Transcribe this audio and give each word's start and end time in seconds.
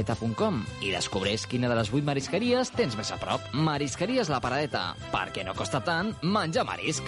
Eta.com 0.00 0.62
i 0.80 0.88
descobreix 0.88 1.42
quina 1.44 1.68
de 1.68 1.74
les 1.76 1.90
8 1.92 2.06
marisqueries 2.06 2.70
tens 2.72 2.94
més 2.96 3.10
prop. 3.20 3.42
Marisqueries 3.52 4.30
La 4.32 4.38
Paradeta, 4.40 4.94
perquè 5.12 5.44
no 5.44 5.52
costa 5.52 5.82
tant 5.84 6.14
menjar 6.24 6.64
marisc. 6.64 7.04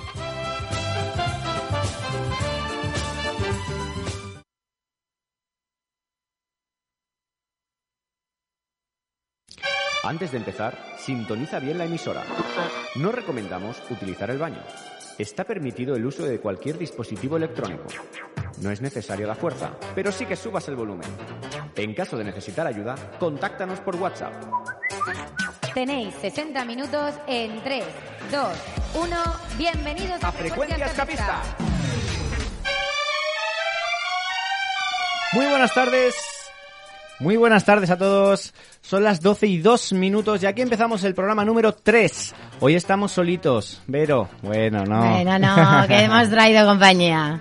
Antes 10.04 10.32
de 10.32 10.36
empezar, 10.36 10.76
sintoniza 10.98 11.60
bien 11.60 11.78
la 11.78 11.86
emisora. 11.86 12.22
No 12.96 13.12
recomendamos 13.12 13.80
utilizar 13.88 14.28
el 14.28 14.36
baño. 14.36 14.60
Está 15.18 15.44
permitido 15.44 15.94
el 15.94 16.04
uso 16.04 16.24
de 16.24 16.40
cualquier 16.40 16.76
dispositivo 16.76 17.36
electrónico. 17.36 17.84
No 18.60 18.70
es 18.70 18.80
necesaria 18.80 19.26
la 19.26 19.36
fuerza, 19.36 19.70
pero 19.94 20.10
sí 20.10 20.26
que 20.26 20.34
subas 20.34 20.66
el 20.68 20.74
volumen. 20.74 21.08
En 21.76 21.94
caso 21.94 22.16
de 22.16 22.24
necesitar 22.24 22.66
ayuda, 22.66 22.96
contáctanos 23.20 23.78
por 23.80 23.94
WhatsApp. 23.96 24.32
Tenéis 25.72 26.14
60 26.16 26.64
minutos 26.64 27.14
en 27.28 27.62
3, 27.62 27.84
2, 28.30 28.48
1. 29.04 29.16
Bienvenidos 29.56 30.22
a, 30.24 30.28
A 30.28 30.32
Frecuencia 30.32 30.86
Escapista. 30.86 31.42
Muy 35.32 35.46
buenas 35.46 35.72
tardes. 35.74 36.33
Muy 37.20 37.36
buenas 37.36 37.64
tardes 37.64 37.90
a 37.90 37.96
todos. 37.96 38.52
Son 38.80 39.04
las 39.04 39.20
12 39.20 39.46
y 39.46 39.58
2 39.58 39.92
minutos 39.92 40.42
y 40.42 40.46
aquí 40.46 40.62
empezamos 40.62 41.04
el 41.04 41.14
programa 41.14 41.44
número 41.44 41.72
3. 41.72 42.34
Hoy 42.60 42.74
estamos 42.74 43.12
solitos. 43.12 43.82
Vero, 43.86 44.28
bueno, 44.42 44.84
no. 44.84 44.98
Bueno, 45.10 45.38
no, 45.38 45.86
que 45.88 46.00
hemos 46.00 46.28
traído 46.28 46.66
compañía. 46.66 47.40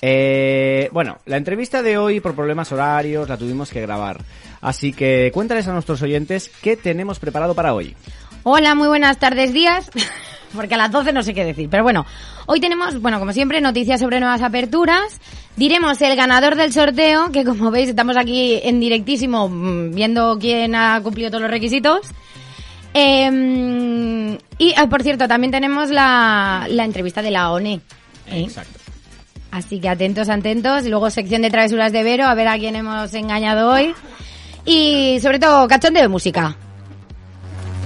Eh, 0.00 0.88
bueno, 0.92 1.18
la 1.26 1.36
entrevista 1.36 1.82
de 1.82 1.98
hoy 1.98 2.20
por 2.20 2.34
problemas 2.34 2.70
horarios 2.72 3.28
la 3.28 3.36
tuvimos 3.36 3.70
que 3.70 3.80
grabar. 3.80 4.18
Así 4.60 4.92
que 4.92 5.30
cuéntales 5.32 5.68
a 5.68 5.72
nuestros 5.72 6.02
oyentes 6.02 6.50
qué 6.60 6.76
tenemos 6.76 7.20
preparado 7.20 7.54
para 7.54 7.74
hoy. 7.74 7.94
Hola, 8.42 8.74
muy 8.74 8.88
buenas 8.88 9.18
tardes, 9.18 9.52
días. 9.52 9.90
Porque 10.54 10.74
a 10.74 10.78
las 10.78 10.90
12 10.90 11.12
no 11.12 11.22
sé 11.22 11.34
qué 11.34 11.44
decir. 11.44 11.68
Pero 11.68 11.82
bueno, 11.82 12.06
hoy 12.46 12.60
tenemos, 12.60 13.00
bueno, 13.00 13.18
como 13.18 13.32
siempre, 13.32 13.60
noticias 13.60 14.00
sobre 14.00 14.20
nuevas 14.20 14.42
aperturas. 14.42 15.20
Diremos 15.56 16.00
el 16.02 16.16
ganador 16.16 16.56
del 16.56 16.72
sorteo, 16.72 17.30
que 17.32 17.44
como 17.44 17.70
veis 17.72 17.88
estamos 17.88 18.16
aquí 18.16 18.60
en 18.62 18.80
directísimo 18.80 19.48
mm, 19.48 19.94
viendo 19.94 20.38
quién 20.40 20.74
ha 20.74 21.00
cumplido 21.02 21.30
todos 21.30 21.42
los 21.42 21.50
requisitos. 21.50 22.00
Eh, 22.94 24.38
y, 24.58 24.74
ah, 24.76 24.88
por 24.88 25.02
cierto, 25.02 25.28
también 25.28 25.50
tenemos 25.50 25.90
la, 25.90 26.66
la 26.68 26.84
entrevista 26.84 27.22
de 27.22 27.30
la 27.30 27.50
ONE. 27.50 27.80
¿eh? 28.26 28.42
Exacto. 28.42 28.78
Así 29.50 29.80
que 29.80 29.88
atentos, 29.88 30.28
atentos. 30.28 30.84
Y 30.84 30.88
luego 30.90 31.10
sección 31.10 31.42
de 31.42 31.50
travesuras 31.50 31.92
de 31.92 32.02
Vero, 32.02 32.26
a 32.26 32.34
ver 32.34 32.48
a 32.48 32.58
quién 32.58 32.76
hemos 32.76 33.12
engañado 33.14 33.70
hoy. 33.70 33.94
Y 34.64 35.18
sobre 35.20 35.38
todo, 35.38 35.66
cachondeo 35.68 36.02
de 36.02 36.08
música. 36.08 36.56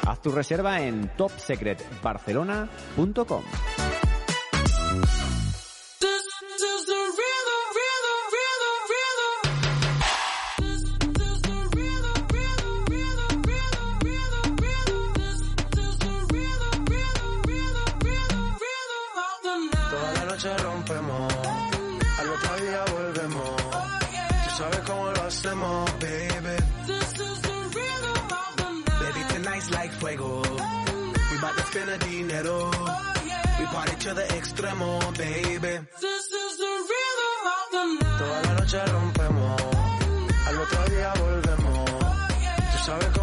Haz 0.07 0.21
tu 0.23 0.31
reserva 0.31 0.81
en 0.81 1.11
topsecretbarcelona.com. 1.15 3.43
sabes 24.63 24.79
cómo 24.87 25.11
lo 25.11 25.23
hacemos, 25.23 25.91
baby. 25.99 26.55
Baby, 29.03 29.21
tonight's 29.33 29.69
like 29.71 29.91
fuego. 29.99 30.41
We 31.31 31.37
bout 31.41 31.55
to 31.57 31.63
spend 31.69 31.89
the 31.89 31.97
dinero. 32.05 32.71
We 33.59 33.65
party 33.65 33.95
to 34.05 34.13
the 34.13 34.25
extremo, 34.37 34.89
baby. 35.17 35.73
Toda 38.19 38.41
la 38.45 38.53
noche 38.59 38.79
rompemos, 38.85 39.61
al 40.47 40.55
otro 40.63 40.81
día 40.91 41.13
volvemos. 41.19 41.89
Tú 42.71 42.77
sabes 42.85 43.09
cómo 43.17 43.22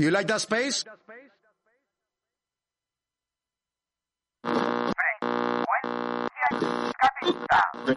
You 0.00 0.10
like 0.10 0.26
that 0.28 0.40
space? 0.40 0.82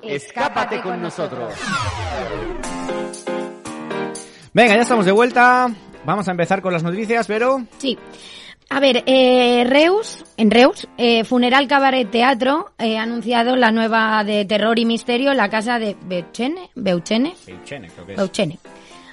Escápate 0.02 0.82
con 0.82 1.02
nosotros. 1.02 1.54
Venga, 4.54 4.76
ya 4.76 4.82
estamos 4.82 5.06
de 5.06 5.14
vuelta. 5.14 5.70
Vamos 6.04 6.28
a 6.28 6.32
empezar 6.32 6.62
con 6.62 6.74
las 6.74 6.84
noticias, 6.84 7.26
pero 7.26 7.66
Sí. 7.78 7.98
A 8.70 8.80
ver, 8.82 9.04
eh, 9.06 9.64
Reus, 9.66 10.26
en 10.36 10.52
Reus, 10.52 10.88
eh, 10.98 11.24
Funeral 11.24 11.68
Cabaret 11.68 12.10
Teatro 12.10 12.72
eh, 12.80 12.98
ha 12.98 13.04
anunciado 13.04 13.56
la 13.56 13.72
nueva 13.72 14.24
de 14.26 14.44
terror 14.46 14.78
y 14.78 14.86
misterio, 14.86 15.34
la 15.34 15.50
casa 15.50 15.80
de 15.80 15.96
Beuchene, 16.06 16.70
Beuchene, 16.76 17.36
Peichene, 17.46 17.88
creo 17.90 18.06
que 18.06 18.12
es. 18.14 18.18
Beuchene. 18.18 18.60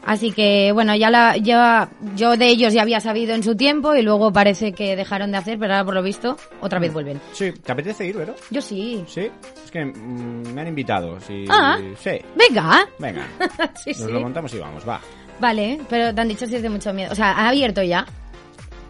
Así 0.05 0.33
que, 0.33 0.71
bueno, 0.73 0.95
ya 0.97 1.11
la, 1.11 1.37
ya, 1.37 1.91
yo 2.17 2.37
de 2.37 2.49
ellos 2.49 2.73
ya 2.73 2.83
había 2.83 3.01
sabido 3.01 3.35
en 3.35 3.43
su 3.43 3.55
tiempo 3.55 3.95
y 3.95 4.03
luego 4.03 4.33
parece 4.33 4.73
que 4.73 4.97
dejaron 4.97 5.31
de 5.33 5.39
hacer, 5.39 5.59
pero 5.59 5.75
ahora 5.75 5.85
por 5.85 5.95
lo 5.95 6.03
visto 6.03 6.37
otra 6.61 6.79
vez 6.79 6.93
vuelven. 6.93 7.21
Sí, 7.33 7.53
¿te 7.53 7.73
apetece 7.73 8.07
ir, 8.07 8.17
Vero? 8.17 8.35
Yo 8.51 8.63
sí. 8.63 9.05
Sí, 9.07 9.31
es 9.65 9.71
que 9.71 9.85
mm, 9.85 10.55
me 10.55 10.61
han 10.63 10.69
invitado. 10.69 11.21
Sí, 11.21 11.45
Ah. 11.51 11.79
sí. 11.99 12.13
Venga. 12.35 12.89
Venga, 12.99 13.27
sí, 13.85 13.91
nos 13.91 13.97
sí. 13.99 14.11
lo 14.13 14.21
montamos 14.21 14.53
y 14.55 14.59
vamos, 14.59 14.89
va. 14.89 15.01
Vale, 15.39 15.81
pero 15.89 16.15
te 16.15 16.21
han 16.21 16.29
dicho 16.29 16.47
si 16.47 16.57
es 16.57 16.63
de 16.63 16.71
mucho 16.71 16.93
miedo. 16.95 17.13
O 17.13 17.15
sea, 17.15 17.33
ha 17.33 17.49
abierto 17.49 17.83
ya. 17.83 18.07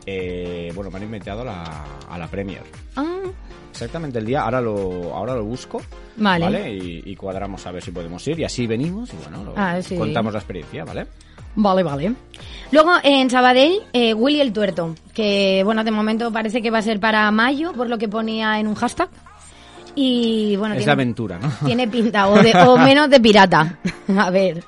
Eh, 0.07 0.73
bueno, 0.75 0.91
me 0.91 0.97
han 0.99 1.03
invitado 1.05 1.43
a 1.43 1.45
la, 1.45 1.85
a 2.09 2.19
la 2.19 2.27
Premier. 2.29 2.63
Ah, 2.97 3.19
Exactamente 3.71 4.19
el 4.19 4.27
día, 4.27 4.43
ahora 4.43 4.61
lo, 4.61 5.15
ahora 5.15 5.35
lo 5.35 5.45
busco. 5.45 5.81
Vale. 6.17 6.75
Y, 6.75 7.03
y 7.07 7.17
cuadramos 7.17 7.67
a 7.67 7.73
ver 7.73 7.83
si 7.83 7.91
podemos 7.91 8.27
ir. 8.29 8.39
Y 8.41 8.45
así 8.45 8.67
venimos 8.67 9.13
y 9.13 9.17
bueno, 9.17 9.45
lo- 9.45 9.55
Ah, 9.57 9.81
sí. 9.83 9.97
contamos 9.97 10.33
la 10.33 10.39
experiencia, 10.41 10.85
¿vale? 10.85 11.07
Vale, 11.57 11.83
vale. 11.83 12.13
Luego, 12.71 12.93
en 13.03 13.29
Sabadell, 13.31 13.81
eh, 13.93 14.15
Willy 14.15 14.41
el 14.41 14.53
Tuerto, 14.53 14.95
que, 15.13 15.63
bueno, 15.65 15.83
de 15.83 15.91
momento 15.91 16.31
parece 16.33 16.63
que 16.63 16.71
va 16.71 16.79
a 16.79 16.83
ser 16.83 17.01
para 17.01 17.31
mayo, 17.31 17.73
por 17.73 17.89
lo 17.89 17.99
que 17.99 18.09
ponía 18.09 18.61
en 18.61 18.67
un 18.69 18.75
hashtag. 18.77 19.09
Y, 19.97 20.55
bueno, 20.57 20.75
es 20.75 20.79
tiene, 20.81 20.93
aventura, 20.93 21.39
¿no? 21.41 21.51
tiene 21.67 21.89
pinta, 21.89 22.29
o, 22.29 22.41
de- 22.41 22.55
o 22.55 22.77
menos 22.77 23.11
de 23.11 23.19
pirata. 23.21 23.79
A 24.17 24.31
ver. 24.31 24.63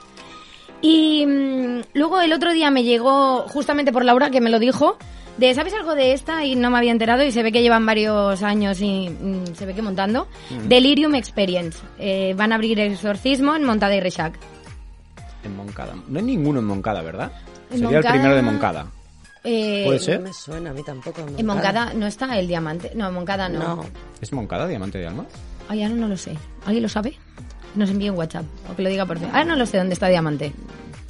Y 0.80 1.24
mm, 1.24 1.80
luego 1.94 2.20
el 2.20 2.32
otro 2.32 2.52
día 2.52 2.70
me 2.70 2.82
llegó, 2.82 3.42
justamente 3.48 3.92
por 3.92 4.04
Laura, 4.04 4.30
que 4.30 4.40
me 4.40 4.50
lo 4.50 4.58
dijo, 4.58 4.98
de, 5.38 5.55
¿sabes 5.55 5.73
algo 5.75 5.94
de 5.94 6.12
esta? 6.12 6.44
Y 6.44 6.55
no 6.56 6.70
me 6.70 6.79
había 6.79 6.93
enterado 6.93 7.23
y 7.25 7.32
se 7.32 7.43
ve 7.43 7.52
que 7.52 7.62
llevan 7.62 7.84
varios 7.87 8.42
años 8.42 8.80
y 8.80 9.09
mm, 9.11 9.54
se 9.54 9.66
ve 9.66 9.75
que 9.75 9.83
montando. 9.83 10.28
Delirium 10.68 11.14
Experience. 11.14 11.78
Eh, 11.99 12.35
van 12.37 12.52
a 12.52 12.56
abrir 12.56 12.78
exorcismo 12.80 13.54
en 13.56 13.64
Montada 13.64 13.95
y 13.97 14.00
Rechac. 14.00 14.35
En 15.45 15.56
Moncada. 15.56 15.95
No 16.09 16.18
hay 16.18 16.25
ninguno 16.25 16.61
en 16.61 16.66
Moncada, 16.66 17.02
¿verdad? 17.02 17.33
En 17.71 17.78
Sería 17.78 17.87
Moncada- 17.99 18.14
el 18.14 18.21
primero 18.21 18.37
de 18.37 18.42
Moncada. 18.42 18.87
Eh, 19.45 19.83
¿Puede 19.87 19.99
No 19.99 20.04
ser? 20.04 20.21
me 20.21 20.33
suena, 20.33 20.71
a 20.71 20.73
mí 20.73 20.83
tampoco. 20.85 21.21
En 21.37 21.47
Moncada 21.47 21.92
no 21.95 22.06
está 22.06 22.38
el 22.38 22.47
diamante. 22.47 22.92
No, 22.95 23.09
en 23.09 23.14
Moncada 23.14 23.49
no. 23.49 23.59
No. 23.76 23.85
¿Es 24.21 24.33
Moncada, 24.33 24.68
Diamante 24.68 24.99
de 24.99 25.09
Alma? 25.09 25.26
Ay, 25.68 25.83
ahora 25.83 25.97
no 25.97 26.06
lo 26.06 26.16
sé. 26.16 26.37
¿Alguien 26.64 26.83
lo 26.85 26.88
sabe? 26.88 27.16
Nos 27.75 27.90
envíe 27.90 28.11
un 28.11 28.16
WhatsApp 28.18 28.45
o 28.71 28.76
que 28.76 28.83
lo 28.83 28.88
diga 28.88 29.04
por 29.06 29.18
fin. 29.18 29.28
Ahora 29.28 29.45
no 29.45 29.56
lo 29.56 29.66
sé 29.66 29.78
dónde 29.78 29.95
está 29.95 30.06
diamante. 30.09 30.52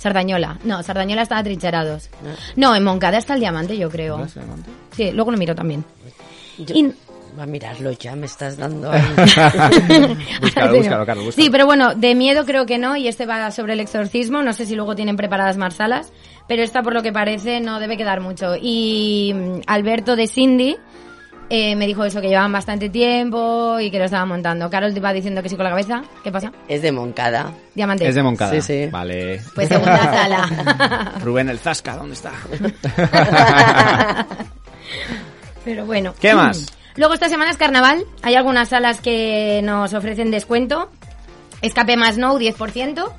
Sardañola. 0.03 0.59
No, 0.65 0.83
Sardañola 0.83 1.23
está 1.23 1.39
a 1.39 1.45
trincherados. 1.45 2.11
No, 2.57 2.75
en 2.75 2.83
Moncada 2.83 3.19
está 3.19 3.35
el 3.35 3.41
diamante, 3.41 3.79
yo 3.79 3.89
creo. 3.89 4.27
Sí, 4.97 5.13
luego 5.13 5.31
lo 5.31 5.39
miro 5.39 5.55
también. 5.55 5.85
Yo- 6.59 6.75
Y- 6.75 6.93
Va 7.39 7.45
a 7.45 7.47
mirarlo 7.47 7.93
ya, 7.93 8.15
me 8.15 8.27
estás 8.27 8.59
dando 8.59 8.91
ahí. 8.93 9.01
Búscalo, 10.43 10.77
búscalo, 10.77 11.07
Carlos, 11.07 11.25
búscalo. 11.25 11.45
Sí, 11.45 11.49
pero 11.51 11.65
bueno, 11.65 11.95
de 11.95 12.15
miedo 12.15 12.45
creo 12.45 12.67
que 12.67 12.77
no, 12.77 12.95
y 12.95 13.09
este 13.09 13.25
va 13.25 13.51
sobre 13.51 13.73
el 13.73 13.81
exorcismo, 13.81 14.43
no 14.43 14.53
sé 14.53 14.67
si 14.67 14.75
luego 14.77 14.95
tienen 14.95 15.17
preparadas 15.17 15.57
más 15.57 15.73
salas, 15.75 16.13
pero 16.47 16.63
esta 16.63 16.83
por 16.83 16.93
lo 16.93 17.03
que 17.03 17.11
parece 17.11 17.61
no 17.61 17.81
debe 17.81 17.97
quedar 17.97 18.21
mucho. 18.21 18.55
Y 18.61 19.33
mm, 19.35 19.61
Alberto 19.67 20.15
de 20.15 20.27
Cindy 20.27 20.77
eh, 21.51 21.77
me 21.77 21.87
dijo 21.87 22.05
eso, 22.05 22.21
que 22.21 22.29
llevaban 22.29 22.53
bastante 22.53 22.89
tiempo 22.89 23.79
y 23.81 23.91
que 23.91 23.99
lo 23.99 24.05
estaban 24.05 24.29
montando. 24.29 24.71
Carol 24.71 24.95
te 24.95 25.01
va 25.01 25.13
diciendo 25.13 25.43
que 25.43 25.49
sí 25.49 25.57
con 25.57 25.65
la 25.65 25.71
cabeza, 25.71 26.03
¿qué 26.25 26.33
pasa? 26.33 26.53
es 26.69 26.83
de 26.83 26.93
Moncada. 26.93 27.53
Diamante. 27.75 28.09
Es 28.09 28.15
de 28.15 28.23
Moncada. 28.23 28.53
Sí, 28.53 28.63
sí. 28.63 28.87
Vale. 28.91 29.41
Pues 29.55 29.69
segunda 29.69 29.99
sala. 30.03 31.13
Rubén 31.23 31.49
el 31.49 31.59
Zasca, 31.59 31.97
¿dónde 31.97 32.15
está? 32.15 32.33
Pero 35.65 35.87
bueno. 35.87 36.15
¿Qué 36.21 36.35
más? 36.35 36.67
Luego 36.97 37.15
esta 37.15 37.29
semana 37.29 37.51
es 37.51 37.57
carnaval. 37.57 38.05
Hay 38.23 38.35
algunas 38.35 38.69
salas 38.69 39.01
que 39.01 39.61
nos 39.65 39.95
ofrecen 39.95 40.31
descuento. 40.31 40.91
Escape 41.63 41.97
más 41.97 42.19
no, 42.19 42.39
10%. 42.39 43.11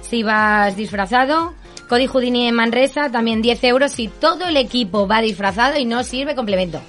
Si 0.00 0.22
vas 0.22 0.76
disfrazado. 0.76 1.54
Cody 1.88 2.06
Houdini 2.06 2.48
en 2.48 2.54
Manresa, 2.54 3.10
también 3.10 3.42
10 3.42 3.64
euros 3.64 3.92
si 3.92 4.08
todo 4.08 4.46
el 4.46 4.56
equipo 4.56 5.06
va 5.06 5.20
disfrazado 5.20 5.78
y 5.78 5.84
no 5.84 6.02
sirve 6.02 6.34
complemento. 6.34 6.80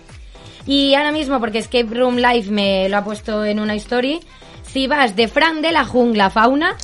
Y 0.66 0.96
ahora 0.96 1.12
mismo, 1.12 1.40
porque 1.40 1.60
Escape 1.60 1.88
Room 1.94 2.16
Live 2.18 2.50
me 2.50 2.88
lo 2.90 2.98
ha 2.98 3.04
puesto 3.04 3.44
en 3.46 3.60
una 3.60 3.74
story, 3.76 4.20
si 4.64 4.88
vas 4.88 5.16
de 5.16 5.28
Fran 5.28 5.62
de 5.62 5.72
la 5.72 5.84
Jungla 5.86 6.30
Fauna, 6.30 6.76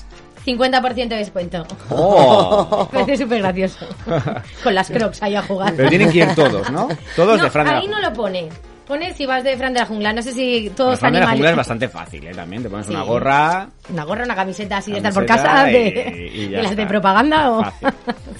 50% 0.45 1.07
de 1.07 1.15
descuento. 1.15 1.65
¡Oh! 1.89 2.87
Me 2.91 2.99
parece 3.05 3.23
súper 3.23 3.39
gracioso. 3.39 3.85
Con 4.63 4.75
las 4.75 4.89
crocs 4.89 5.21
ahí 5.23 5.35
a 5.35 5.41
jugar. 5.43 5.73
Pero 5.75 5.89
tienen 5.89 6.11
que 6.11 6.19
ir 6.19 6.35
todos, 6.35 6.69
¿no? 6.71 6.87
Todos 7.15 7.37
No, 7.37 7.43
de 7.45 7.49
Fran 7.49 7.65
de 7.67 7.71
la 7.71 7.77
ahí 7.79 7.87
no 7.87 7.99
lo 7.99 8.11
pone. 8.13 8.49
Pone 8.87 9.13
si 9.13 9.25
vas 9.27 9.43
de 9.43 9.55
Fran 9.55 9.71
de 9.73 9.79
la 9.81 9.85
jungla. 9.85 10.11
No 10.13 10.21
sé 10.23 10.33
si 10.33 10.71
todos 10.75 10.99
Fran 10.99 11.13
de 11.13 11.19
la 11.19 11.27
jungla 11.29 11.51
es 11.51 11.55
bastante 11.55 11.87
fácil, 11.87 12.25
¿eh? 12.25 12.31
También 12.33 12.63
te 12.63 12.69
pones 12.69 12.87
Sí. 12.87 12.93
una 12.93 13.03
gorra... 13.03 13.69
Una 13.89 14.03
gorra, 14.03 14.23
una 14.25 14.35
camiseta 14.35 14.77
así 14.77 14.91
de 14.91 14.97
estar 14.97 15.13
por 15.13 15.25
casa, 15.25 15.69
y- 15.69 15.73
de, 15.73 16.31
y 16.33 16.49
ya 16.49 16.57
de 16.57 16.63
las 16.63 16.75
de 16.75 16.85
propaganda 16.87 17.51
o... 17.51 17.63
Fácil. 17.63 17.89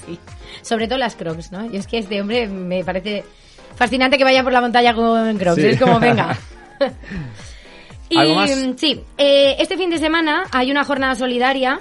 Sí. 0.08 0.20
Sobre 0.64 0.88
todo 0.88 0.98
las 0.98 1.16
crocs, 1.16 1.52
¿no? 1.52 1.66
Y 1.72 1.78
es 1.78 1.86
que 1.86 2.00
este 2.00 2.20
hombre 2.20 2.48
me 2.48 2.84
parece 2.84 3.24
fascinante 3.80 4.18
que 4.18 4.26
vaya 4.26 4.44
por 4.44 4.52
la 4.52 4.60
montaña 4.60 4.94
con 4.94 5.38
crocs. 5.38 5.62
Sí. 5.62 5.68
Es 5.68 5.80
como, 5.80 6.02
venga. 6.02 6.38
y 8.10 8.18
¿Algo 8.18 8.36
más? 8.36 8.52
sí, 8.76 9.02
eh, 9.18 9.56
este 9.58 9.78
fin 9.78 9.90
de 9.90 9.98
semana 9.98 10.44
hay 10.52 10.70
una 10.70 10.84
jornada 10.84 11.16
solidaria 11.16 11.80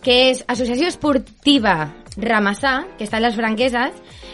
que 0.00 0.30
es 0.30 0.44
Asociación 0.46 0.86
Esportiva 0.86 1.92
Ramasá, 2.16 2.86
que 2.98 3.04
está 3.04 3.16
en 3.16 3.24
las 3.24 3.34
franquesas. 3.34 3.90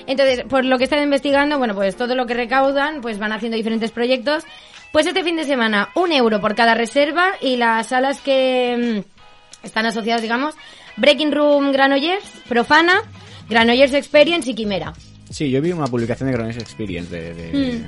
Entonces, 0.06 0.44
por 0.44 0.66
lo 0.66 0.76
que 0.76 0.84
están 0.84 1.02
investigando, 1.02 1.56
bueno, 1.56 1.74
pues 1.74 1.96
todo 1.96 2.14
lo 2.14 2.26
que 2.26 2.34
recaudan, 2.34 3.00
pues 3.00 3.18
van 3.18 3.32
haciendo 3.32 3.56
diferentes 3.56 3.92
proyectos. 3.92 4.44
Pues 4.92 5.06
este 5.06 5.24
fin 5.24 5.36
de 5.36 5.44
semana, 5.44 5.88
un 5.94 6.12
euro 6.12 6.40
por 6.40 6.54
cada 6.54 6.74
reserva 6.74 7.30
y 7.40 7.56
las 7.56 7.86
salas 7.86 8.20
que 8.20 9.02
mm, 9.06 9.64
están 9.64 9.86
asociadas, 9.86 10.20
digamos, 10.20 10.54
Breaking 10.98 11.32
Room 11.32 11.72
Granollers, 11.72 12.26
Profana, 12.46 13.00
Granollers 13.48 13.94
Experience 13.94 14.50
y 14.50 14.54
Quimera. 14.54 14.92
Sí, 15.30 15.50
yo 15.50 15.62
vi 15.62 15.72
una 15.72 15.86
publicación 15.86 16.26
de 16.28 16.32
Granollers 16.34 16.60
Experience 16.62 17.10
de... 17.14 17.34
de- 17.34 17.82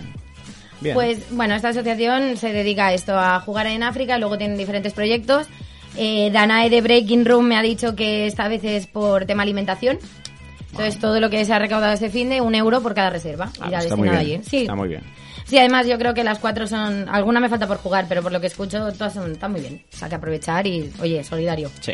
Bien. 0.81 0.95
Pues 0.95 1.19
bueno, 1.31 1.55
esta 1.55 1.69
asociación 1.69 2.37
se 2.37 2.53
dedica 2.53 2.89
a 2.89 2.93
esto, 2.93 3.17
a 3.17 3.39
jugar 3.39 3.69
en 3.69 3.85
África, 3.85 4.19
luego 4.19 4.37
tienen 4.37 4.57
diferentes 4.59 4.93
proyectos. 4.93 5.47
Eh, 5.97 6.31
Danae 6.33 6.71
de 6.71 6.81
Breaking 6.81 7.25
Room 7.25 7.45
me 7.47 7.57
ha 7.57 7.63
dicho 7.63 7.95
que 7.95 8.27
esta 8.27 8.49
vez 8.49 8.65
es 8.65 8.89
por 8.89 9.25
tema 9.27 9.45
alimentación. 9.45 9.99
Entonces 10.73 10.99
todo 10.99 11.21
lo 11.21 11.31
que 11.31 11.45
se 11.45 11.53
ha 11.53 11.59
recaudado 11.61 11.93
este 11.93 12.11
fin 12.11 12.31
de 12.31 12.41
un 12.41 12.55
euro 12.57 12.81
por 12.83 12.95
cada 12.95 13.11
reserva. 13.11 13.53
Ah, 13.61 13.69
irá 13.69 13.79
está 13.79 13.95
muy 13.95 14.09
bien. 14.09 14.19
allí. 14.21 14.41
Sí. 14.49 14.57
Está 14.63 14.75
muy 14.75 14.89
bien. 14.89 15.03
sí, 15.45 15.57
además 15.59 15.87
yo 15.87 15.99
creo 15.99 16.15
que 16.15 16.25
las 16.25 16.39
cuatro 16.41 16.67
son... 16.67 17.09
Alguna 17.09 17.39
me 17.39 17.49
falta 17.49 17.69
por 17.69 17.77
jugar, 17.77 18.07
pero 18.09 18.21
por 18.23 18.33
lo 18.33 18.41
que 18.41 18.47
escucho 18.49 18.91
todas 18.93 19.13
son, 19.15 19.31
están 19.33 19.53
muy 19.53 19.61
bien. 19.61 19.83
O 19.93 19.97
sea, 19.97 20.09
que 20.09 20.15
aprovechar 20.17 20.67
y, 20.67 20.91
oye, 21.01 21.23
solidario. 21.23 21.71
Sí. 21.81 21.93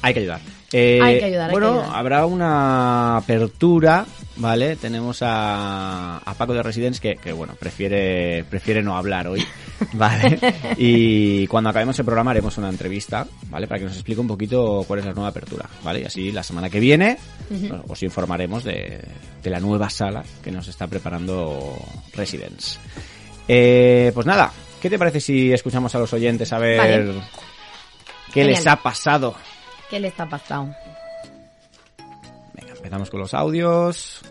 Hay 0.00 0.14
que 0.14 0.20
ayudar. 0.20 0.40
Eh, 0.74 0.98
Hay 1.02 1.18
que 1.18 1.24
ayudar, 1.26 1.48
hay 1.48 1.52
Bueno, 1.52 1.72
que 1.74 1.78
ayudar. 1.80 1.96
habrá 1.98 2.26
una 2.26 3.16
apertura, 3.18 4.06
¿vale? 4.36 4.76
Tenemos 4.76 5.18
a, 5.22 6.18
a 6.18 6.34
Paco 6.34 6.54
de 6.54 6.62
Residence 6.62 7.00
que, 7.00 7.16
que, 7.16 7.32
bueno, 7.32 7.54
prefiere, 7.58 8.44
prefiere 8.44 8.82
no 8.82 8.96
hablar 8.96 9.28
hoy, 9.28 9.44
¿vale? 9.92 10.38
Y 10.78 11.46
cuando 11.48 11.68
acabemos 11.70 11.98
el 11.98 12.04
programa 12.06 12.30
haremos 12.30 12.56
una 12.58 12.70
entrevista, 12.70 13.26
¿vale? 13.50 13.66
Para 13.66 13.80
que 13.80 13.84
nos 13.86 13.94
explique 13.94 14.20
un 14.20 14.26
poquito 14.28 14.84
cuál 14.86 15.00
es 15.00 15.04
la 15.06 15.12
nueva 15.12 15.28
apertura, 15.28 15.68
¿vale? 15.84 16.00
Y 16.00 16.04
así 16.04 16.32
la 16.32 16.42
semana 16.42 16.70
que 16.70 16.80
viene 16.80 17.18
os 17.88 18.02
informaremos 18.02 18.64
de, 18.64 19.00
de 19.42 19.50
la 19.50 19.60
nueva 19.60 19.90
sala 19.90 20.22
que 20.42 20.50
nos 20.50 20.68
está 20.68 20.86
preparando 20.86 21.76
Residence. 22.14 22.78
Eh, 23.46 24.10
pues 24.14 24.24
nada, 24.26 24.50
¿qué 24.80 24.88
te 24.88 24.98
parece 24.98 25.20
si 25.20 25.52
escuchamos 25.52 25.94
a 25.94 25.98
los 25.98 26.12
oyentes 26.14 26.50
a 26.52 26.58
ver 26.58 26.78
Vale. 26.78 27.12
qué 28.32 28.40
Genial. 28.42 28.48
les 28.56 28.66
ha 28.66 28.76
pasado? 28.76 29.34
¿Qué 29.92 30.00
le 30.00 30.08
está 30.08 30.26
pasando? 30.26 30.74
Venga, 32.54 32.72
empezamos 32.74 33.10
con 33.10 33.20
los 33.20 33.34
audios. 33.34 34.22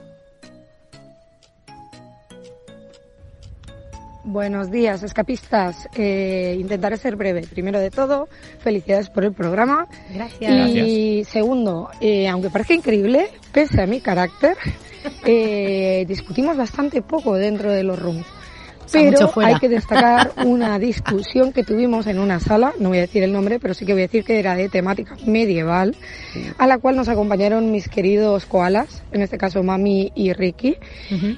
Buenos 4.23 4.71
días, 4.71 5.03
escapistas. 5.03 5.87
Eh, 5.95 6.57
intentaré 6.59 6.97
ser 6.97 7.15
breve. 7.15 7.45
Primero 7.45 7.79
de 7.79 7.91
todo, 7.91 8.27
felicidades 8.57 9.11
por 9.11 9.23
el 9.23 9.33
programa. 9.33 9.87
Gracias. 10.11 10.69
Y 10.71 11.25
segundo, 11.25 11.91
eh, 12.01 12.27
aunque 12.27 12.49
parezca 12.49 12.73
increíble, 12.73 13.29
pese 13.53 13.83
a 13.83 13.85
mi 13.85 14.01
carácter, 14.01 14.57
eh, 15.27 16.05
discutimos 16.07 16.57
bastante 16.57 17.03
poco 17.03 17.35
dentro 17.35 17.71
de 17.71 17.83
los 17.83 17.99
rooms. 17.99 18.25
Pero 18.91 19.31
hay 19.37 19.55
que 19.59 19.69
destacar 19.69 20.31
una 20.45 20.79
discusión 20.79 21.53
que 21.53 21.63
tuvimos 21.63 22.07
en 22.07 22.19
una 22.19 22.39
sala, 22.39 22.73
no 22.79 22.89
voy 22.89 22.99
a 22.99 23.01
decir 23.01 23.23
el 23.23 23.31
nombre, 23.31 23.59
pero 23.59 23.73
sí 23.73 23.85
que 23.85 23.93
voy 23.93 24.03
a 24.03 24.05
decir 24.05 24.23
que 24.23 24.39
era 24.39 24.55
de 24.55 24.69
temática 24.69 25.15
medieval, 25.25 25.95
a 26.57 26.67
la 26.67 26.77
cual 26.77 26.95
nos 26.95 27.09
acompañaron 27.09 27.71
mis 27.71 27.87
queridos 27.87 28.45
koalas, 28.45 29.03
en 29.11 29.21
este 29.21 29.37
caso 29.37 29.63
Mami 29.63 30.11
y 30.15 30.33
Ricky. 30.33 30.77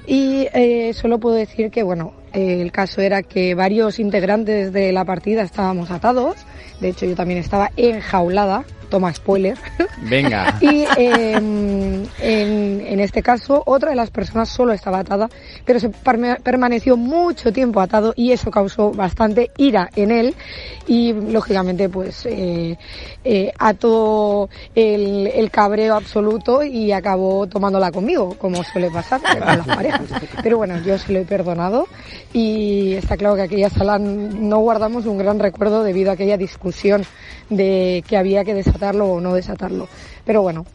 Y 0.06 0.48
eh, 0.52 0.92
solo 0.94 1.18
puedo 1.18 1.36
decir 1.36 1.70
que, 1.70 1.82
bueno, 1.82 2.14
eh, 2.32 2.60
el 2.60 2.72
caso 2.72 3.00
era 3.00 3.22
que 3.22 3.54
varios 3.54 3.98
integrantes 3.98 4.72
de 4.72 4.92
la 4.92 5.04
partida 5.04 5.42
estábamos 5.42 5.90
atados. 5.90 6.36
De 6.80 6.88
hecho, 6.88 7.06
yo 7.06 7.14
también 7.14 7.38
estaba 7.38 7.70
enjaulada. 7.76 8.64
Toma 8.94 9.12
spoiler. 9.12 9.58
Venga. 10.08 10.56
Y 10.60 10.86
eh, 10.96 11.32
en, 11.32 12.80
en 12.86 13.00
este 13.00 13.24
caso, 13.24 13.60
otra 13.66 13.90
de 13.90 13.96
las 13.96 14.10
personas 14.10 14.48
solo 14.48 14.72
estaba 14.72 15.00
atada, 15.00 15.28
pero 15.64 15.80
se 15.80 15.88
permaneció 15.88 16.96
mucho 16.96 17.52
tiempo 17.52 17.80
atado 17.80 18.14
y 18.14 18.30
eso 18.30 18.52
causó 18.52 18.92
bastante 18.92 19.50
ira 19.58 19.90
en 19.96 20.12
él. 20.12 20.36
Y 20.86 21.12
lógicamente, 21.12 21.88
pues, 21.88 22.24
eh, 22.26 22.78
eh, 23.24 23.52
ató 23.58 24.48
el, 24.76 25.26
el 25.26 25.50
cabreo 25.50 25.96
absoluto 25.96 26.62
y 26.62 26.92
acabó 26.92 27.48
tomándola 27.48 27.90
conmigo, 27.90 28.36
como 28.38 28.62
suele 28.62 28.92
pasar 28.92 29.20
con 29.22 29.40
las 29.40 29.66
parejas. 29.66 30.02
Pero 30.40 30.58
bueno, 30.58 30.80
yo 30.82 30.98
se 30.98 31.12
lo 31.12 31.18
he 31.18 31.24
perdonado 31.24 31.88
y 32.32 32.94
está 32.94 33.16
claro 33.16 33.34
que 33.34 33.42
aquella 33.42 33.70
sala 33.70 33.98
no 33.98 34.58
guardamos 34.58 35.06
un 35.06 35.18
gran 35.18 35.40
recuerdo 35.40 35.82
debido 35.82 36.10
a 36.10 36.14
aquella 36.14 36.36
discusión 36.36 37.04
de 37.50 38.04
que 38.06 38.16
había 38.16 38.44
que 38.44 38.54
desatarlo 38.84 39.06
o 39.06 39.20
no 39.20 39.34
desatarlo. 39.34 39.88
Pero 40.24 40.42
bueno, 40.42 40.66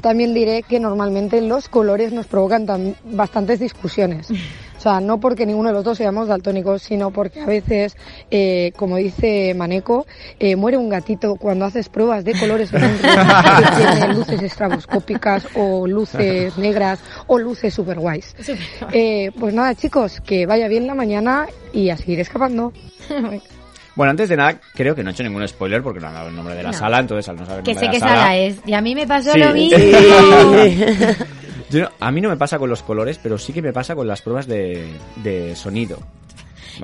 también 0.00 0.32
diré 0.34 0.62
que 0.62 0.80
normalmente 0.80 1.40
los 1.40 1.68
colores 1.68 2.12
nos 2.12 2.26
provocan 2.26 2.96
bastantes 3.04 3.60
discusiones. 3.60 4.30
O 4.30 4.80
sea, 4.80 5.00
no 5.00 5.18
porque 5.18 5.44
ninguno 5.44 5.70
de 5.70 5.74
los 5.74 5.84
dos 5.84 5.98
seamos 5.98 6.28
daltónicos, 6.28 6.82
sino 6.82 7.10
porque 7.10 7.40
a 7.40 7.46
veces, 7.46 7.96
eh, 8.30 8.72
como 8.76 8.96
dice 8.96 9.52
Maneco, 9.54 10.06
eh, 10.38 10.54
muere 10.54 10.76
un 10.76 10.88
gatito 10.88 11.34
cuando 11.34 11.64
haces 11.64 11.88
pruebas 11.88 12.24
de 12.24 12.38
colores 12.38 12.72
en 12.72 12.84
un 12.84 12.96
que 12.96 13.76
tiene 13.76 14.14
luces 14.14 14.40
estraboscópicas 14.40 15.48
o 15.56 15.86
luces 15.86 16.56
negras 16.56 17.00
o 17.26 17.38
luces 17.38 17.74
super 17.74 17.98
guays. 17.98 18.36
Eh, 18.92 19.32
pues 19.38 19.52
nada, 19.52 19.74
chicos, 19.74 20.20
que 20.20 20.46
vaya 20.46 20.68
bien 20.68 20.86
la 20.86 20.94
mañana 20.94 21.48
y 21.72 21.90
a 21.90 21.96
seguir 21.96 22.20
escapando. 22.20 22.72
Bueno, 23.98 24.12
antes 24.12 24.28
de 24.28 24.36
nada, 24.36 24.60
creo 24.74 24.94
que 24.94 25.02
no 25.02 25.10
he 25.10 25.12
hecho 25.12 25.24
ningún 25.24 25.46
spoiler 25.48 25.82
porque 25.82 25.98
no 25.98 26.06
han 26.06 26.14
dado 26.14 26.28
el 26.28 26.36
nombre 26.36 26.54
de 26.54 26.62
la 26.62 26.70
No. 26.70 26.78
sala, 26.78 27.00
entonces 27.00 27.28
al 27.28 27.34
no 27.36 27.44
saber 27.44 27.58
el 27.58 27.64
Que 27.64 27.74
nombre 27.74 27.86
sé 27.88 27.92
de 27.92 27.98
qué 27.98 28.04
la 28.06 28.16
sala 28.20 28.36
es. 28.36 28.56
Y 28.64 28.72
a 28.72 28.80
mí 28.80 28.94
me 28.94 29.06
pasó 29.08 29.32
Sí. 29.32 29.38
lo 29.40 29.52
mismo. 29.52 29.76
Yo 31.70 31.80
no- 31.80 31.90
a 32.00 32.10
mí 32.12 32.20
no 32.20 32.28
me 32.28 32.36
pasa 32.36 32.58
con 32.60 32.70
los 32.70 32.82
colores, 32.82 33.18
pero 33.22 33.36
sí 33.38 33.52
que 33.52 33.60
me 33.60 33.72
pasa 33.72 33.94
con 33.96 34.06
las 34.06 34.22
pruebas 34.22 34.46
de, 34.46 34.86
de 35.16 35.54
sonido. 35.56 35.98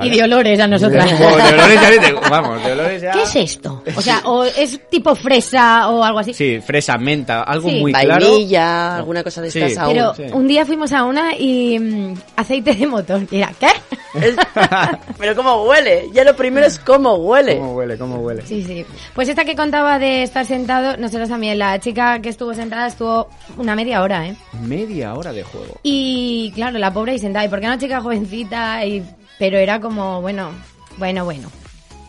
Y 0.02 0.10
de 0.10 0.24
olores 0.24 0.58
a 0.58 0.66
nosotras. 0.66 1.08
De 1.16 1.24
olores 1.24 1.80
ya, 1.80 2.00
te- 2.00 2.28
vamos, 2.28 2.64
de 2.64 2.72
olores 2.72 3.00
ya... 3.00 3.12
¿Qué 3.12 3.22
es 3.22 3.36
esto? 3.36 3.80
O 3.94 4.02
sea, 4.02 4.22
o 4.24 4.42
es 4.42 4.80
tipo 4.90 5.14
fresa 5.14 5.88
o 5.88 6.02
algo 6.02 6.18
así. 6.18 6.34
Sí, 6.34 6.58
fresa, 6.60 6.98
menta, 6.98 7.44
algo 7.44 7.70
Sí. 7.70 7.78
muy 7.80 7.92
claro. 7.92 8.26
Vainilla, 8.26 8.96
alguna 8.96 9.22
cosa 9.22 9.40
de 9.40 9.52
Sí. 9.52 9.60
estas 9.60 9.78
aún. 9.84 9.92
Pero 9.94 10.14
Sí. 10.16 10.24
un 10.32 10.48
día 10.48 10.66
fuimos 10.66 10.90
a 10.92 11.04
una 11.04 11.36
y 11.38 11.78
mm, 11.78 12.14
aceite 12.34 12.74
de 12.74 12.86
motor. 12.88 13.22
Y 13.30 13.36
era, 13.36 13.52
¿qué? 13.60 13.68
Es- 14.14 14.36
Pero 15.18 15.34
cómo 15.36 15.64
huele. 15.64 16.08
Ya 16.12 16.24
lo 16.24 16.34
primero 16.36 16.66
es 16.66 16.78
cómo 16.78 17.14
huele. 17.16 17.56
¿Cómo 17.58 17.74
huele? 17.74 17.98
¿Cómo 17.98 18.16
huele? 18.16 18.42
Sí, 18.46 18.62
sí. 18.64 18.84
Pues 19.14 19.28
esta 19.28 19.44
que 19.44 19.56
contaba 19.56 19.98
de 19.98 20.22
estar 20.22 20.44
sentado, 20.46 20.96
nosotros 20.96 21.28
también, 21.28 21.58
la 21.58 21.78
chica 21.80 22.20
que 22.20 22.28
estuvo 22.28 22.54
sentada 22.54 22.86
estuvo 22.86 23.28
una 23.56 23.74
media 23.74 24.02
hora, 24.02 24.26
¿eh? 24.26 24.36
Media 24.62 25.14
hora 25.14 25.32
de 25.32 25.42
juego. 25.42 25.78
Y 25.82 26.52
claro, 26.54 26.78
la 26.78 26.92
pobre 26.92 27.14
y 27.14 27.18
sentada, 27.18 27.44
y 27.44 27.48
porque 27.48 27.64
era 27.66 27.74
una 27.74 27.80
chica 27.80 28.00
jovencita, 28.00 28.84
y 28.84 29.04
pero 29.38 29.58
era 29.58 29.80
como, 29.80 30.20
bueno, 30.20 30.50
bueno, 30.98 31.24
bueno. 31.24 31.50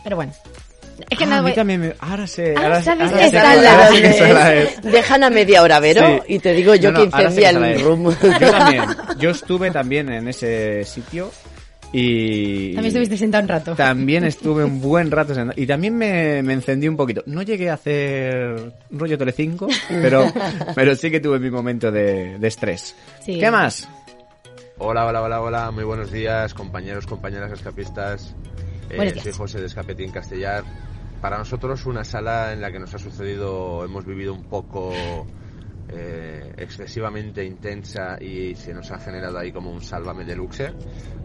Pero 0.04 0.16
bueno. 0.16 0.32
Es 1.10 1.18
que 1.18 1.24
Ah, 1.24 1.26
no 1.26 1.34
a 1.34 1.38
mí 1.42 1.42
voy- 1.50 1.54
también 1.54 1.80
me... 1.80 1.94
Ahora 2.00 2.26
sé... 2.26 2.54
Ah, 2.56 2.62
ahora, 2.62 2.82
¿sabes 2.82 3.10
ahora 3.10 3.18
qué 3.24 3.30
sé- 3.30 3.36
sala 3.38 3.72
ahora 3.72 3.88
sí 3.88 3.96
es? 4.02 4.16
que 4.16 4.62
es. 4.62 4.82
Dejan 4.92 5.24
a 5.24 5.30
media 5.30 5.62
hora, 5.62 5.78
Vero, 5.78 6.06
Sí. 6.26 6.34
y 6.34 6.38
te 6.38 6.52
digo 6.54 6.74
yo 6.74 6.90
No, 6.90 7.00
que 7.00 7.06
no, 7.06 7.30
sala 7.30 7.70
el 7.70 7.80
room. 7.82 8.14
Yo 8.40 8.50
también. 8.50 8.84
Yo 9.18 9.30
estuve 9.30 9.70
también 9.70 10.08
en 10.10 10.28
ese 10.28 10.84
sitio 10.84 11.30
y... 11.92 12.74
También 12.74 12.86
estuviste 12.86 13.16
sentado 13.16 13.42
un 13.42 13.48
rato. 13.48 13.74
También 13.74 14.24
estuve 14.26 14.64
un 14.64 14.80
buen 14.80 15.10
rato 15.10 15.34
sentado. 15.34 15.60
Y 15.60 15.66
también 15.66 15.96
me, 15.96 16.42
me 16.42 16.52
encendí 16.54 16.88
un 16.88 16.96
poquito. 16.96 17.22
No 17.26 17.42
llegué 17.42 17.70
a 17.70 17.74
hacer 17.74 18.72
rollo 18.90 19.18
Telecinco, 19.18 19.68
pero, 19.88 20.32
pero 20.74 20.94
sí 20.96 21.10
que 21.10 21.20
tuve 21.20 21.38
mi 21.38 21.50
momento 21.50 21.90
de, 21.90 22.38
de 22.38 22.48
estrés. 22.48 22.94
Sí. 23.20 23.38
¿Qué 23.38 23.50
más? 23.50 23.88
Hola, 24.78 25.06
hola, 25.06 25.22
hola, 25.22 25.40
hola, 25.40 25.70
muy 25.70 25.84
buenos 25.84 26.12
días, 26.12 26.52
compañeros, 26.52 27.06
compañeras 27.06 27.50
escapistas. 27.50 28.34
Eh, 28.90 29.14
soy 29.22 29.32
José 29.32 29.60
de 29.60 29.66
Escapetín 29.66 30.10
Castellar. 30.10 30.64
Para 31.20 31.38
nosotros 31.38 31.86
una 31.86 32.04
sala 32.04 32.52
en 32.52 32.60
la 32.60 32.70
que 32.70 32.78
nos 32.78 32.92
ha 32.94 32.98
sucedido, 32.98 33.84
hemos 33.84 34.04
vivido 34.04 34.34
un 34.34 34.44
poco 34.44 34.92
eh, 35.88 36.52
excesivamente 36.56 37.44
intensa 37.44 38.16
y 38.20 38.54
se 38.54 38.74
nos 38.74 38.90
ha 38.90 38.98
generado 38.98 39.38
ahí 39.38 39.52
como 39.52 39.70
un 39.70 39.80
sálvame 39.82 40.24
deluxe, 40.24 40.72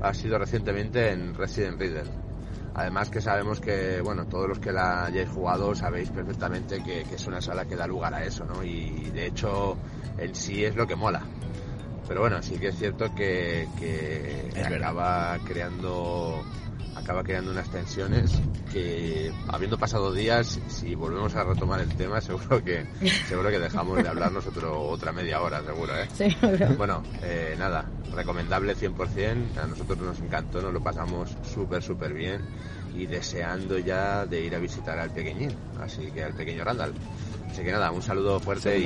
ha 0.02 0.14
sido 0.14 0.38
recientemente 0.38 1.12
en 1.12 1.34
Resident 1.34 1.80
Riddle. 1.80 2.04
Además 2.74 3.10
que 3.10 3.20
sabemos 3.20 3.60
que, 3.60 4.00
bueno, 4.02 4.28
todos 4.28 4.48
los 4.48 4.60
que 4.60 4.72
la 4.72 5.06
hayáis 5.06 5.30
jugado 5.30 5.76
sabéis 5.76 6.10
perfectamente 6.10 6.82
que, 6.84 7.04
que 7.04 7.16
es 7.16 7.28
una 7.28 7.42
sala 7.42 7.66
que 7.66 7.76
da 7.76 7.86
lugar 7.86 8.14
a 8.14 8.24
eso, 8.24 8.46
¿no? 8.46 8.64
Y 8.64 9.10
de 9.14 9.28
hecho 9.28 9.78
en 10.18 10.34
sí 10.34 10.64
es 10.64 10.76
lo 10.76 10.88
que 10.88 10.96
mola. 10.96 11.22
Pero 12.08 12.22
bueno, 12.22 12.42
sí 12.42 12.58
que 12.58 12.70
es 12.70 12.78
cierto 12.78 13.14
que, 13.16 13.68
que 13.80 14.48
Es 14.56 14.70
verdad. 14.70 14.90
acaba 14.90 15.38
creando 15.46 16.42
acaba 17.02 17.24
creando 17.24 17.52
unas 17.52 17.70
tensiones 17.70 18.32
que 18.72 19.32
habiendo 19.48 19.78
pasado 19.78 20.14
días 20.14 20.60
si 20.68 20.96
volvemos 20.96 21.36
a 21.36 21.44
retomar 21.44 21.80
el 21.82 21.90
tema 21.96 22.22
seguro 22.22 22.64
que 22.64 22.86
seguro 23.28 23.50
que 23.50 23.60
dejamos 23.60 24.02
de 24.04 24.08
hablarnos 24.10 24.46
otro, 24.48 24.82
otra 24.84 25.12
media 25.12 25.42
hora 25.42 25.62
seguro 25.64 25.94
¿eh? 25.98 26.08
Seguro. 26.14 26.68
bueno 26.78 27.04
eh, 27.24 27.56
nada 27.58 27.86
recomendable 28.16 28.76
100% 28.76 29.58
a 29.64 29.68
nosotros 29.68 29.98
nos 30.00 30.20
encantó 30.20 30.62
nos 30.62 30.74
lo 30.74 30.82
pasamos 30.82 31.36
súper 31.54 31.82
súper 31.84 32.14
bien 32.14 32.42
y 32.96 33.06
deseando 33.06 33.78
ya 33.80 34.26
de 34.26 34.42
ir 34.42 34.56
a 34.56 34.60
visitar 34.60 35.00
al 35.00 35.12
pequeñín 35.12 35.52
así 35.82 36.12
que 36.12 36.24
al 36.24 36.34
pequeño 36.34 36.64
Randall 36.64 36.94
así 37.50 37.62
que 37.64 37.72
nada 37.72 37.92
un 37.92 38.02
saludo 38.02 38.40
fuerte 38.40 38.80
y 38.80 38.86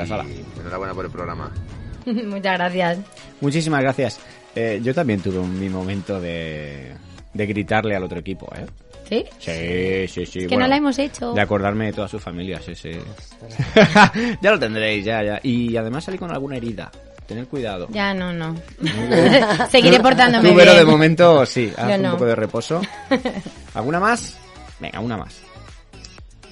enhorabuena 0.59 0.93
por 0.93 1.05
el 1.05 1.11
programa 1.11 1.51
Muchas 2.05 2.53
gracias. 2.59 2.99
Muchísimas 3.41 3.81
gracias. 3.81 4.19
Eh, 4.53 4.79
yo 4.83 4.93
también 4.93 5.21
tuve 5.21 5.39
un- 5.39 5.59
mi 5.59 5.69
momento 5.69 6.21
de, 6.21 6.91
de 7.35 7.45
gritarle 7.45 7.95
al 7.95 8.03
otro 8.03 8.19
equipo, 8.19 8.49
¿eh? 8.55 8.65
¿Sí? 9.07 9.25
Sí, 9.37 10.07
sí, 10.07 10.25
sí. 10.25 10.39
que 10.39 10.47
bueno, 10.47 10.63
no 10.63 10.67
la 10.67 10.77
hemos 10.77 10.97
hecho. 10.97 11.33
De 11.33 11.41
acordarme 11.41 11.87
de 11.87 11.93
toda 11.93 12.07
su 12.07 12.17
familia, 12.17 12.59
sí, 12.65 12.73
sí. 12.73 12.91
ya 14.41 14.51
lo 14.51 14.57
tendréis, 14.57 15.05
ya, 15.05 15.21
ya. 15.21 15.39
Y 15.43 15.75
además 15.77 16.05
salí 16.05 16.17
con 16.17 16.31
alguna 16.31 16.57
herida. 16.57 16.89
Tened 17.27 17.47
cuidado. 17.47 17.87
Ya, 17.91 18.13
no, 18.13 18.31
no. 18.31 18.55
Seguiré 19.71 19.99
portándome 19.99 20.49
Tú, 20.49 20.55
pero 20.55 20.73
bien. 20.73 20.85
de 20.85 20.91
momento 20.91 21.45
sí, 21.45 21.71
haz 21.75 21.99
un 21.99 22.11
poco 22.11 22.25
de 22.25 22.35
reposo. 22.35 22.81
¿Alguna 23.73 23.99
más? 23.99 24.37
Venga, 24.79 24.99
una 24.99 25.17
más. 25.17 25.35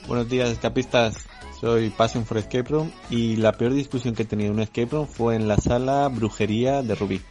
Buenos 0.08 0.30
días, 0.30 0.50
escapistas. 0.50 1.28
Soy 1.64 1.92
Passion 1.92 2.26
for 2.26 2.38
Escape 2.38 2.68
Room 2.68 2.92
y 3.10 3.38
la 3.38 3.54
peor 3.54 3.72
discusión 3.74 4.14
que 4.14 4.24
he 4.24 4.26
tenido 4.26 4.50
en 4.50 4.56
un 4.56 4.64
escape 4.64 4.90
room 4.92 5.08
fue 5.08 5.38
en 5.38 5.48
la 5.48 5.56
sala 5.56 6.10
Brujería 6.10 6.84
de 6.84 6.94
Rubí. 6.94 7.22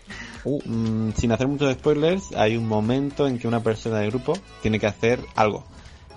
Mm, 0.64 1.10
sin 1.14 1.32
hacer 1.32 1.48
muchos 1.48 1.70
spoilers, 1.74 2.32
hay 2.34 2.56
un 2.56 2.66
momento 2.66 3.26
en 3.26 3.38
que 3.38 3.46
una 3.46 3.62
persona 3.62 3.98
del 3.98 4.08
grupo 4.08 4.32
tiene 4.62 4.80
que 4.80 4.86
hacer 4.86 5.20
algo. 5.34 5.66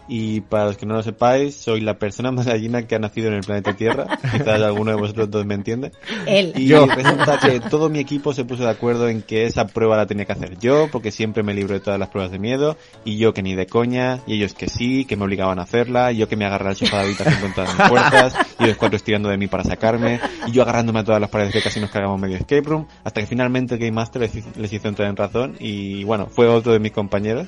Y 0.08 0.42
para 0.42 0.66
los 0.66 0.78
que 0.78 0.86
no 0.86 0.96
lo 0.96 1.04
sepáis, 1.04 1.56
soy 1.56 1.82
la 1.82 1.98
persona 1.98 2.32
más 2.32 2.46
gallina 2.46 2.86
que 2.88 2.96
ha 2.96 3.00
nacido 3.00 3.28
en 3.28 3.36
el 3.36 3.42
planeta 3.42 3.74
Tierra. 3.74 4.06
Quizás 4.32 4.62
alguno 4.62 4.92
de 4.92 4.98
vosotros 4.98 5.30
dos 5.32 5.46
me 5.46 5.56
entiende. 5.56 5.92
Él. 6.28 6.54
Y 6.56 6.68
Yo. 6.68 6.86
resulta 6.86 7.40
que 7.40 7.60
todo 7.60 7.90
mi 7.90 8.00
equipo 8.00 8.34
se 8.34 8.46
puso 8.46 8.64
de 8.64 8.70
acuerdo 8.70 9.10
en 9.10 9.22
que 9.22 9.46
esa 9.46 9.68
prueba 9.68 9.98
la 9.98 10.06
tenía 10.06 10.26
que 10.26 10.34
hacer 10.34 10.58
yo, 10.60 10.88
porque 10.92 11.12
siempre 11.12 11.44
me 11.44 11.54
libro 11.54 11.74
de 11.74 11.80
todas 11.80 12.00
las 12.00 12.10
pruebas 12.10 12.32
de 12.32 12.40
miedo, 12.40 12.78
y 13.04 13.18
yo 13.18 13.34
que 13.34 13.42
ni 13.42 13.56
de 13.56 13.68
coña, 13.68 14.20
y 14.28 14.36
ellos 14.36 14.54
que 14.54 14.68
sí, 14.68 15.06
que 15.06 15.16
me 15.16 15.26
obligaban 15.26 15.60
a 15.60 15.64
hacerla, 15.64 16.12
y 16.12 16.18
yo 16.18 16.28
que 16.28 16.36
me 16.36 16.46
agarraba 16.46 16.72
al 16.72 16.76
sofá 16.76 16.98
de 16.98 17.04
habitación 17.06 17.42
con 17.42 17.54
todas 17.54 17.78
mis 17.78 17.88
fuerzas, 17.90 18.36
y 18.60 18.66
los 18.66 18.78
cuatro 18.78 18.98
estirando 18.98 19.30
de 19.30 19.38
mí 19.38 19.48
para 19.48 19.64
sacarme, 19.64 20.20
y 20.48 20.52
yo 20.52 20.62
agarrándome 20.62 21.00
a 21.00 21.04
todas 21.04 21.22
las 21.22 21.30
paredes 21.30 21.54
que 21.54 21.62
casi 21.62 21.80
nos 21.80 21.90
cagamos 21.90 22.20
medio 22.20 22.36
escape 22.36 22.62
room, 22.62 22.88
hasta 23.04 23.22
que 23.22 23.28
finalmente 23.28 23.76
el 23.76 23.80
Game 23.80 23.94
Master 23.94 24.30
les 24.58 24.74
hizo 24.74 24.88
entrar 24.88 25.10
en 25.10 25.16
razón, 25.16 25.56
y 25.60 26.04
bueno, 26.04 26.28
fue 26.28 26.48
otro 26.48 26.74
de 26.74 26.80
mis 26.80 26.92
compañeros. 26.92 27.48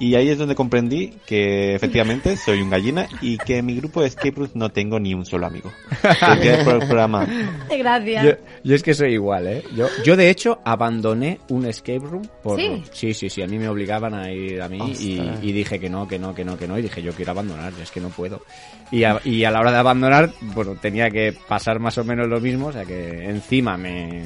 Y 0.00 0.14
ahí 0.14 0.28
es 0.28 0.38
donde 0.38 0.54
comprendí 0.54 1.14
que 1.26 1.74
efectivamente 1.74 2.36
soy 2.36 2.62
un 2.62 2.70
gallina 2.70 3.08
y 3.20 3.36
que 3.38 3.58
en 3.58 3.66
mi 3.66 3.76
grupo 3.76 4.00
de 4.00 4.08
escape 4.08 4.32
rooms 4.32 4.54
no 4.54 4.70
tengo 4.70 5.00
ni 5.00 5.12
un 5.14 5.26
solo 5.26 5.46
amigo. 5.46 5.72
Felicidades 6.00 6.64
por 6.64 6.74
el 6.74 6.86
programa. 6.86 7.26
Gracias. 7.68 8.24
Yo, 8.24 8.30
yo 8.62 8.74
es 8.74 8.82
que 8.82 8.94
soy 8.94 9.14
igual, 9.14 9.46
¿eh? 9.48 9.64
Yo, 9.74 9.88
yo 10.04 10.16
de 10.16 10.30
hecho 10.30 10.60
abandoné 10.64 11.40
un 11.48 11.66
escape 11.66 11.98
room 11.98 12.28
por... 12.42 12.60
¿Sí? 12.60 12.82
sí, 12.92 13.14
sí, 13.14 13.28
sí, 13.28 13.42
a 13.42 13.46
mí 13.46 13.58
me 13.58 13.68
obligaban 13.68 14.14
a 14.14 14.30
ir 14.30 14.62
a 14.62 14.68
mí 14.68 14.78
y, 15.00 15.52
dije 15.52 15.80
que 15.80 15.90
no, 15.90 16.06
que 16.06 16.18
no, 16.18 16.34
que 16.34 16.44
no, 16.44 16.56
que 16.56 16.68
no, 16.68 16.78
y 16.78 16.82
dije 16.82 17.02
yo 17.02 17.12
quiero 17.12 17.32
abandonar, 17.32 17.72
es 17.82 17.90
que 17.90 18.00
no 18.00 18.10
puedo. 18.10 18.42
Y 18.90 19.04
a, 19.04 19.20
y 19.24 19.44
a 19.44 19.50
la 19.50 19.60
hora 19.60 19.72
de 19.72 19.78
abandonar, 19.78 20.30
bueno, 20.40 20.76
tenía 20.76 21.10
que 21.10 21.34
pasar 21.48 21.80
más 21.80 21.98
o 21.98 22.04
menos 22.04 22.28
lo 22.28 22.40
mismo, 22.40 22.68
o 22.68 22.72
sea 22.72 22.84
que 22.84 23.24
encima 23.24 23.76
me, 23.76 24.24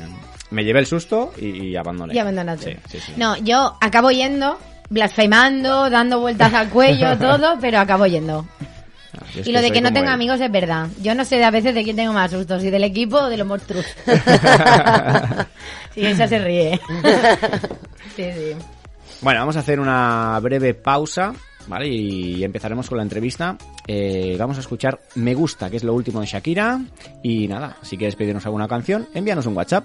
me 0.51 0.65
llevé 0.65 0.81
el 0.81 0.87
susto 0.87 1.33
y, 1.39 1.69
y 1.69 1.77
abandoné. 1.77 2.15
Y 2.15 2.19
abandonaste. 2.19 2.75
Sí, 2.87 2.99
sí, 2.99 3.01
sí. 3.01 3.13
No, 3.17 3.37
yo 3.39 3.77
acabo 3.81 4.11
yendo, 4.11 4.59
blasfemando, 4.93 5.91
dando 5.91 6.21
vueltas 6.21 6.53
al 6.55 6.69
cuello, 6.69 7.17
todo, 7.19 7.59
pero 7.61 7.79
acabo 7.81 8.07
yendo. 8.07 8.47
Ah, 9.15 9.25
Y 9.45 9.53
lo 9.53 9.61
de 9.61 9.71
que 9.71 9.81
no 9.81 9.89
él. 9.89 10.07
amigos 10.09 10.41
es 10.41 10.51
verdad. 10.51 10.89
Yo 11.03 11.15
no 11.15 11.25
sé 11.25 11.37
de 11.37 11.45
a 11.45 11.51
veces 11.51 11.75
de 11.75 11.83
quién 11.85 11.97
tengo 11.97 12.13
más 12.13 12.31
sustos, 12.31 12.63
si 12.63 12.71
del 12.71 12.85
equipo 12.85 13.17
o 13.17 13.29
de 13.29 13.37
los 13.37 13.47
monstruos. 13.47 13.85
sí, 15.95 16.05
esa 16.07 16.29
se 16.29 16.39
ríe. 16.39 16.81
sí, 18.17 18.25
sí. 18.33 18.55
Bueno, 19.21 19.41
vamos 19.41 19.57
a 19.57 19.61
hacer 19.61 19.79
una 19.81 20.39
breve 20.41 20.75
pausa, 20.75 21.33
¿vale? 21.69 21.89
Y 21.89 22.43
empezaremos 22.43 22.89
con 22.89 22.99
la 22.99 23.05
entrevista. 23.05 23.57
Eh, 23.87 24.37
vamos 24.39 24.57
a 24.57 24.61
escuchar 24.61 24.99
Me 25.15 25.35
Gusta, 25.35 25.71
que 25.71 25.77
es 25.77 25.85
lo 25.85 25.95
último 25.95 26.21
de 26.21 26.27
Shakira. 26.27 26.81
Y 27.23 27.49
nada, 27.49 27.77
si 27.83 27.97
quieres 27.97 28.17
pedirnos 28.17 28.45
alguna 28.47 28.67
canción, 28.67 29.09
envíanos 29.15 29.47
un 29.47 29.57
WhatsApp. 29.57 29.85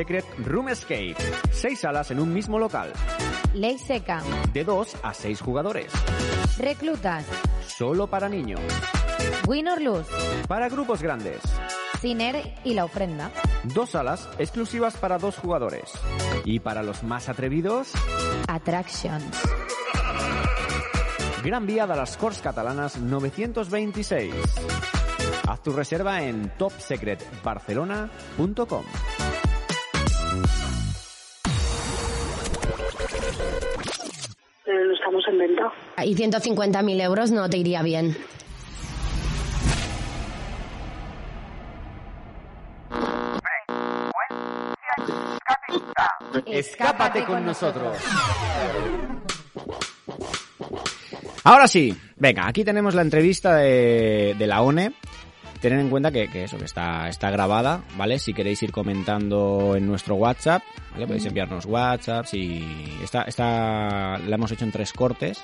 Secret 0.00 0.24
Room 0.46 0.70
Escape. 0.70 1.14
Seis 1.52 1.80
salas 1.80 2.10
en 2.10 2.20
un 2.20 2.32
mismo 2.32 2.58
local. 2.58 2.90
Ley 3.52 3.78
seca. 3.78 4.22
De 4.54 4.64
2 4.64 4.96
a 5.02 5.12
6 5.12 5.42
jugadores. 5.42 5.92
Reclutas. 6.56 7.26
Solo 7.66 8.06
para 8.06 8.30
niños. 8.30 8.62
Win 9.46 9.68
or 9.68 9.78
lose. 9.78 10.10
Para 10.48 10.70
grupos 10.70 11.02
grandes. 11.02 11.42
Ciner 12.00 12.54
y 12.64 12.72
la 12.72 12.86
ofrenda. 12.86 13.30
Dos 13.74 13.90
salas 13.90 14.26
exclusivas 14.38 14.96
para 14.96 15.18
dos 15.18 15.36
jugadores. 15.36 15.90
Y 16.46 16.60
para 16.60 16.82
los 16.82 17.02
más 17.02 17.28
atrevidos, 17.28 17.92
Attractions. 18.48 19.36
Gran 21.44 21.66
Vía 21.66 21.86
de 21.86 21.96
las 21.96 22.16
Corts 22.16 22.40
Catalanas 22.40 22.98
926. 22.98 24.34
Haz 25.46 25.62
tu 25.62 25.72
reserva 25.72 26.22
en 26.22 26.50
topsecretbarcelona.com. 26.56 28.84
Y 36.02 36.14
150.000 36.14 37.02
euros 37.02 37.30
no 37.30 37.48
te 37.48 37.58
iría 37.58 37.82
bien. 37.82 38.16
Escápate 46.46 47.24
con 47.24 47.44
nosotros. 47.44 47.96
Ahora 51.44 51.66
sí, 51.68 51.96
venga, 52.16 52.46
aquí 52.46 52.64
tenemos 52.64 52.94
la 52.94 53.02
entrevista 53.02 53.56
de, 53.56 54.34
de 54.38 54.46
la 54.46 54.62
ONE. 54.62 54.92
Tened 55.60 55.78
en 55.80 55.90
cuenta 55.90 56.10
que, 56.10 56.28
que 56.28 56.44
eso, 56.44 56.56
que 56.56 56.64
está, 56.64 57.08
está 57.08 57.30
grabada, 57.30 57.82
¿vale? 57.96 58.18
Si 58.18 58.32
queréis 58.32 58.62
ir 58.62 58.72
comentando 58.72 59.74
en 59.76 59.86
nuestro 59.86 60.14
WhatsApp, 60.14 60.62
¿vale? 60.92 61.06
Podéis 61.06 61.26
enviarnos 61.26 61.66
WhatsApps 61.66 62.32
y 62.32 62.64
está, 63.02 63.22
está, 63.22 64.18
la 64.18 64.34
hemos 64.34 64.50
hecho 64.52 64.64
en 64.64 64.72
tres 64.72 64.92
cortes, 64.94 65.42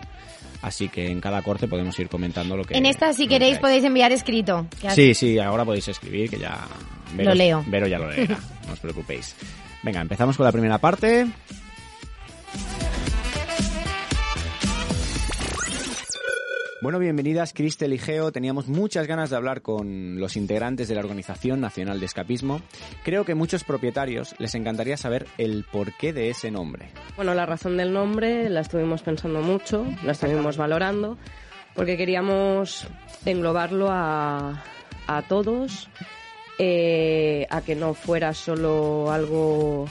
así 0.62 0.88
que 0.88 1.09
en 1.11 1.20
cada 1.20 1.42
corte 1.42 1.68
podemos 1.68 1.98
ir 1.98 2.09
comentando 2.09 2.57
lo 2.57 2.64
que... 2.64 2.79
En 2.79 2.87
esta, 2.87 3.12
si 3.12 3.29
queréis, 3.29 3.59
podéis 3.59 3.85
enviar 3.85 4.11
escrito. 4.11 4.66
que 4.81 4.90
Sí, 4.90 5.12
sí, 5.12 5.38
ahora 5.38 5.66
podéis 5.66 5.88
escribir, 5.88 6.31
que 6.31 6.38
ya... 6.38 6.61
Lo 7.16 7.35
leo. 7.35 7.62
Vero 7.66 7.87
ya 7.87 7.98
lo 7.98 8.11
leerá, 8.11 8.38
no 8.66 8.72
os 8.72 8.81
preocupéis. 8.81 9.37
Venga, 9.83 10.00
empezamos 10.00 10.37
con 10.37 10.44
la 10.44 10.52
primera 10.52 10.79
parte. 10.79 11.26
Bueno, 16.83 16.99
bienvenidas 16.99 17.55
Cristel 17.55 17.95
y 17.95 17.99
Geo. 17.99 18.33
Teníamos 18.33 18.69
muchas 18.69 19.07
ganas 19.07 19.31
de 19.31 19.37
hablar 19.37 19.62
con 19.62 20.21
los 20.21 20.37
integrantes 20.37 20.89
de 20.89 20.95
la 20.95 21.01
Organización 21.01 21.59
Nacional 21.59 22.01
de 22.01 22.07
Escapismo. 22.07 22.61
Creo 23.03 23.25
que 23.25 23.35
muchos 23.35 23.65
propietarios 23.65 24.35
les 24.39 24.55
encantaría 24.55 24.99
saber 24.99 25.27
el 25.39 25.65
porqué 25.65 26.12
de 26.12 26.29
ese 26.29 26.51
nombre. 26.51 26.91
Bueno, 27.17 27.33
la 27.33 27.47
razón 27.47 27.79
del 27.79 27.95
nombre 27.95 28.51
la 28.51 28.61
estuvimos 28.61 29.01
pensando 29.01 29.41
mucho, 29.41 29.87
la 30.05 30.12
estuvimos 30.12 30.59
valorando, 30.59 31.17
porque 31.75 31.97
queríamos 31.97 32.87
englobarlo 33.25 33.89
a, 33.91 34.62
a 35.07 35.23
todos, 35.23 35.89
eh, 36.59 37.47
a 37.49 37.62
que 37.62 37.75
no 37.75 37.95
fuera 37.95 38.35
solo 38.35 39.11
algo 39.11 39.89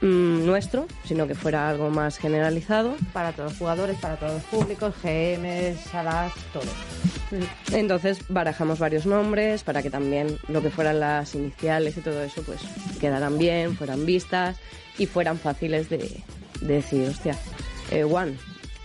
mm, 0.00 0.44
nuestro, 0.44 0.86
sino 1.04 1.26
que 1.26 1.34
fuera 1.34 1.68
algo 1.68 1.90
más 1.90 2.18
generalizado. 2.18 2.96
Para 3.12 3.32
todos 3.32 3.50
los 3.50 3.58
jugadores, 3.58 3.98
para 3.98 4.16
todos 4.16 4.34
los 4.34 4.42
públicos, 4.44 4.94
GM, 5.02 5.76
salas, 5.90 6.32
todo. 6.52 6.70
Entonces 7.72 8.20
barajamos 8.28 8.78
varios 8.78 9.04
nombres 9.06 9.64
para 9.64 9.82
que 9.82 9.90
también 9.90 10.38
lo 10.48 10.62
que 10.62 10.70
fueran 10.70 11.00
las 11.00 11.34
iniciales 11.34 11.96
y 11.96 12.00
todo 12.00 12.22
eso 12.22 12.42
pues 12.42 12.60
quedaran 13.00 13.36
bien, 13.36 13.76
fueran 13.76 14.06
vistas 14.06 14.56
y 14.96 15.06
fueran 15.06 15.38
fáciles 15.38 15.88
de, 15.88 16.22
de 16.60 16.74
decir, 16.74 17.08
hostia, 17.08 17.36
eh, 17.90 18.04
One 18.04 18.36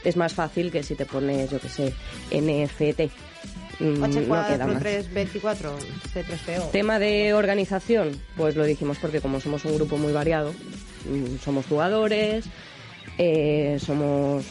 es 0.04 0.18
más 0.18 0.34
fácil 0.34 0.72
que 0.72 0.84
si 0.84 0.96
te 0.96 1.06
pones, 1.06 1.50
yo 1.50 1.60
que 1.60 1.70
sé, 1.70 1.94
NFT. 2.32 3.12
Mm, 3.82 4.00
no 4.00 4.48
queda 4.48 4.68
más. 4.68 4.80
324, 4.80 5.76
C3PO. 6.14 6.72
Tema 6.72 7.00
de 7.00 7.34
organización, 7.34 8.12
pues 8.38 8.56
lo 8.56 8.64
dijimos 8.64 8.98
porque 9.00 9.22
como 9.22 9.40
somos 9.40 9.66
un 9.66 9.76
grupo 9.76 9.98
muy 9.98 10.14
variado, 10.14 10.54
mm, 11.10 11.38
somos 11.44 11.66
jugadores, 11.66 12.46
eh, 13.18 13.78
somos 13.80 14.46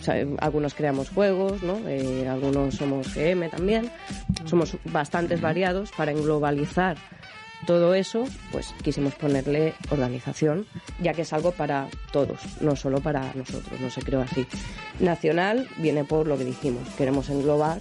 o 0.00 0.04
sea, 0.04 0.26
algunos 0.40 0.74
creamos 0.74 1.10
juegos, 1.10 1.62
¿no? 1.62 1.78
Eh, 1.86 2.26
algunos 2.28 2.74
somos 2.74 3.14
GM 3.14 3.48
también, 3.48 3.88
somos 4.46 4.76
bastantes 4.84 5.40
variados 5.40 5.92
para 5.96 6.10
englobalizar 6.10 6.96
todo 7.66 7.94
eso, 7.94 8.24
pues 8.50 8.74
quisimos 8.82 9.14
ponerle 9.14 9.74
organización, 9.90 10.66
ya 11.00 11.12
que 11.12 11.22
es 11.22 11.32
algo 11.32 11.52
para 11.52 11.86
todos, 12.10 12.40
no 12.60 12.74
solo 12.74 13.00
para 13.00 13.32
nosotros, 13.34 13.80
no 13.80 13.90
se 13.90 14.02
creó 14.02 14.22
así. 14.22 14.44
Nacional 14.98 15.68
viene 15.78 16.04
por 16.04 16.26
lo 16.26 16.36
que 16.36 16.44
dijimos, 16.44 16.88
queremos 16.98 17.30
englobar 17.30 17.80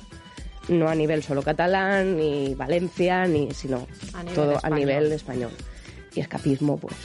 no 0.71 0.87
a 0.89 0.95
nivel 0.95 1.21
solo 1.23 1.43
catalán, 1.43 2.17
ni 2.17 2.55
Valencia, 2.55 3.25
ni 3.25 3.51
sino 3.53 3.87
A 4.13 4.23
todo 4.23 4.53
español. 4.53 4.59
a 4.63 4.69
nivel 4.79 5.11
español. 5.11 5.51
Y 6.15 6.19
escapismo, 6.19 6.77
pues. 6.77 6.95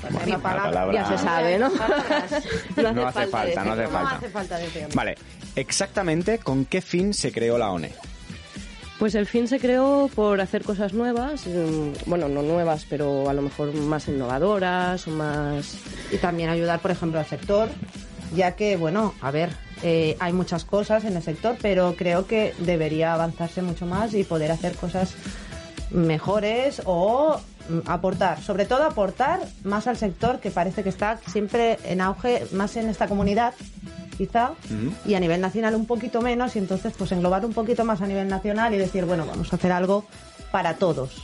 Pues 0.00 0.26
una 0.26 0.38
palabra- 0.38 0.92
ya 0.92 1.06
se 1.08 1.18
sabe, 1.18 1.58
¿no? 1.58 1.70
No 2.92 3.06
hace 3.06 3.26
falta, 3.28 3.64
no 3.64 3.72
hace 3.72 3.82
No 3.84 3.88
falta. 3.90 4.16
hace 4.16 4.28
falta 4.28 4.58
decirlo. 4.58 4.88
Vale, 4.94 5.14
exactamente 5.54 6.38
con 6.38 6.64
qué 6.64 6.80
fin 6.80 7.14
se 7.14 7.30
creó 7.32 7.56
la 7.58 7.70
ONE. 7.70 7.92
Pues 8.98 9.14
el 9.16 9.26
fin 9.26 9.48
se 9.48 9.58
creó 9.58 10.08
por 10.14 10.40
hacer 10.40 10.62
cosas 10.62 10.92
nuevas, 10.92 11.46
mm, 11.46 11.92
bueno, 12.06 12.28
no 12.28 12.42
nuevas, 12.42 12.86
pero 12.88 13.28
a 13.28 13.32
lo 13.34 13.42
mejor 13.42 13.72
más 13.74 14.06
innovadoras 14.08 15.06
o 15.08 15.10
más... 15.10 15.74
Y 16.12 16.18
también 16.18 16.50
ayudar, 16.50 16.80
por 16.80 16.90
ejemplo, 16.92 17.18
al 17.18 17.26
sector, 17.26 17.68
ya 18.34 18.54
que, 18.54 18.76
bueno, 18.76 19.14
a 19.20 19.30
ver, 19.32 19.50
eh, 19.82 20.16
hay 20.20 20.32
muchas 20.32 20.64
cosas 20.64 21.04
en 21.04 21.16
el 21.16 21.22
sector, 21.22 21.56
pero 21.60 21.94
creo 21.96 22.26
que 22.26 22.54
debería 22.58 23.14
avanzarse 23.14 23.62
mucho 23.62 23.86
más 23.86 24.14
y 24.14 24.24
poder 24.24 24.52
hacer 24.52 24.74
cosas 24.76 25.14
mejores 25.90 26.82
o 26.84 27.40
mm, 27.68 27.80
aportar, 27.86 28.40
sobre 28.40 28.64
todo 28.64 28.84
aportar 28.84 29.40
más 29.64 29.86
al 29.86 29.96
sector 29.96 30.40
que 30.40 30.50
parece 30.50 30.82
que 30.82 30.88
está 30.88 31.18
siempre 31.26 31.78
en 31.84 32.00
auge, 32.00 32.46
más 32.52 32.76
en 32.76 32.88
esta 32.88 33.08
comunidad 33.08 33.54
quizá, 34.16 34.52
y 35.06 35.14
a 35.14 35.20
nivel 35.20 35.40
nacional 35.40 35.74
un 35.74 35.86
poquito 35.86 36.20
menos, 36.20 36.54
y 36.54 36.58
entonces 36.58 36.92
pues 36.96 37.10
englobar 37.12 37.44
un 37.44 37.54
poquito 37.54 37.84
más 37.84 38.02
a 38.02 38.06
nivel 38.06 38.28
nacional 38.28 38.74
y 38.74 38.76
decir, 38.76 39.04
bueno, 39.04 39.26
vamos 39.26 39.52
a 39.52 39.56
hacer 39.56 39.72
algo 39.72 40.04
para 40.50 40.74
todos, 40.74 41.22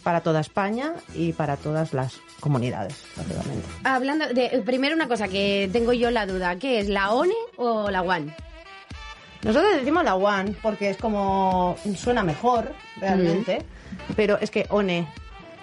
para 0.00 0.20
toda 0.20 0.40
España 0.40 0.92
y 1.14 1.32
para 1.32 1.56
todas 1.56 1.92
las 1.92 2.20
comunidades, 2.40 2.94
básicamente. 3.16 3.66
Hablando 3.84 4.28
de. 4.28 4.62
Primero, 4.64 4.94
una 4.94 5.08
cosa 5.08 5.28
que 5.28 5.68
tengo 5.72 5.92
yo 5.92 6.10
la 6.10 6.26
duda: 6.26 6.56
¿qué 6.56 6.80
es, 6.80 6.88
la 6.88 7.12
ONE 7.12 7.34
o 7.56 7.90
la 7.90 8.02
One? 8.02 8.34
Nosotros 9.42 9.72
decimos 9.76 10.04
la 10.04 10.16
One 10.16 10.54
porque 10.62 10.90
es 10.90 10.96
como 10.98 11.76
suena 11.96 12.22
mejor 12.22 12.72
realmente, 13.00 13.64
pero 14.14 14.38
es 14.38 14.50
que 14.50 14.66
One, 14.68 15.06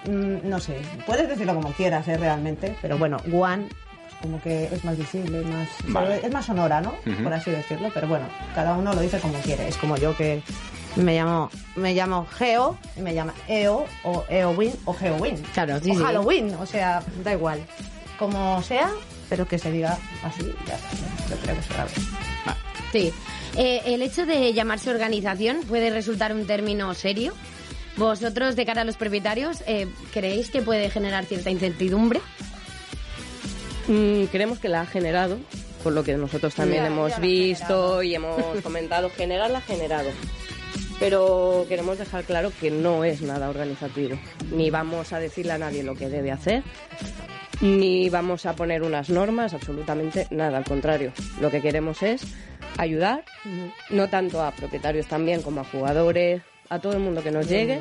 mm, 0.06 0.50
no 0.50 0.60
sé, 0.60 0.80
puedes 1.06 1.28
decirlo 1.30 1.54
como 1.54 1.71
quieras 1.73 2.08
¿eh? 2.08 2.17
realmente, 2.17 2.76
pero 2.82 2.97
bueno, 2.97 3.17
One 3.32 3.67
pues, 3.67 4.21
como 4.21 4.41
que 4.41 4.65
es 4.65 4.84
más 4.84 4.97
visible, 4.97 5.41
más 5.41 5.69
Vale. 5.88 6.21
es 6.23 6.32
más 6.32 6.45
sonora, 6.45 6.82
¿no? 6.82 6.95
Por 7.23 7.34
así 7.34 7.52
decirlo, 7.52 7.91
pero 7.93 8.08
bueno, 8.08 8.26
cada 8.56 8.76
uno 8.76 8.93
lo 8.93 9.02
dice 9.02 9.19
como 9.19 9.38
quiere. 9.39 9.67
Es 9.67 9.78
como 9.78 9.95
yo 9.97 10.15
que 10.17 10.41
me 10.98 11.16
llamo 11.16 11.50
me 11.76 11.94
llamo 11.94 12.28
Geo 12.38 12.78
y 12.96 13.02
me 13.02 13.14
llama 13.14 13.34
EO 13.48 13.86
o 14.04 14.26
EOWIN 14.30 14.74
o 14.86 14.94
GeoWin. 14.94 15.38
Claro, 15.54 15.80
sí, 15.80 15.92
o 15.92 15.96
sí. 15.96 16.04
Halloween, 16.04 16.54
o 16.56 16.66
sea, 16.66 17.04
da 17.24 17.34
igual. 17.34 17.62
Como 18.18 18.62
sea, 18.64 18.90
pero 19.30 19.48
que 19.48 19.60
se 19.60 19.72
diga 19.72 19.98
así, 20.24 20.54
ya 20.66 20.76
está. 20.76 20.90
Yo 21.30 21.36
creo 21.42 21.56
que 21.56 21.62
será 21.62 21.86
bien. 21.86 22.08
Sí. 22.92 23.14
Eh, 23.58 23.82
el 23.86 24.02
hecho 24.02 24.26
de 24.26 24.54
llamarse 24.54 24.90
organización 24.90 25.60
puede 25.68 25.90
resultar 25.90 26.34
un 26.34 26.46
término 26.46 26.94
serio, 26.94 27.34
Vosotros, 27.98 28.56
de 28.56 28.66
cara 28.66 28.82
a 28.82 28.86
los 28.86 28.96
propietarios, 28.96 29.64
eh, 29.66 29.88
¿creéis 30.14 30.52
que 30.52 30.62
puede 30.62 30.92
generar 30.92 31.26
cierta 31.26 31.50
incertidumbre? 31.50 32.22
Mm, 33.88 34.26
creemos 34.26 34.60
que 34.60 34.70
la 34.70 34.82
ha 34.82 34.86
generado, 34.86 35.40
por 35.84 35.94
lo 35.94 36.04
que 36.04 36.16
nosotros 36.16 36.54
también 36.54 36.84
Ya, 36.84 36.88
hemos 36.88 37.12
ya 37.14 37.20
visto 37.20 38.04
y 38.04 38.14
hemos 38.14 38.62
comentado, 38.62 39.10
generar 39.10 39.50
la 39.50 39.58
ha 39.58 39.62
generado. 39.62 40.12
Pero 41.00 41.66
queremos 41.70 41.98
dejar 41.98 42.24
claro 42.24 42.52
que 42.60 42.72
no 42.72 43.04
es 43.04 43.22
nada 43.22 43.50
organizativo. 43.50 44.18
Ni 44.52 44.70
vamos 44.70 45.14
a 45.14 45.20
decirle 45.20 45.54
a 45.54 45.58
nadie 45.58 45.84
lo 45.84 45.96
que 45.96 46.10
debe 46.10 46.32
hacer, 46.32 46.64
ni 47.62 48.10
vamos 48.10 48.46
a 48.46 48.56
poner 48.56 48.84
unas 48.84 49.10
normas, 49.10 49.54
absolutamente 49.54 50.28
nada. 50.32 50.58
Al 50.58 50.64
contrario, 50.64 51.12
lo 51.40 51.52
que 51.52 51.62
queremos 51.62 52.04
es 52.04 52.24
ayudar, 52.78 53.26
no 53.90 54.10
tanto 54.10 54.42
a 54.42 54.52
propietarios 54.52 55.08
también 55.08 55.42
como 55.42 55.62
a 55.62 55.66
jugadores, 55.66 56.42
a 56.70 56.80
todo 56.80 56.94
el 56.94 57.00
mundo 57.00 57.24
que 57.24 57.32
nos 57.32 57.48
llegue. 57.48 57.80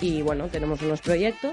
Y 0.00 0.22
bueno, 0.22 0.48
tenemos 0.48 0.82
unos 0.82 1.00
proyectos 1.00 1.52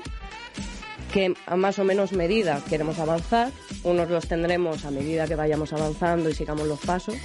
que 1.14 1.34
a 1.46 1.56
más 1.56 1.80
o 1.80 1.84
menos 1.84 2.12
medida 2.12 2.62
queremos 2.70 3.00
avanzar. 3.00 3.52
Unos 3.84 4.10
los 4.10 4.28
tendremos 4.28 4.84
a 4.86 4.92
medida 4.92 5.28
que 5.28 5.36
vayamos 5.36 5.74
avanzando 5.74 6.30
y 6.30 6.34
sigamos 6.34 6.68
los 6.68 6.80
pasos. 6.80 7.16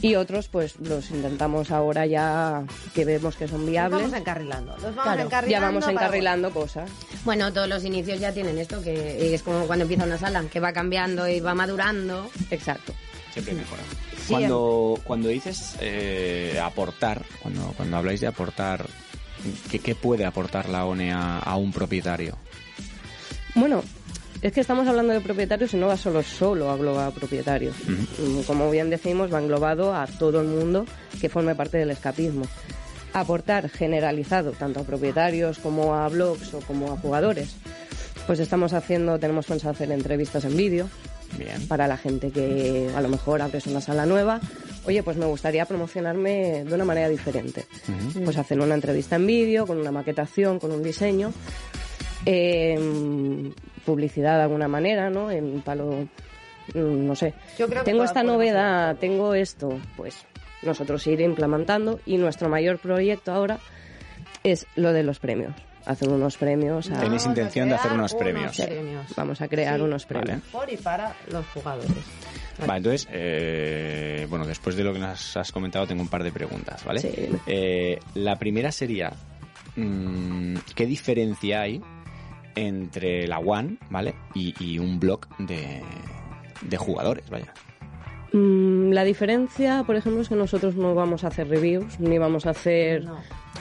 Y 0.00 0.16
otros, 0.16 0.48
pues 0.48 0.76
los 0.80 1.10
intentamos 1.10 1.70
ahora 1.70 2.06
ya 2.06 2.64
que 2.94 3.04
vemos 3.04 3.36
que 3.36 3.46
son 3.48 3.60
Los 3.62 3.70
viables. 3.70 4.02
vamos 4.02 4.16
encarrilando. 4.18 4.72
Los 4.72 4.82
vamos 4.94 5.02
Claro, 5.04 5.22
encarrilando 5.22 5.50
ya 5.50 5.60
vamos 5.60 5.84
para- 5.84 5.92
encarrilando 5.92 6.50
cosas. 6.52 6.90
Bueno, 7.24 7.52
todos 7.52 7.68
los 7.68 7.84
inicios 7.84 8.18
ya 8.20 8.32
tienen 8.32 8.58
esto, 8.58 8.82
que 8.82 9.34
es 9.34 9.42
como 9.42 9.66
cuando 9.66 9.84
empieza 9.84 10.04
una 10.04 10.18
sala, 10.18 10.42
que 10.50 10.60
va 10.60 10.72
cambiando 10.72 11.28
y 11.28 11.40
va 11.40 11.54
madurando. 11.54 12.28
Exacto. 12.50 12.92
Siempre 13.32 13.54
mejora. 13.54 13.82
Sí, 14.26 14.32
Cuando, 14.34 14.98
cuando 15.04 15.28
dices 15.28 15.76
eh, 15.80 16.60
aportar, 16.62 17.22
cuando, 17.40 17.72
cuando 17.76 17.96
habláis 17.96 18.20
de 18.20 18.26
aportar, 18.26 18.86
¿qué, 19.70 19.78
qué 19.78 19.94
puede 19.94 20.24
aportar 20.26 20.68
la 20.68 20.84
ONE 20.84 21.12
a, 21.12 21.38
a 21.38 21.56
un 21.56 21.72
propietario? 21.72 22.36
Bueno, 23.54 23.82
es 24.42 24.52
que 24.52 24.60
estamos 24.60 24.88
hablando 24.88 25.12
de 25.12 25.20
propietarios 25.20 25.72
y 25.72 25.76
no 25.76 25.86
va 25.86 25.96
solo, 25.96 26.22
solo 26.24 26.68
a 26.68 26.74
englobar 26.74 27.08
a 27.08 27.10
propietarios. 27.12 27.76
Como 28.46 28.68
bien 28.70 28.90
decimos, 28.90 29.32
va 29.32 29.40
englobado 29.40 29.94
a 29.94 30.06
todo 30.06 30.40
el 30.40 30.48
mundo 30.48 30.84
que 31.20 31.28
forme 31.28 31.54
parte 31.54 31.78
del 31.78 31.92
escapismo. 31.92 32.44
Aportar 33.12 33.68
generalizado 33.68 34.50
tanto 34.50 34.80
a 34.80 34.84
propietarios 34.84 35.58
como 35.58 35.94
a 35.94 36.08
blogs 36.08 36.54
o 36.54 36.60
como 36.60 36.92
a 36.92 36.96
jugadores. 36.96 37.54
Pues 38.26 38.40
estamos 38.40 38.72
haciendo, 38.72 39.18
tenemos 39.20 39.46
pensado 39.46 39.72
hacer 39.72 39.92
entrevistas 39.92 40.44
en 40.44 40.56
vídeo. 40.56 40.88
Bien. 41.38 41.66
Para 41.68 41.86
la 41.86 41.96
gente 41.96 42.30
que 42.30 42.90
a 42.94 43.00
lo 43.00 43.08
mejor 43.08 43.42
abres 43.42 43.66
una 43.66 43.80
sala 43.80 44.06
nueva. 44.06 44.40
Oye, 44.84 45.04
pues 45.04 45.16
me 45.16 45.26
gustaría 45.26 45.66
promocionarme 45.66 46.64
de 46.64 46.74
una 46.74 46.84
manera 46.84 47.08
diferente. 47.08 47.64
Pues 48.24 48.36
hacer 48.36 48.60
una 48.60 48.74
entrevista 48.74 49.16
en 49.16 49.26
vídeo, 49.26 49.66
con 49.68 49.78
una 49.78 49.92
maquetación, 49.92 50.58
con 50.58 50.72
un 50.72 50.82
diseño. 50.82 51.32
Eh, 52.26 53.52
publicidad 53.84 54.36
de 54.38 54.42
alguna 54.44 54.68
manera, 54.68 55.10
¿no? 55.10 55.30
En 55.30 55.60
palo, 55.62 56.08
mm, 56.74 57.06
no 57.06 57.14
sé. 57.14 57.34
Yo 57.58 57.66
creo 57.68 57.82
que 57.84 57.90
tengo 57.90 58.04
esta 58.04 58.22
novedad, 58.22 58.96
tengo 58.96 59.34
esto, 59.34 59.78
pues 59.96 60.24
nosotros 60.62 61.06
ir 61.06 61.20
implementando 61.20 62.00
y 62.06 62.16
nuestro 62.18 62.48
mayor 62.48 62.78
proyecto 62.78 63.32
ahora 63.32 63.58
es 64.44 64.66
lo 64.76 64.92
de 64.92 65.02
los 65.02 65.18
premios. 65.18 65.54
Hacer 65.84 66.08
unos 66.10 66.36
premios. 66.36 66.88
a- 66.92 67.00
Tenéis 67.00 67.26
intención 67.26 67.68
de 67.68 67.74
hacer 67.74 67.92
unos 67.92 68.14
premios. 68.14 68.54
Sí, 68.54 68.62
Vamos 69.16 69.40
a 69.40 69.48
crear 69.48 69.76
Sí. 69.78 69.82
unos 69.82 70.06
premios. 70.06 70.40
Por 70.52 70.72
y 70.72 70.76
para 70.76 71.12
los 71.32 71.44
jugadores. 71.48 71.90
Vale, 72.60 72.76
entonces, 72.76 73.08
eh, 73.10 74.26
bueno, 74.30 74.46
después 74.46 74.76
de 74.76 74.84
lo 74.84 74.92
que 74.92 75.00
nos 75.00 75.36
has 75.36 75.50
comentado, 75.50 75.86
tengo 75.88 76.02
un 76.02 76.08
par 76.08 76.22
de 76.22 76.30
preguntas, 76.30 76.84
¿vale? 76.84 77.00
Sí. 77.00 77.10
Eh, 77.48 77.98
la 78.14 78.36
primera 78.38 78.70
sería, 78.70 79.10
mm, 79.74 80.54
¿qué 80.76 80.86
diferencia 80.86 81.62
hay 81.62 81.80
entre 82.54 83.26
la 83.26 83.38
One, 83.38 83.78
¿vale? 83.90 84.14
Y, 84.34 84.54
y 84.58 84.78
un 84.78 84.98
blog 85.00 85.26
de, 85.38 85.82
de 86.62 86.76
jugadores, 86.76 87.28
vaya. 87.30 87.52
Mm, 88.32 88.92
la 88.92 89.04
diferencia, 89.04 89.84
por 89.84 89.96
ejemplo, 89.96 90.22
es 90.22 90.28
que 90.28 90.34
nosotros 90.36 90.74
no 90.74 90.94
vamos 90.94 91.24
a 91.24 91.28
hacer 91.28 91.48
reviews 91.48 92.00
ni 92.00 92.18
vamos 92.18 92.46
a 92.46 92.50
hacer 92.50 93.04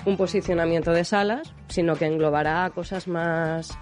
un 0.05 0.17
posicionamiento 0.17 0.91
de 0.91 1.03
salas, 1.03 1.53
sino 1.67 1.95
que 1.95 2.05
englobará 2.05 2.69
cosas 2.73 3.07
más. 3.07 3.77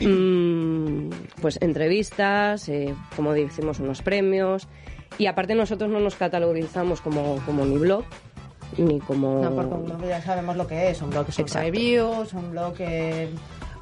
mm, 0.00 1.08
pues 1.40 1.58
entrevistas, 1.60 2.68
eh, 2.68 2.94
como 3.16 3.32
decimos, 3.32 3.80
unos 3.80 4.02
premios. 4.02 4.68
Y 5.16 5.26
aparte, 5.26 5.54
nosotros 5.54 5.90
no 5.90 6.00
nos 6.00 6.14
catalogizamos 6.16 7.00
como, 7.00 7.36
como 7.46 7.64
ni 7.64 7.78
blog 7.78 8.04
ni 8.76 9.00
como. 9.00 9.42
No, 9.42 9.54
porque 9.54 9.74
un 9.74 9.84
blog 9.86 10.06
ya 10.06 10.20
sabemos 10.22 10.56
lo 10.56 10.66
que 10.66 10.90
es. 10.90 11.00
Un 11.02 11.10
blog 11.10 11.26
que 11.26 11.32
son 11.32 11.44
Exacto. 11.44 11.64
reviews, 11.66 12.32
un 12.34 12.50
blog 12.50 12.74
que 12.74 13.28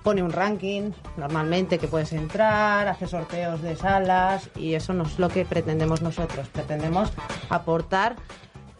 pone 0.07 0.23
un 0.23 0.31
ranking 0.31 0.93
normalmente 1.17 1.79
que 1.79 1.89
puedes 1.89 2.13
entrar, 2.13 2.87
hace 2.87 3.09
sorteos 3.09 3.61
de 3.61 3.75
salas 3.75 4.51
y 4.55 4.75
eso 4.75 4.95
no 4.95 5.03
es 5.03 5.19
lo 5.19 5.29
que 5.29 5.45
pretendemos 5.45 6.01
nosotros. 6.01 6.47
Pretendemos 6.47 7.13
aportar 7.51 8.15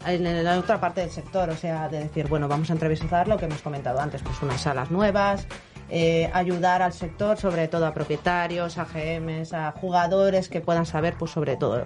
en 0.05 0.45
la 0.45 0.57
otra 0.57 0.79
parte 0.79 1.01
del 1.01 1.09
sector, 1.09 1.49
o 1.49 1.57
sea, 1.57 1.89
de 1.89 1.99
decir, 1.99 2.29
bueno, 2.29 2.47
vamos 2.47 2.69
a 2.69 2.73
entrevistar 2.73 3.27
lo 3.27 3.35
que 3.35 3.43
hemos 3.43 3.61
comentado 3.61 3.99
antes, 3.99 4.21
pues 4.21 4.41
unas 4.41 4.61
salas 4.61 4.89
nuevas, 4.89 5.45
eh, 5.89 6.31
ayudar 6.33 6.81
al 6.81 6.93
sector, 6.93 7.35
sobre 7.35 7.67
todo 7.67 7.87
a 7.87 7.93
propietarios, 7.93 8.77
a 8.77 8.85
GMs, 8.85 9.51
a 9.51 9.73
jugadores 9.73 10.47
que 10.47 10.61
puedan 10.61 10.85
saber, 10.85 11.15
pues 11.19 11.31
sobre 11.31 11.57
todo, 11.57 11.83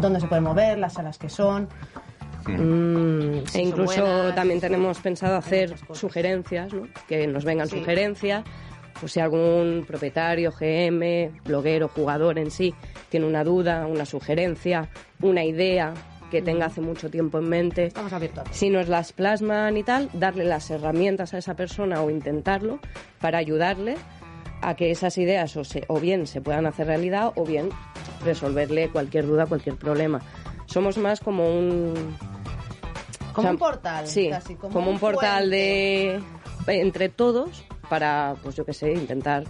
dónde 0.00 0.18
se 0.18 0.28
pueden 0.28 0.44
mover, 0.44 0.78
las 0.78 0.94
salas 0.94 1.18
que 1.18 1.28
son. 1.28 1.68
Mm, 2.46 3.44
e 3.54 3.60
incluso 3.60 4.02
buenas, 4.02 4.34
también 4.34 4.60
tenemos 4.60 4.98
pensado 5.00 5.36
hacer 5.36 5.74
sugerencias, 5.92 6.72
¿no? 6.72 6.88
que 7.08 7.26
nos 7.26 7.44
vengan 7.44 7.68
Sí. 7.68 7.78
sugerencias. 7.78 8.44
Pues 9.00 9.12
si 9.12 9.20
algún 9.20 9.84
propietario, 9.86 10.52
GM, 10.52 11.30
bloguero, 11.44 11.88
jugador 11.88 12.38
en 12.38 12.50
sí 12.50 12.74
tiene 13.08 13.26
una 13.26 13.42
duda, 13.42 13.86
una 13.86 14.04
sugerencia, 14.04 14.88
una 15.20 15.44
idea 15.44 15.92
que 16.30 16.40
tenga 16.40 16.66
hace 16.66 16.80
mucho 16.80 17.10
tiempo 17.10 17.38
en 17.38 17.48
mente, 17.48 17.86
Estamos 17.86 18.12
abiertos. 18.12 18.44
si 18.52 18.70
nos 18.70 18.88
las 18.88 19.12
plasman 19.12 19.76
y 19.76 19.82
tal, 19.82 20.08
darle 20.12 20.44
las 20.44 20.70
herramientas 20.70 21.34
a 21.34 21.38
esa 21.38 21.54
persona 21.54 22.00
o 22.02 22.10
intentarlo 22.10 22.78
para 23.20 23.38
ayudarle 23.38 23.96
a 24.62 24.76
que 24.76 24.90
esas 24.92 25.18
ideas 25.18 25.56
o, 25.56 25.64
se- 25.64 25.84
o 25.88 25.98
bien 25.98 26.26
se 26.26 26.40
puedan 26.40 26.66
hacer 26.66 26.86
realidad 26.86 27.32
o 27.34 27.44
bien 27.44 27.70
resolverle 28.24 28.88
cualquier 28.88 29.26
duda, 29.26 29.46
cualquier 29.46 29.76
problema. 29.76 30.20
Somos 30.72 30.96
más 30.96 31.20
como 31.20 31.46
un... 31.46 32.16
Como 33.34 33.36
o 33.36 33.42
sea, 33.42 33.50
un 33.50 33.58
portal, 33.58 34.06
Sí, 34.06 34.30
casi, 34.30 34.54
como 34.54 34.72
como, 34.72 34.90
un 34.90 34.98
portal 34.98 35.50
de... 35.50 36.20
entre 36.66 37.10
todos 37.10 37.64
para, 37.90 38.36
pues 38.42 38.56
yo 38.56 38.64
qué 38.64 38.72
sé, 38.72 38.92
intentar 38.92 39.44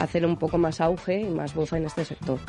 hacer 0.00 0.26
un 0.26 0.36
poco 0.36 0.58
más 0.58 0.80
auge 0.80 1.20
y 1.20 1.30
más 1.30 1.54
voz 1.54 1.72
en 1.74 1.84
este 1.86 2.04
sector. 2.04 2.40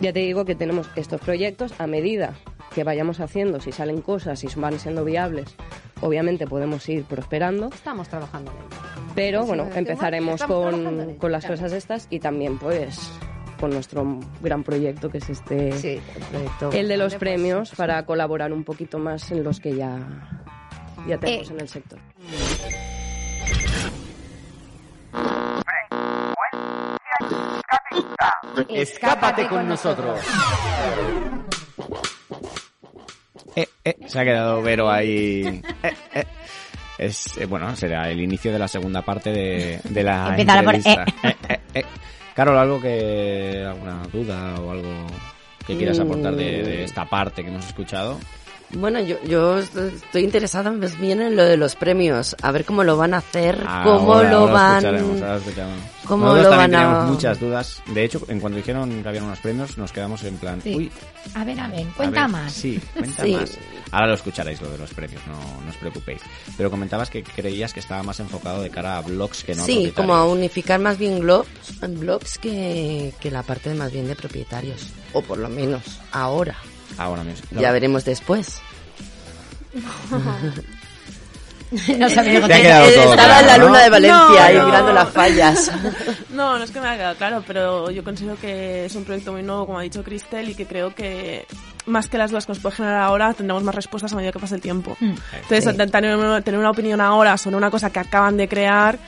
Ya 0.00 0.12
te 0.12 0.20
digo 0.20 0.44
que 0.44 0.54
tenemos 0.54 0.90
estos 0.94 1.22
proyectos 1.22 1.72
a 1.80 1.86
medida 1.86 2.34
que 2.74 2.84
vayamos 2.84 3.18
haciendo, 3.20 3.60
si 3.60 3.72
salen 3.72 4.02
cosas, 4.02 4.40
si 4.40 4.48
van 4.60 4.78
siendo 4.78 5.04
viables, 5.04 5.54
obviamente 6.02 6.46
podemos 6.46 6.86
ir 6.88 7.04
prosperando, 7.04 7.70
Estamos 7.74 8.08
trabajando 8.08 8.50
en 8.50 8.58
ello. 8.58 9.12
pero 9.14 9.46
bueno, 9.46 9.68
empezaremos 9.74 10.42
con, 10.42 11.14
con 11.14 11.32
las 11.32 11.46
cosas 11.46 11.72
estas 11.72 12.06
y 12.10 12.20
también 12.20 12.58
pues 12.58 13.10
con 13.58 13.70
nuestro 13.70 14.20
gran 14.40 14.62
proyecto 14.62 15.10
que 15.10 15.18
es 15.18 15.28
este 15.28 15.72
Sí, 15.72 16.00
el 16.16 16.22
proyecto 16.30 16.72
el 16.72 16.88
de 16.88 16.96
los 16.96 17.12
pues, 17.14 17.20
premios 17.20 17.70
para 17.76 18.04
colaborar 18.06 18.52
un 18.52 18.64
poquito 18.64 18.98
más 18.98 19.30
en 19.30 19.44
los 19.44 19.60
que 19.60 19.74
ya 19.74 19.98
ya 21.06 21.18
tenemos 21.18 21.50
Eh, 21.50 21.54
en 21.54 21.60
el 21.60 21.68
sector. 21.68 21.98
Escápate 28.68 29.46
con 29.48 29.68
nosotros. 29.68 30.20
Eh, 33.56 33.66
eh, 33.84 33.96
se 34.06 34.20
ha 34.20 34.24
quedado 34.24 34.62
Vero 34.62 34.90
ahí. 34.90 35.62
Eh, 35.82 35.94
eh. 36.14 36.24
Es, 36.98 37.36
eh, 37.38 37.46
bueno, 37.46 37.74
será 37.76 38.10
el 38.10 38.20
inicio 38.20 38.52
de 38.52 38.58
la 38.58 38.66
segunda 38.66 39.02
parte 39.02 39.30
de, 39.30 39.80
de 39.84 40.02
la 40.02 40.34
por, 40.36 40.40
entrevista. 40.40 41.04
Eh, 41.22 41.36
eh, 41.48 41.60
eh. 41.74 41.84
Carol, 42.38 42.56
¿algo 42.56 42.80
que... 42.80 43.64
alguna 43.68 44.00
duda 44.12 44.60
o 44.60 44.70
algo 44.70 44.88
que 45.66 45.76
quieras 45.76 45.98
aportar 45.98 46.36
de, 46.36 46.62
de 46.62 46.84
esta 46.84 47.04
parte 47.04 47.42
que 47.42 47.48
hemos 47.48 47.66
escuchado? 47.66 48.16
Bueno, 48.70 49.00
yo, 49.00 49.16
yo 49.24 49.58
est- 49.58 49.74
estoy 49.76 50.24
interesada 50.24 50.70
más 50.70 50.98
bien 50.98 51.22
en 51.22 51.36
lo 51.36 51.44
de 51.44 51.56
los 51.56 51.74
premios, 51.74 52.36
a 52.42 52.52
ver 52.52 52.66
cómo 52.66 52.84
lo 52.84 52.98
van 52.98 53.14
a 53.14 53.18
hacer, 53.18 53.56
cómo 53.82 54.12
Ahora 54.12 54.30
lo 54.30 54.46
van... 54.48 54.72
escucharemos, 54.76 55.22
ahora 55.22 55.36
escucharemos. 55.38 55.78
cómo 56.04 56.24
Nosotros 56.26 56.44
lo 56.44 56.50
van 56.58 56.74
a- 56.74 56.78
teníamos 56.78 57.10
muchas 57.10 57.40
dudas. 57.40 57.82
De 57.86 58.04
hecho, 58.04 58.20
en 58.28 58.40
cuanto 58.40 58.58
dijeron 58.58 59.02
que 59.02 59.08
habían 59.08 59.24
unos 59.24 59.38
premios, 59.38 59.78
nos 59.78 59.90
quedamos 59.90 60.22
en 60.24 60.36
plan... 60.36 60.60
Sí. 60.60 60.74
Uy, 60.76 60.92
A 61.34 61.44
ver, 61.44 61.58
a 61.60 61.68
ver, 61.68 61.86
A 61.86 61.92
cuenta 61.96 62.20
ver, 62.22 62.30
más. 62.30 62.52
Sí, 62.52 62.78
cuenta 62.94 63.22
Sí. 63.24 63.32
más. 63.32 63.58
Ahora 63.90 64.08
lo 64.08 64.14
escucharéis 64.14 64.60
lo 64.60 64.70
de 64.70 64.76
los 64.76 64.92
premios, 64.92 65.22
no, 65.26 65.62
no 65.64 65.70
os 65.70 65.76
preocupéis. 65.76 66.20
Pero 66.58 66.70
comentabas 66.70 67.08
que 67.08 67.22
creías 67.22 67.72
que 67.72 67.80
estaba 67.80 68.02
más 68.02 68.20
enfocado 68.20 68.60
de 68.60 68.68
cara 68.68 68.98
a 68.98 69.00
blogs 69.00 69.44
que 69.44 69.54
no 69.54 69.62
a 69.62 69.64
Sí, 69.64 69.72
propietarios. 69.72 69.94
como 69.96 70.14
a 70.14 70.26
unificar 70.26 70.78
más 70.78 70.98
bien 70.98 71.20
blogs, 71.20 71.48
blogs 71.80 72.36
que, 72.36 73.14
que 73.18 73.30
la 73.30 73.42
parte 73.42 73.72
más 73.72 73.90
bien 73.92 74.06
de 74.08 74.14
propietarios. 74.14 74.88
O 75.14 75.22
por 75.22 75.38
lo 75.38 75.48
menos 75.48 75.82
ahora. 76.12 76.54
Ahora 76.98 77.22
mismo. 77.24 77.46
Ya 77.60 77.70
veremos 77.72 78.04
después. 78.04 78.60
no 81.98 82.08
sabía 82.08 82.40
quedado 82.48 82.90
todo 82.90 83.10
Estaba 83.12 83.40
en 83.40 83.46
la 83.46 83.58
luna 83.58 83.78
¿no? 83.78 83.84
de 83.84 83.90
Valencia 83.90 84.52
No, 84.52 84.58
no. 84.60 84.66
mirando 84.66 84.92
las 84.92 85.10
fallas. 85.10 85.70
No, 86.30 86.56
no 86.56 86.64
es 86.64 86.70
que 86.70 86.80
me 86.80 86.86
haya 86.86 86.96
quedado 86.98 87.16
claro, 87.16 87.44
pero 87.46 87.90
yo 87.90 88.04
considero 88.04 88.36
que 88.40 88.84
es 88.86 88.94
un 88.94 89.04
proyecto 89.04 89.32
muy 89.32 89.42
nuevo, 89.42 89.66
como 89.66 89.78
ha 89.78 89.82
dicho 89.82 90.04
Cristel, 90.04 90.50
y 90.50 90.54
que 90.54 90.66
creo 90.66 90.94
que 90.94 91.46
más 91.86 92.06
que 92.08 92.16
las 92.16 92.30
dudas 92.30 92.46
que 92.46 92.52
nos 92.52 92.60
puede 92.60 92.76
generar 92.76 93.00
ahora, 93.02 93.34
tendremos 93.34 93.64
más 93.64 93.74
respuestas 93.74 94.12
a 94.12 94.16
medida 94.16 94.30
que 94.30 94.38
pase 94.38 94.54
el 94.54 94.60
tiempo. 94.60 94.96
Mm. 95.00 95.14
Entonces, 95.42 95.64
Sí. 95.64 95.90
tener 95.90 96.16
una 96.16 96.70
opinión 96.70 97.00
ahora 97.00 97.36
sobre 97.36 97.56
una 97.56 97.70
cosa 97.72 97.90
que 97.90 97.98
acaban 97.98 98.36
de 98.36 98.46
crear 98.48 98.98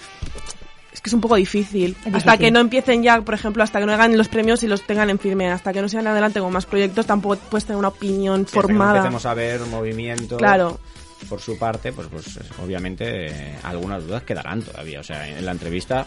es 0.93 1.01
que 1.01 1.09
es 1.11 1.15
un 1.15 1.21
poco 1.21 1.37
difícil. 1.37 1.97
Hasta 2.13 2.37
que 2.37 2.51
no 2.51 2.61
empiecen 2.61 3.03
ya, 3.03 3.21
por 3.23 3.35
ejemplo, 3.35 3.63
hasta 3.63 3.79
que 3.81 3.87
no 3.87 3.93
hagan 3.93 4.17
los 4.19 4.29
premios 4.29 4.63
y 4.63 4.67
los 4.67 4.83
tengan 4.83 5.09
en 5.11 5.19
firme, 5.19 5.51
hasta 5.51 5.73
que 5.73 5.81
no 5.81 5.89
sigan 5.89 6.07
adelante 6.09 6.41
con 6.41 6.53
más 6.53 6.67
proyectos, 6.67 7.07
tampoco 7.07 7.37
puedes 7.51 7.65
tener 7.65 7.79
una 7.79 7.89
opinión 7.89 8.43
Hasta 8.43 8.51
que 8.53 8.57
no 8.59 8.63
formada. 8.63 8.97
empecemos 8.99 9.27
a 9.27 9.35
ver 9.35 9.61
movimiento 9.67 10.37
Claro. 10.37 10.81
por 11.29 11.41
su 11.41 11.59
parte, 11.59 11.93
pues, 11.93 12.09
pues 12.11 12.27
obviamente 12.63 13.27
eh, 13.27 13.55
algunas 13.63 14.05
dudas 14.07 14.23
quedarán 14.25 14.63
todavía. 14.63 15.01
O 15.01 15.05
sea, 15.05 15.29
en 15.29 15.45
la 15.45 15.53
entrevista 15.53 16.07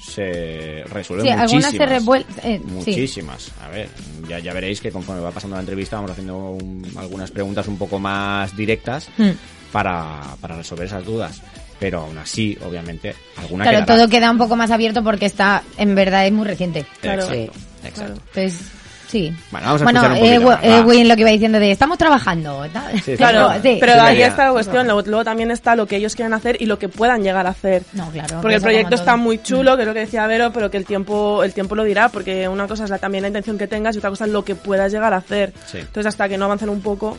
se 0.00 0.84
resuelven 0.90 1.26
Sí, 1.26 1.32
algunas 1.32 1.52
muchísimas. 1.52 1.72
se 1.72 1.86
revuelven. 1.86 2.34
eh, 2.42 2.60
sí. 2.64 2.72
Muchísimas. 2.72 3.50
A 3.62 3.68
ver, 3.68 3.88
ya, 4.28 4.38
ya 4.38 4.52
veréis 4.52 4.80
que 4.80 4.90
conforme 4.90 5.20
va 5.22 5.30
pasando 5.30 5.56
la 5.56 5.60
entrevista 5.60 5.96
vamos 5.96 6.10
haciendo 6.10 6.36
un- 6.36 6.86
algunas 6.96 7.30
preguntas 7.30 7.66
un 7.68 7.78
poco 7.78 7.98
más 7.98 8.56
directas 8.56 9.08
Mm. 9.16 9.30
para, 9.72 10.20
para 10.40 10.56
resolver 10.56 10.86
esas 10.86 11.04
dudas. 11.04 11.40
Pero 11.80 12.00
aún 12.00 12.18
así, 12.18 12.58
obviamente, 12.66 13.14
alguna 13.36 13.64
Claro, 13.64 13.84
quedará. 13.84 13.94
todo 14.00 14.08
queda 14.08 14.30
un 14.30 14.38
poco 14.38 14.56
más 14.56 14.70
abierto 14.70 15.02
porque 15.04 15.26
está, 15.26 15.62
en 15.76 15.94
verdad, 15.94 16.26
es 16.26 16.32
muy 16.32 16.46
reciente. 16.46 16.80
Exacto, 17.02 17.28
Sí. 17.32 17.50
exacto. 17.84 18.20
Entonces, 18.34 18.60
sí. 19.08 19.32
Bueno, 19.52 19.66
vamos 19.68 19.82
a 19.82 19.84
bueno, 19.84 20.00
escuchar 20.02 20.22
un 20.22 20.28
eh, 20.28 20.40
poquito 20.40 20.60
eh. 20.76 20.80
Wayne 20.82 21.04
lo 21.08 21.14
que 21.14 21.20
iba 21.20 21.30
diciendo 21.30 21.60
de 21.60 21.70
estamos 21.70 21.96
trabajando. 21.96 22.66
Sí, 23.04 23.16
Claro, 23.16 23.52
sí. 23.62 23.76
pero 23.78 23.92
Sí, 23.92 23.98
ahí 24.00 24.22
está 24.22 24.46
la 24.46 24.52
cuestión. 24.52 24.86
Luego, 24.86 25.02
luego 25.02 25.22
también 25.24 25.52
está 25.52 25.76
lo 25.76 25.86
que 25.86 25.94
ellos 25.96 26.16
quieren 26.16 26.34
hacer 26.34 26.60
y 26.60 26.66
lo 26.66 26.80
que 26.80 26.88
puedan 26.88 27.22
llegar 27.22 27.46
a 27.46 27.50
hacer. 27.50 27.84
No, 27.92 28.10
claro. 28.10 28.40
Porque 28.40 28.56
el 28.56 28.60
proyecto 28.62 28.96
está 28.96 29.12
todo. 29.12 29.18
muy 29.18 29.40
chulo, 29.40 29.76
que 29.76 29.82
es 29.82 29.88
lo 29.88 29.94
que 29.94 30.00
decía 30.00 30.26
Vero, 30.26 30.52
pero 30.52 30.70
que 30.72 30.78
el 30.78 30.84
tiempo, 30.84 31.44
el 31.44 31.54
tiempo 31.54 31.76
lo 31.76 31.84
dirá, 31.84 32.08
porque 32.08 32.48
una 32.48 32.66
cosa 32.66 32.84
es 32.84 32.90
la, 32.90 32.98
también 32.98 33.22
la 33.22 33.28
intención 33.28 33.56
que 33.56 33.68
tengas 33.68 33.94
y 33.94 33.98
otra 33.98 34.10
cosa 34.10 34.24
es 34.24 34.32
lo 34.32 34.44
que 34.44 34.56
puedas 34.56 34.90
llegar 34.90 35.14
a 35.14 35.18
hacer. 35.18 35.52
Sí. 35.66 35.78
Entonces, 35.78 36.06
hasta 36.06 36.28
que 36.28 36.36
no 36.36 36.46
avancen 36.46 36.68
un 36.70 36.80
poco, 36.82 37.16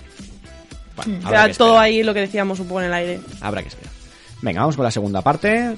Bueno, 0.97 1.15
habrá 1.25 1.39
queda 1.43 1.47
que 1.47 1.53
todo 1.53 1.79
ahí 1.79 2.03
lo 2.03 2.13
que 2.13 2.19
decíamos 2.19 2.59
un 2.59 2.67
poco 2.67 2.81
en 2.81 2.87
el 2.87 2.93
aire. 2.93 3.19
Habrá 3.39 3.61
que 3.61 3.69
esperar. 3.69 3.93
Venga, 4.41 4.61
vamos 4.61 4.75
con 4.75 4.85
la 4.85 4.91
segunda 4.91 5.21
parte. 5.21 5.75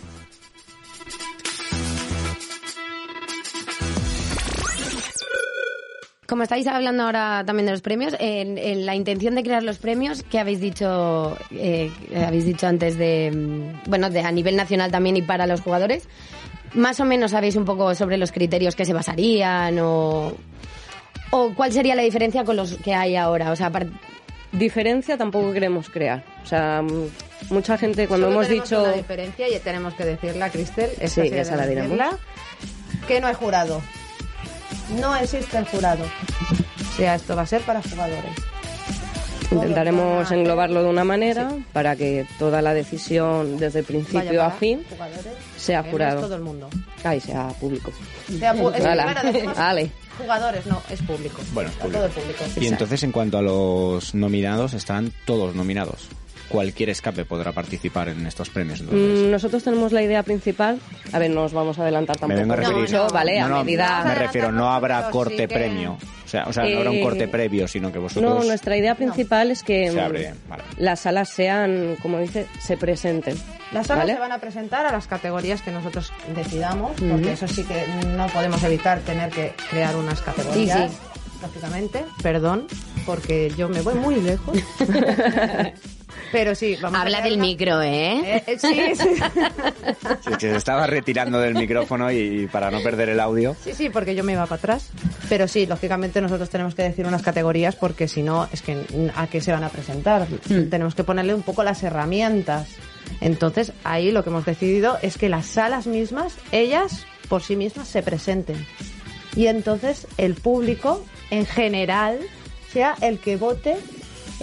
Como 6.27 6.43
estáis 6.43 6.65
hablando 6.67 7.03
ahora 7.03 7.43
también 7.45 7.65
de 7.65 7.73
los 7.73 7.81
premios, 7.81 8.15
en, 8.17 8.57
en 8.57 8.85
la 8.85 8.95
intención 8.95 9.35
de 9.35 9.43
crear 9.43 9.63
los 9.63 9.79
premios, 9.79 10.23
que 10.23 10.39
habéis 10.39 10.61
dicho, 10.61 11.37
eh, 11.51 11.91
habéis 12.25 12.45
dicho 12.45 12.67
antes 12.67 12.97
de, 12.97 13.31
mm, 13.35 13.89
bueno, 13.89 14.09
de 14.09 14.21
a 14.21 14.31
nivel 14.31 14.55
nacional 14.55 14.91
también 14.91 15.17
y 15.17 15.23
para 15.23 15.45
los 15.45 15.59
jugadores, 15.59 16.07
más 16.73 17.01
o 17.01 17.05
menos 17.05 17.31
sabéis 17.31 17.57
un 17.57 17.65
poco 17.65 17.93
sobre 17.95 18.17
los 18.17 18.31
criterios 18.31 18.77
que 18.77 18.85
se 18.85 18.93
basarían 18.93 19.77
o, 19.79 20.33
o 21.31 21.53
cuál 21.53 21.73
sería 21.73 21.95
la 21.95 22.03
diferencia 22.03 22.45
con 22.45 22.55
los 22.55 22.75
que 22.77 22.93
hay 22.93 23.17
ahora, 23.17 23.51
o 23.51 23.55
sea, 23.57 23.69
Diferencia 24.51 25.17
tampoco 25.17 25.53
queremos 25.53 25.89
crear. 25.89 26.23
O 26.43 26.45
sea, 26.45 26.81
mm, 26.81 27.53
mucha 27.53 27.77
gente 27.77 28.07
cuando 28.07 28.27
Solo 28.27 28.41
hemos 28.43 28.49
dicho... 28.49 28.83
una 28.83 28.93
diferencia 28.93 29.47
y 29.47 29.59
tenemos 29.59 29.93
que 29.93 30.03
decirla, 30.05 30.49
Cristel. 30.49 30.89
Sí, 31.07 31.07
sí 31.07 31.29
esa 31.33 31.55
la 31.55 31.65
diremos. 31.67 31.97
Que 33.07 33.21
no 33.21 33.27
hay 33.27 33.33
jurado. 33.33 33.81
No 34.99 35.15
existe 35.15 35.57
el 35.57 35.65
jurado. 35.65 36.03
O 36.03 36.95
sea, 36.97 37.15
esto 37.15 37.35
va 37.35 37.43
a 37.43 37.45
ser 37.45 37.61
para 37.61 37.81
jugadores. 37.81 38.31
Intentaremos 39.51 40.31
englobarlo 40.31 40.81
de 40.83 40.89
una 40.89 41.03
manera 41.03 41.51
para 41.73 41.95
que 41.97 42.25
toda 42.39 42.61
la 42.61 42.73
decisión 42.73 43.57
desde 43.57 43.83
principio 43.83 44.43
a 44.43 44.51
fin 44.51 44.81
sea 45.57 45.83
jurado. 45.83 46.21
todo 46.21 46.35
el 46.35 46.41
mundo. 46.41 46.69
Ay, 47.03 47.19
sea 47.19 47.49
público. 47.59 47.91
Sea 48.39 48.53
pu- 48.53 48.73
es 48.73 48.85
Jugadores, 50.21 50.65
no, 50.65 50.81
es 50.89 51.01
público. 51.01 51.41
Bueno, 51.53 51.69
A 51.69 51.73
público. 51.83 51.97
todo 51.97 52.05
el 52.07 52.11
público. 52.11 52.43
Y 52.59 52.67
entonces, 52.67 53.03
en 53.03 53.11
cuanto 53.11 53.37
a 53.37 53.41
los 53.41 54.13
nominados, 54.15 54.73
están 54.73 55.11
todos 55.25 55.55
nominados. 55.55 56.07
Cualquier 56.49 56.89
escape 56.89 57.23
podrá 57.23 57.53
participar 57.53 58.09
en 58.09 58.25
estos 58.27 58.49
premios. 58.49 58.81
entonces. 58.81 59.19
Mm, 59.25 59.31
Nosotros 59.31 59.63
tenemos 59.63 59.93
la 59.93 60.03
idea 60.03 60.21
principal. 60.23 60.79
A 61.13 61.19
ver, 61.19 61.31
no 61.31 61.43
os 61.43 61.53
vamos 61.53 61.79
a 61.79 61.83
adelantar 61.83 62.17
Me 62.17 62.19
tampoco 62.19 62.39
vengo 62.41 62.53
a 62.53 62.55
referir. 62.57 62.99
¿vale? 63.13 63.39
No, 63.39 63.45
a 63.45 63.49
no, 63.49 63.63
medida. 63.63 64.03
me 64.05 64.15
refiero, 64.15 64.51
no 64.51 64.69
habrá 64.71 65.09
corte 65.09 65.35
sí 65.35 65.37
que- 65.37 65.47
premio. 65.47 65.97
O 66.31 66.33
sea, 66.33 66.45
o 66.47 66.53
sea, 66.53 66.63
no 66.63 66.77
habrá 66.77 66.91
un 66.91 66.95
Eh, 66.95 67.01
corte 67.03 67.27
previo, 67.27 67.67
sino 67.67 67.91
que 67.91 67.99
vosotros. 67.99 68.33
No, 68.39 68.41
nuestra 68.45 68.77
idea 68.77 68.95
principal 68.95 69.51
es 69.51 69.63
que 69.63 69.89
Se 69.91 69.97
mm, 69.97 69.99
abre, 69.99 70.33
vale. 70.47 70.63
las 70.77 71.01
salas 71.01 71.27
sean, 71.27 71.97
como 72.01 72.19
dice, 72.19 72.47
se 72.57 72.77
presenten. 72.77 73.35
Las 73.73 73.87
salas 73.87 74.03
¿vale? 74.03 74.13
se 74.13 74.19
van 74.19 74.31
a 74.31 74.37
presentar 74.39 74.85
a 74.85 74.93
las 74.93 75.07
categorías 75.07 75.61
que 75.61 75.71
nosotros 75.71 76.13
decidamos, 76.33 76.93
porque 77.01 77.33
eso 77.33 77.49
sí 77.49 77.65
que 77.65 77.85
no 78.15 78.27
podemos 78.27 78.63
evitar 78.63 78.99
tener 79.01 79.29
que 79.29 79.51
crear 79.69 79.93
unas 79.97 80.21
categorías. 80.21 80.89
Sí, 80.91 80.97
Lógicamente, 81.41 82.05
perdón, 82.21 82.67
porque 83.05 83.51
yo 83.57 83.67
me 83.67 83.81
voy 83.81 83.95
muy 83.95 84.21
lejos. 84.21 84.57
Pero 86.31 86.55
sí, 86.55 86.77
vamos 86.81 86.97
a 86.97 87.01
Habla 87.01 87.17
crear 87.19 87.23
del 87.29 87.33
una- 87.39 87.43
micro, 87.43 87.81
¿eh? 87.81 88.43
Eh, 88.47 88.57
sí, 88.59 88.81
sí. 88.95 89.09
Sí, 90.23 90.31
que 90.37 90.49
se 90.51 90.55
estaba 90.55 90.87
retirando 90.87 91.39
del 91.39 91.53
micrófono 91.55 92.11
y 92.11 92.47
para 92.51 92.71
no 92.71 92.81
perder 92.81 93.09
el 93.09 93.19
audio. 93.19 93.55
Sí, 93.63 93.73
sí, 93.73 93.89
porque 93.89 94.15
yo 94.15 94.23
me 94.23 94.33
iba 94.33 94.45
para 94.45 94.57
atrás. 94.57 94.89
Pero 95.29 95.47
sí, 95.47 95.65
lógicamente 95.65 96.21
nosotros 96.21 96.49
tenemos 96.49 96.75
que 96.75 96.83
decir 96.83 97.05
unas 97.05 97.21
categorías 97.21 97.75
porque 97.75 98.07
si 98.07 98.21
no, 98.23 98.47
es 98.51 98.61
que 98.61 98.85
¿a 99.15 99.27
qué 99.27 99.41
se 99.41 99.51
van 99.51 99.63
a 99.63 99.69
presentar? 99.69 100.27
Tenemos 100.69 100.95
que 100.95 101.03
ponerle 101.03 101.33
un 101.33 101.43
poco 101.43 101.63
las 101.63 101.81
herramientas. 101.83 102.67
Entonces, 103.19 103.73
ahí 103.83 104.11
lo 104.11 104.23
que 104.23 104.29
hemos 104.29 104.45
decidido 104.45 104.97
es 105.01 105.17
que 105.17 105.27
las 105.29 105.45
salas 105.45 105.87
mismas, 105.87 106.33
ellas 106.51 107.05
por 107.29 107.41
sí 107.43 107.55
mismas 107.55 107.87
se 107.87 108.01
presenten. 108.03 108.65
Y 109.35 109.47
entonces 109.47 110.07
el 110.17 110.35
público, 110.35 111.03
en 111.29 111.45
general, 111.45 112.19
sea 112.71 112.95
el 113.01 113.19
que 113.19 113.37
vote 113.37 113.77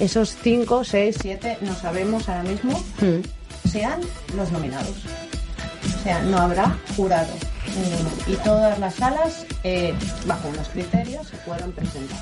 esos 0.01 0.37
5, 0.43 0.85
6, 0.85 1.17
7, 1.21 1.59
no 1.63 1.75
sabemos 1.75 2.29
ahora 2.29 2.43
mismo, 2.45 2.83
sean 3.71 4.01
los 4.37 4.51
nominados. 4.53 4.95
O 5.99 6.03
sea, 6.03 6.23
no 6.23 6.39
habrá 6.39 6.77
jurado 6.97 7.33
ninguno. 7.67 8.11
Y 8.27 8.35
todas 8.45 8.79
las 8.79 8.95
salas, 8.95 9.47
eh, 9.65 9.93
bajo 10.27 10.49
unos 10.49 10.69
criterios, 10.69 11.27
se 11.27 11.37
pueden 11.39 11.73
presentar. 11.73 12.19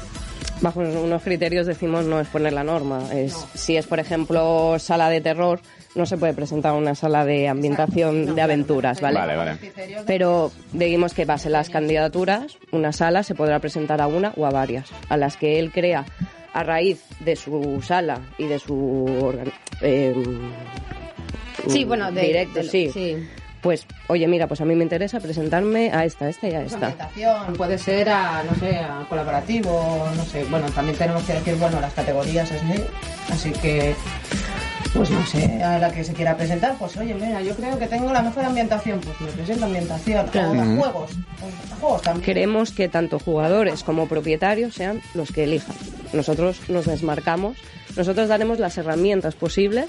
Bajo 0.61 0.81
unos 0.81 1.23
criterios 1.23 1.67
decimos 1.67 2.07
no 2.07 2.19
es 2.19 2.29
poner 2.29 2.55
la 2.55 2.65
norma. 2.65 3.03
Es, 3.12 3.35
Si 3.55 3.77
es, 3.77 3.87
por 3.87 3.99
ejemplo, 4.01 4.79
sala 4.79 5.11
de 5.11 5.21
terror, 5.21 5.61
no 5.95 6.07
se 6.07 6.17
puede 6.17 6.33
presentar 6.33 6.73
una 6.73 6.95
sala 6.95 7.27
de 7.27 7.49
ambientación 7.49 8.35
de 8.35 8.43
aventuras, 8.43 9.01
¿vale? 9.03 9.19
Vale, 9.19 9.37
vale. 9.37 9.59
Pero 10.07 10.51
digamos 10.73 11.12
que 11.12 11.27
base 11.27 11.51
las 11.51 11.69
candidaturas, 11.69 12.57
una 12.73 12.93
sala 12.93 13.23
se 13.23 13.35
podrá 13.35 13.61
presentar 13.61 14.01
a 14.01 14.07
una 14.07 14.33
o 14.37 14.47
a 14.47 14.51
varias, 14.51 14.89
a 15.11 15.17
las 15.19 15.37
que 15.37 15.59
él 15.59 15.71
crea 15.73 16.07
a 16.57 16.62
raíz 16.62 17.03
de 17.21 17.37
su 17.37 17.83
sala 17.83 18.19
y 18.38 18.47
de 18.47 18.59
su 18.59 19.31
em, 19.83 20.51
Sí, 21.69 21.85
bueno, 21.85 22.11
de- 22.12 22.23
directo, 22.23 22.61
de- 22.61 22.64
sí. 22.69 22.90
sí. 22.92 23.16
Pues, 23.61 23.85
oye, 24.07 24.29
mira, 24.29 24.47
pues 24.47 24.61
a 24.61 24.64
mí 24.64 24.75
me 24.77 24.85
interesa 24.85 25.19
presentarme 25.19 25.90
a 25.92 26.05
esta, 26.05 26.29
esta 26.29 26.49
y 26.49 26.55
a 26.55 26.62
esta. 26.62 26.95
Puede 27.57 27.77
ser 27.79 28.09
a, 28.09 28.45
no 28.45 28.55
sé, 28.55 28.77
a 28.77 29.05
colaborativo, 29.09 30.07
no 30.16 30.25
sé. 30.25 30.45
Bueno, 30.45 30.71
también 30.71 30.97
tenemos 30.97 31.25
que 31.25 31.33
decir, 31.35 31.57
bueno, 31.57 31.81
las 31.81 31.92
categorías 31.92 32.49
es 32.53 32.62
así 33.31 33.51
que, 33.53 33.95
pues 34.92 35.11
no 35.11 35.25
sé, 35.27 35.62
a 35.62 35.79
la 35.79 35.90
que 35.90 36.05
se 36.05 36.12
quiera 36.12 36.37
presentar, 36.37 36.77
pues 36.79 36.96
oye, 36.96 37.14
mira, 37.14 37.40
yo 37.42 37.55
creo 37.55 37.79
que 37.79 37.87
tengo 37.87 38.12
la 38.12 38.22
mejor 38.22 38.44
ambientación, 38.44 39.01
pues 39.01 39.20
me 39.20 39.29
presento 39.29 39.64
ambientación. 39.64 40.27
Claro. 40.29 40.51
O 40.51 40.77
juegos, 40.77 41.11
pues 41.40 41.72
a 41.72 41.77
juegos 41.77 42.03
también. 42.03 42.25
Queremos 42.25 42.70
que 42.72 42.88
tanto 42.88 43.18
jugadores 43.18 43.83
como 43.83 44.09
propietarios 44.09 44.75
sean 44.75 45.01
los 45.14 45.33
que 45.33 45.44
elijan. 45.44 45.77
Nosotros 46.12 46.61
nos 46.68 46.87
desmarcamos, 46.87 47.57
nosotros 47.96 48.29
daremos 48.29 48.59
las 48.59 48.79
herramientas 48.79 49.35
posibles 49.35 49.87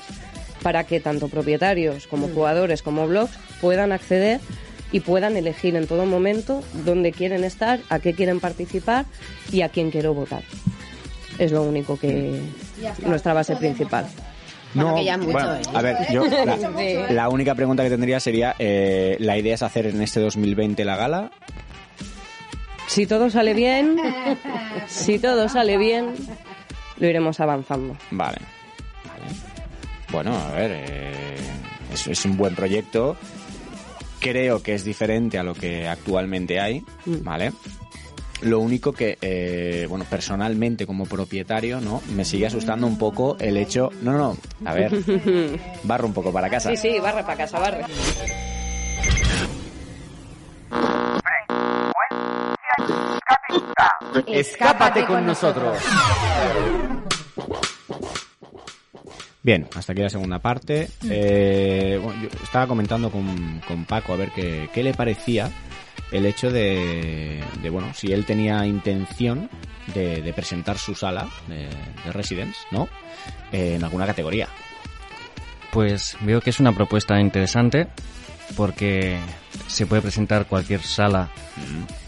para 0.62 0.86
que 0.86 0.99
tanto 0.99 1.27
propietarios 1.27 2.07
como 2.07 2.27
jugadores 2.29 2.81
como 2.81 3.07
blogs 3.07 3.38
puedan 3.62 3.91
acceder 3.91 4.39
y 4.91 5.01
puedan 5.01 5.36
elegir 5.38 5.75
en 5.75 5.88
todo 5.88 6.05
momento 6.05 6.63
dónde 6.86 7.12
quieren 7.12 7.43
estar, 7.43 7.79
a 7.89 7.99
qué 7.99 8.13
quieren 8.13 8.39
participar 8.39 9.06
y 9.52 9.62
a 9.62 9.69
quién 9.69 9.91
quiero 9.91 10.13
votar. 10.13 10.43
Es 11.37 11.52
lo 11.52 11.63
único 11.63 12.00
que 12.00 12.41
nuestra 13.06 13.33
base 13.33 13.56
principal. 13.56 14.08
Bueno, 14.73 14.95
que 14.95 15.03
ya 15.05 15.13
es 15.13 15.19
mucho, 15.19 15.31
bueno, 15.31 15.55
¿eh? 15.55 15.61
a 15.73 15.81
ver, 15.81 15.95
yo 16.11 16.25
la, 16.45 16.57
Sí. 16.57 17.13
la 17.13 17.29
única 17.29 17.55
pregunta 17.55 17.83
que 17.83 17.89
tendría 17.89 18.19
sería, 18.19 18.55
eh, 18.59 19.15
¿la 19.19 19.37
idea 19.37 19.55
es 19.55 19.63
hacer 19.63 19.87
en 19.87 20.01
este 20.01 20.19
2020 20.19 20.83
la 20.85 20.95
gala? 20.95 21.31
Si 22.87 23.05
todo 23.05 23.29
sale 23.29 23.53
bien, 23.53 23.97
si 24.87 25.19
todo 25.19 25.49
sale 25.49 25.77
bien, 25.77 26.13
lo 26.97 27.07
iremos 27.07 27.39
avanzando. 27.39 27.97
Vale. 28.11 28.37
vale. 29.05 29.35
Bueno, 30.11 30.35
a 30.37 30.51
ver, 30.51 30.71
eh, 30.73 31.35
es, 31.93 32.07
es 32.07 32.25
un 32.25 32.37
buen 32.37 32.55
proyecto. 32.55 33.17
Creo 34.19 34.63
que 34.63 34.73
es 34.73 34.83
diferente 34.83 35.37
a 35.37 35.43
lo 35.43 35.53
que 35.53 35.87
actualmente 35.87 36.59
hay, 36.59 36.83
¿vale? 37.05 37.51
Lo 38.42 38.60
único 38.60 38.94
que, 38.94 39.17
eh, 39.21 39.88
bueno, 39.90 40.06
personalmente 40.10 40.85
como 40.85 41.06
propietario, 41.06 41.81
¿no? 41.81 42.02
Me 42.13 42.23
sigue 42.23 42.46
asustando 42.46 42.85
un 42.85 42.98
poco 42.98 43.35
el 43.40 43.58
hecho... 43.58 43.90
No, 44.02 44.12
no, 44.12 44.17
no, 44.17 44.38
a 44.69 44.73
ver, 44.73 44.92
barro 45.83 46.08
un 46.08 46.13
poco 46.13 46.31
para 46.31 46.50
casa. 46.50 46.69
Sí, 46.69 46.77
sí, 46.77 47.00
barre 47.00 47.23
para 47.23 47.38
casa, 47.38 47.60
barre. 47.60 47.85
Escápate 54.27 55.06
con 55.06 55.25
nosotros. 55.25 55.77
Bien, 59.42 59.67
hasta 59.75 59.94
aquí 59.94 60.02
la 60.02 60.10
segunda 60.10 60.40
parte. 60.40 60.90
Eh, 61.10 62.00
bueno, 62.04 62.21
yo 62.21 62.29
estaba 62.44 62.67
comentando 62.67 63.10
con, 63.10 63.62
con 63.67 63.85
Paco 63.85 64.13
a 64.13 64.17
ver 64.17 64.31
qué, 64.31 64.69
qué 64.73 64.83
le 64.83 64.94
parecía 64.94 65.50
el 66.12 66.25
hecho 66.25 66.49
de, 66.51 67.43
de, 67.62 67.69
bueno, 67.69 67.93
si 67.93 68.12
él 68.13 68.25
tenía 68.25 68.65
intención 68.65 69.49
de, 69.93 70.21
de 70.21 70.33
presentar 70.33 70.77
su 70.77 70.95
sala 70.95 71.27
de, 71.47 71.67
de 72.05 72.12
Residence, 72.12 72.60
¿no? 72.71 72.87
Eh, 73.51 73.75
en 73.75 73.83
alguna 73.83 74.05
categoría. 74.05 74.47
Pues 75.71 76.17
veo 76.21 76.41
que 76.41 76.49
es 76.49 76.60
una 76.60 76.71
propuesta 76.71 77.19
interesante 77.19 77.87
porque 78.55 79.19
se 79.67 79.85
puede 79.85 80.01
presentar 80.01 80.45
cualquier 80.47 80.81
sala, 80.81 81.29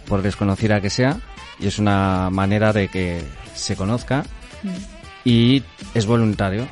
por 0.07 0.21
desconocida 0.21 0.79
que 0.81 0.89
sea, 0.89 1.17
y 1.59 1.67
es 1.67 1.77
una 1.79 2.29
manera 2.29 2.71
de 2.71 2.87
que 2.87 3.21
se 3.53 3.75
conozca 3.75 4.23
y 5.25 5.63
es 5.93 6.05
voluntario. 6.05 6.67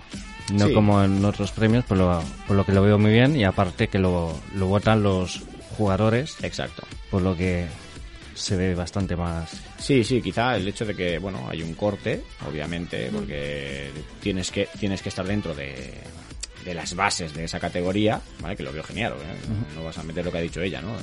No 0.53 0.67
Sí. 0.67 0.73
como 0.73 1.03
en 1.03 1.25
otros 1.25 1.51
premios, 1.51 1.83
por 1.83 1.97
lo, 1.97 2.23
por 2.47 2.55
lo 2.55 2.65
que 2.65 2.71
lo 2.71 2.81
veo 2.81 2.97
muy 2.97 3.11
bien 3.11 3.35
y 3.35 3.43
aparte 3.43 3.89
que 3.89 3.99
lo, 3.99 4.33
lo 4.55 4.67
votan 4.67 5.03
los 5.03 5.41
jugadores. 5.77 6.35
Exacto. 6.43 6.83
Por 7.09 7.21
lo 7.21 7.35
que 7.35 7.65
se 8.33 8.55
ve 8.55 8.75
bastante 8.75 9.15
más. 9.15 9.49
Sí, 9.79 10.03
sí, 10.03 10.21
quizá 10.21 10.55
el 10.55 10.67
hecho 10.67 10.85
de 10.85 10.95
que, 10.95 11.17
bueno, 11.17 11.47
hay 11.49 11.63
un 11.63 11.73
corte, 11.73 12.23
obviamente, 12.47 13.09
porque 13.11 13.89
tienes 14.21 14.51
que, 14.51 14.67
tienes 14.79 15.01
que 15.01 15.09
estar 15.09 15.25
dentro 15.25 15.55
de, 15.55 15.93
de 16.63 16.73
las 16.73 16.93
bases 16.95 17.33
de 17.33 17.45
esa 17.45 17.59
categoría, 17.59 18.21
¿vale? 18.39 18.55
Que 18.55 18.63
lo 18.63 18.71
veo 18.71 18.83
genial, 18.83 19.13
¿eh? 19.13 19.73
No 19.75 19.83
vas 19.85 19.97
a 19.97 20.03
meter 20.03 20.23
lo 20.25 20.31
que 20.31 20.37
ha 20.37 20.41
dicho 20.41 20.61
ella, 20.61 20.81
¿no? 20.81 20.93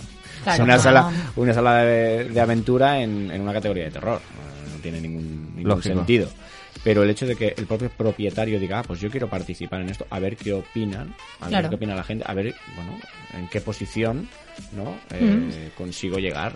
Claro, 0.45 0.65
una 0.65 0.77
no. 0.77 0.83
sala, 0.83 1.13
una 1.37 1.55
sala 1.55 1.79
de, 1.79 2.25
de 2.25 2.41
aventura 2.41 3.01
en, 3.01 3.31
en 3.31 3.41
una 3.41 3.53
categoría 3.53 3.85
de 3.85 3.91
terror. 3.91 4.21
No, 4.21 4.81
tiene 4.81 5.01
ningún, 5.01 5.57
ningún 5.57 5.83
sentido. 5.83 6.29
Pero 6.85 7.03
el 7.03 7.09
hecho 7.11 7.27
de 7.27 7.35
que 7.35 7.55
el 7.57 7.67
propio 7.67 7.89
propietario 7.89 8.61
diga, 8.61 8.81
ah, 8.81 8.83
pues 8.83 9.01
yo 9.01 9.11
quiero 9.11 9.29
participar 9.29 9.81
en 9.81 9.89
esto, 9.89 10.07
a 10.11 10.19
ver 10.21 10.37
qué 10.37 10.53
opinan, 10.53 11.15
a 11.41 11.49
ver 11.49 11.69
qué 11.71 11.75
opina 11.77 11.95
la 11.97 12.05
gente, 12.05 12.25
a 12.29 12.35
ver, 12.35 12.55
bueno, 12.77 12.99
en 13.33 13.49
qué 13.49 13.61
posición, 13.63 14.29
¿no? 14.77 14.95
Eh, 15.11 15.71
Mm. 15.73 15.77
consigo 15.79 16.19
llegar. 16.19 16.53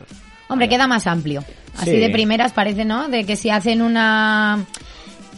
Hombre, 0.49 0.69
queda 0.69 0.87
más 0.87 1.07
amplio. 1.07 1.43
Así 1.77 1.93
Sí. 1.93 1.97
de 1.99 2.11
primeras 2.11 2.53
parece, 2.53 2.85
¿no? 2.85 3.09
De 3.09 3.25
que 3.25 3.37
si 3.37 3.51
hacen 3.51 3.81
una 3.83 4.65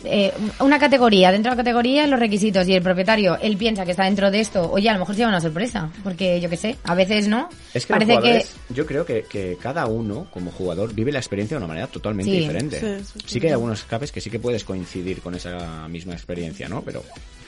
eh, 0.05 0.33
una 0.61 0.79
categoría, 0.79 1.31
dentro 1.33 1.51
de 1.51 1.57
la 1.57 1.63
categoría 1.63 2.07
los 2.07 2.19
requisitos 2.21 2.67
y 2.69 2.75
el 2.75 2.83
propietario, 2.83 3.37
él 3.41 3.57
piensa 3.57 3.85
que 3.85 3.91
está 3.93 4.05
dentro 4.05 4.31
de 4.31 4.41
esto, 4.41 4.71
oye, 4.71 4.89
a 4.89 4.93
lo 4.95 5.01
mejor 5.01 5.15
se 5.15 5.21
lleva 5.21 5.29
una 5.31 5.41
sorpresa, 5.41 5.91
porque 6.03 6.41
yo 6.41 6.49
qué 6.49 6.57
sé, 6.57 6.77
a 6.85 6.95
veces 6.95 7.29
no. 7.29 7.49
Es 7.75 7.87
que 7.87 7.93
parece 7.95 8.15
los 8.15 8.23
que 8.23 8.45
yo 8.75 8.87
creo 8.87 9.05
que, 9.05 9.23
que 9.29 9.57
cada 9.61 9.87
uno, 9.87 10.27
como 10.33 10.51
jugador, 10.51 10.95
vive 10.95 11.13
la 11.13 11.19
experiencia 11.19 11.57
de 11.57 11.65
una 11.65 11.69
manera 11.69 11.87
totalmente 11.87 12.31
Sí. 12.33 12.39
diferente. 12.39 12.81
Sí, 12.81 13.05
sí, 13.15 13.19
sí. 13.27 13.41
que 13.41 13.47
hay 13.49 13.53
algunos 13.53 13.81
escapes 13.81 14.13
que 14.13 14.21
sí 14.21 14.31
que 14.31 14.39
puedes 14.39 14.65
coincidir 14.65 15.21
con 15.21 15.35
esa 15.35 15.89
misma 15.89 16.13
experiencia, 16.15 16.69
¿no? 16.69 16.83
Pero 16.83 17.03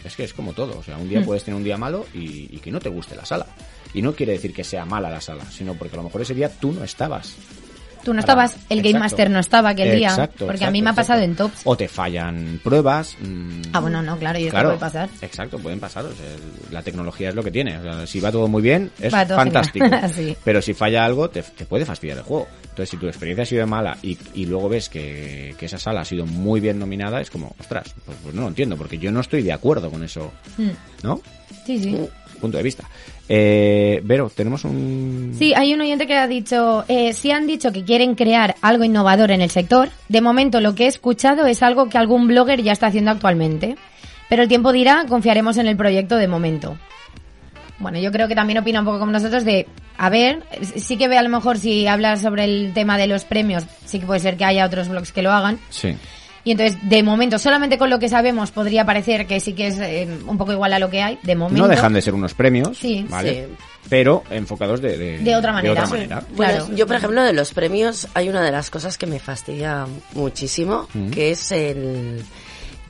es 0.04 0.16
que 0.16 0.24
es 0.24 0.32
como 0.34 0.52
todo. 0.52 0.78
O 0.78 0.82
sea, 0.82 0.96
un 0.98 1.08
día 1.08 1.20
Hmm. 1.20 1.24
puedes 1.24 1.44
tener 1.44 1.56
un 1.56 1.64
día 1.64 1.76
malo 1.76 2.06
y, 2.14 2.48
y 2.54 2.58
que 2.58 2.70
no 2.70 2.80
te 2.80 2.88
guste 2.88 3.14
la 3.16 3.24
sala. 3.24 3.46
Y 3.94 4.00
no 4.02 4.14
quiere 4.14 4.32
decir 4.32 4.52
que 4.54 4.64
sea 4.64 4.84
mala 4.84 5.10
la 5.10 5.20
sala, 5.20 5.44
sino 5.50 5.74
porque 5.74 5.94
a 5.94 5.98
lo 5.98 6.04
mejor 6.04 6.22
ese 6.22 6.34
día 6.34 6.48
tú 6.48 6.72
no 6.72 6.82
estabas. 6.82 7.34
Tú 8.04 8.12
no 8.14 8.20
estabas, 8.20 8.56
el 8.68 8.82
Game. 8.82 8.98
Master 8.98 9.30
no 9.30 9.38
estaba 9.38 9.70
aquel 9.70 9.96
día, 9.96 10.08
Exacto, 10.10 10.46
porque 10.46 10.64
a 10.64 10.70
mí 10.70 10.82
me 10.82 10.88
ha 10.88 10.92
exacto. 10.92 11.08
pasado 11.12 11.24
en 11.24 11.36
tops. 11.36 11.60
O 11.64 11.76
te 11.76 11.88
fallan 11.88 12.60
pruebas. 12.62 13.16
mm, 13.20 13.62
Ah, 13.72 13.80
bueno, 13.80 14.02
no, 14.02 14.16
claro, 14.18 14.38
y 14.38 14.42
esto 14.44 14.52
Claro, 14.52 14.68
puede 14.70 14.80
pasar. 14.80 15.08
Exacto, 15.20 15.58
pueden 15.58 15.80
pasar. 15.80 16.04
o 16.04 16.08
sea, 16.12 16.26
la 16.70 16.82
tecnología 16.82 17.28
es 17.30 17.34
lo 17.34 17.42
que 17.42 17.50
tiene. 17.50 17.78
O 17.78 17.82
sea, 17.82 18.06
si 18.06 18.20
va 18.20 18.30
todo 18.32 18.48
muy 18.48 18.62
bien, 18.62 18.90
es 19.00 19.12
fantástico. 19.12 19.86
Sí. 20.14 20.36
Pero 20.44 20.60
si 20.60 20.74
falla 20.74 21.04
algo, 21.04 21.30
te, 21.30 21.42
te 21.42 21.64
puede 21.64 21.84
fastidiar 21.84 22.18
el 22.18 22.24
juego. 22.24 22.46
Entonces, 22.62 22.90
si 22.90 22.96
tu 22.96 23.06
experiencia 23.06 23.42
ha 23.42 23.46
sido 23.46 23.66
mala 23.66 23.96
y, 24.02 24.16
y 24.34 24.46
luego 24.46 24.68
ves 24.68 24.88
que, 24.88 25.54
que 25.58 25.66
esa 25.66 25.78
sala 25.78 26.00
ha 26.00 26.04
sido 26.04 26.26
muy 26.26 26.60
bien 26.60 26.78
nominada, 26.78 27.20
es 27.20 27.30
como, 27.30 27.54
ostras, 27.58 27.94
pues, 28.04 28.16
pues 28.22 28.34
no 28.34 28.42
lo 28.42 28.48
entiendo, 28.48 28.76
porque 28.76 28.98
yo 28.98 29.10
no 29.12 29.20
estoy 29.20 29.42
de 29.42 29.52
acuerdo 29.52 29.90
con 29.90 30.02
eso, 30.02 30.32
Mm. 30.56 30.70
¿no? 31.02 31.20
Sí, 31.66 31.78
sí. 31.78 31.96
Punto 32.42 32.56
de 32.56 32.64
vista. 32.64 32.82
Eh, 33.28 34.00
Vero, 34.02 34.28
tenemos 34.28 34.64
un... 34.64 35.32
Sí, 35.38 35.54
hay 35.54 35.72
un 35.74 35.80
oyente 35.80 36.08
que 36.08 36.16
ha 36.16 36.26
dicho, 36.26 36.84
eh, 36.88 37.12
si 37.12 37.30
han 37.30 37.46
dicho 37.46 37.70
que 37.70 37.84
quieren 37.84 38.16
crear 38.16 38.56
algo 38.62 38.82
innovador 38.82 39.30
en 39.30 39.40
el 39.40 39.48
sector, 39.48 39.90
de 40.08 40.20
momento 40.20 40.60
lo 40.60 40.74
que 40.74 40.86
he 40.86 40.88
escuchado 40.88 41.46
es 41.46 41.62
algo 41.62 41.88
que 41.88 41.98
algún 41.98 42.26
blogger 42.26 42.60
ya 42.60 42.72
está 42.72 42.88
haciendo 42.88 43.12
actualmente. 43.12 43.76
Pero 44.28 44.42
el 44.42 44.48
tiempo 44.48 44.72
dirá, 44.72 45.04
confiaremos 45.08 45.56
en 45.56 45.68
el 45.68 45.76
proyecto 45.76 46.16
de 46.16 46.26
momento. 46.26 46.76
Bueno, 47.78 48.00
yo 48.00 48.10
creo 48.10 48.26
que 48.26 48.34
también 48.34 48.58
opina 48.58 48.80
un 48.80 48.86
poco 48.86 48.98
como 48.98 49.12
nosotros 49.12 49.44
de, 49.44 49.68
a 49.96 50.10
ver, 50.10 50.42
sí 50.74 50.96
que 50.96 51.06
ve 51.06 51.16
a 51.16 51.22
lo 51.22 51.28
mejor 51.28 51.58
si 51.58 51.86
hablas 51.86 52.22
sobre 52.22 52.42
el 52.42 52.72
tema 52.74 52.98
de 52.98 53.06
los 53.06 53.24
premios, 53.24 53.64
sí 53.84 54.00
que 54.00 54.06
puede 54.06 54.18
ser 54.18 54.36
que 54.36 54.44
haya 54.44 54.66
otros 54.66 54.88
blogs 54.88 55.12
que 55.12 55.22
lo 55.22 55.30
hagan. 55.30 55.60
Sí. 55.70 55.94
Y 56.44 56.50
entonces, 56.52 56.76
de 56.88 57.02
momento, 57.04 57.38
solamente 57.38 57.78
con 57.78 57.88
lo 57.88 57.98
que 58.00 58.08
sabemos 58.08 58.50
podría 58.50 58.84
parecer 58.84 59.26
que 59.28 59.38
sí 59.38 59.52
que 59.52 59.68
es 59.68 59.78
eh, 59.78 60.08
un 60.26 60.36
poco 60.38 60.52
igual 60.52 60.72
a 60.72 60.78
lo 60.80 60.90
que 60.90 61.00
hay, 61.00 61.18
de 61.22 61.36
momento. 61.36 61.62
No 61.62 61.68
dejan 61.68 61.92
de 61.92 62.02
ser 62.02 62.14
unos 62.14 62.34
premios, 62.34 62.76
Sí. 62.76 63.06
¿vale? 63.08 63.46
Sí. 63.48 63.54
Pero 63.88 64.24
enfocados 64.30 64.80
de, 64.80 64.96
de, 64.98 65.18
De 65.18 65.36
otra 65.36 65.52
manera. 65.52 65.72
otra 65.72 65.86
Sí. 65.86 65.92
manera. 65.92 66.22
Bueno, 66.34 66.68
yo 66.74 66.86
por 66.86 66.96
ejemplo 66.96 67.22
de 67.22 67.32
los 67.32 67.52
premios 67.52 68.08
hay 68.14 68.28
una 68.28 68.42
de 68.42 68.50
las 68.50 68.70
cosas 68.70 68.98
que 68.98 69.06
me 69.06 69.18
fastidia 69.20 69.86
muchísimo, 70.14 70.88
Mm. 70.94 71.10
que 71.10 71.30
es 71.30 71.52
el 71.52 72.24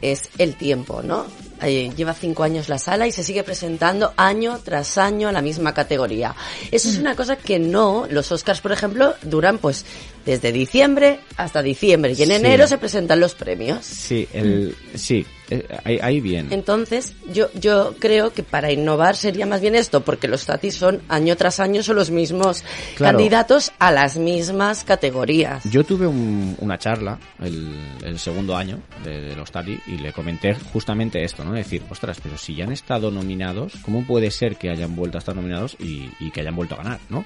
es 0.00 0.30
el 0.38 0.56
tiempo, 0.56 1.00
¿no? 1.00 1.24
Eh, 1.62 1.92
lleva 1.96 2.12
cinco 2.12 2.42
años 2.42 2.68
la 2.68 2.78
sala 2.78 3.06
y 3.06 3.12
se 3.12 3.22
sigue 3.22 3.44
presentando 3.44 4.12
año 4.16 4.58
tras 4.64 4.98
año 4.98 5.28
a 5.28 5.32
la 5.32 5.40
misma 5.42 5.74
categoría. 5.74 6.34
Eso 6.72 6.88
es 6.88 6.98
una 6.98 7.14
cosa 7.14 7.36
que 7.36 7.60
no, 7.60 8.06
los 8.10 8.32
Oscars, 8.32 8.60
por 8.60 8.72
ejemplo, 8.72 9.14
duran 9.22 9.58
pues 9.58 9.86
desde 10.24 10.52
diciembre 10.52 11.20
hasta 11.36 11.62
diciembre 11.62 12.12
y 12.16 12.22
en 12.22 12.28
Sí. 12.28 12.34
enero 12.34 12.66
se 12.66 12.78
presentan 12.78 13.20
los 13.20 13.34
premios. 13.34 13.84
Sí, 13.84 14.26
el, 14.32 14.74
sí, 14.94 15.24
eh, 15.50 15.66
ahí, 15.84 15.98
ahí 16.02 16.20
bien. 16.20 16.48
Entonces, 16.50 17.12
yo, 17.32 17.48
yo 17.54 17.94
creo 17.98 18.32
que 18.32 18.42
para 18.42 18.70
innovar 18.72 19.16
sería 19.16 19.44
más 19.46 19.60
bien 19.60 19.74
esto, 19.74 20.02
porque 20.02 20.28
los 20.28 20.46
tatis 20.46 20.74
son 20.76 21.02
año 21.08 21.36
tras 21.36 21.60
año 21.60 21.82
son 21.82 21.96
los 21.96 22.10
mismos 22.10 22.62
Claro. 22.96 23.16
candidatos 23.18 23.72
a 23.78 23.90
las 23.92 24.16
mismas 24.16 24.84
categorías. 24.84 25.64
Yo 25.64 25.84
tuve 25.84 26.06
un- 26.06 26.56
una 26.60 26.78
charla 26.78 27.18
el, 27.42 27.74
el 28.04 28.18
segundo 28.18 28.56
año 28.56 28.80
de, 29.04 29.20
de 29.20 29.36
los 29.36 29.50
Tati 29.50 29.78
y 29.86 29.98
le 29.98 30.12
comenté 30.12 30.54
justamente 30.72 31.22
esto, 31.24 31.44
¿no? 31.44 31.52
Decir, 31.52 31.82
ostras, 31.90 32.18
pero 32.22 32.38
si 32.38 32.54
ya 32.54 32.64
han 32.64 32.72
estado 32.72 33.10
nominados, 33.10 33.74
¿cómo 33.84 34.06
puede 34.06 34.30
ser 34.30 34.56
que 34.56 34.70
hayan 34.70 34.94
vuelto 34.96 35.18
a 35.18 35.20
estar 35.20 35.34
nominados 35.36 35.76
y, 35.78 36.08
y 36.20 36.30
que 36.30 36.40
hayan 36.40 36.56
vuelto 36.56 36.74
a 36.74 36.78
ganar, 36.78 37.00
¿no? 37.10 37.24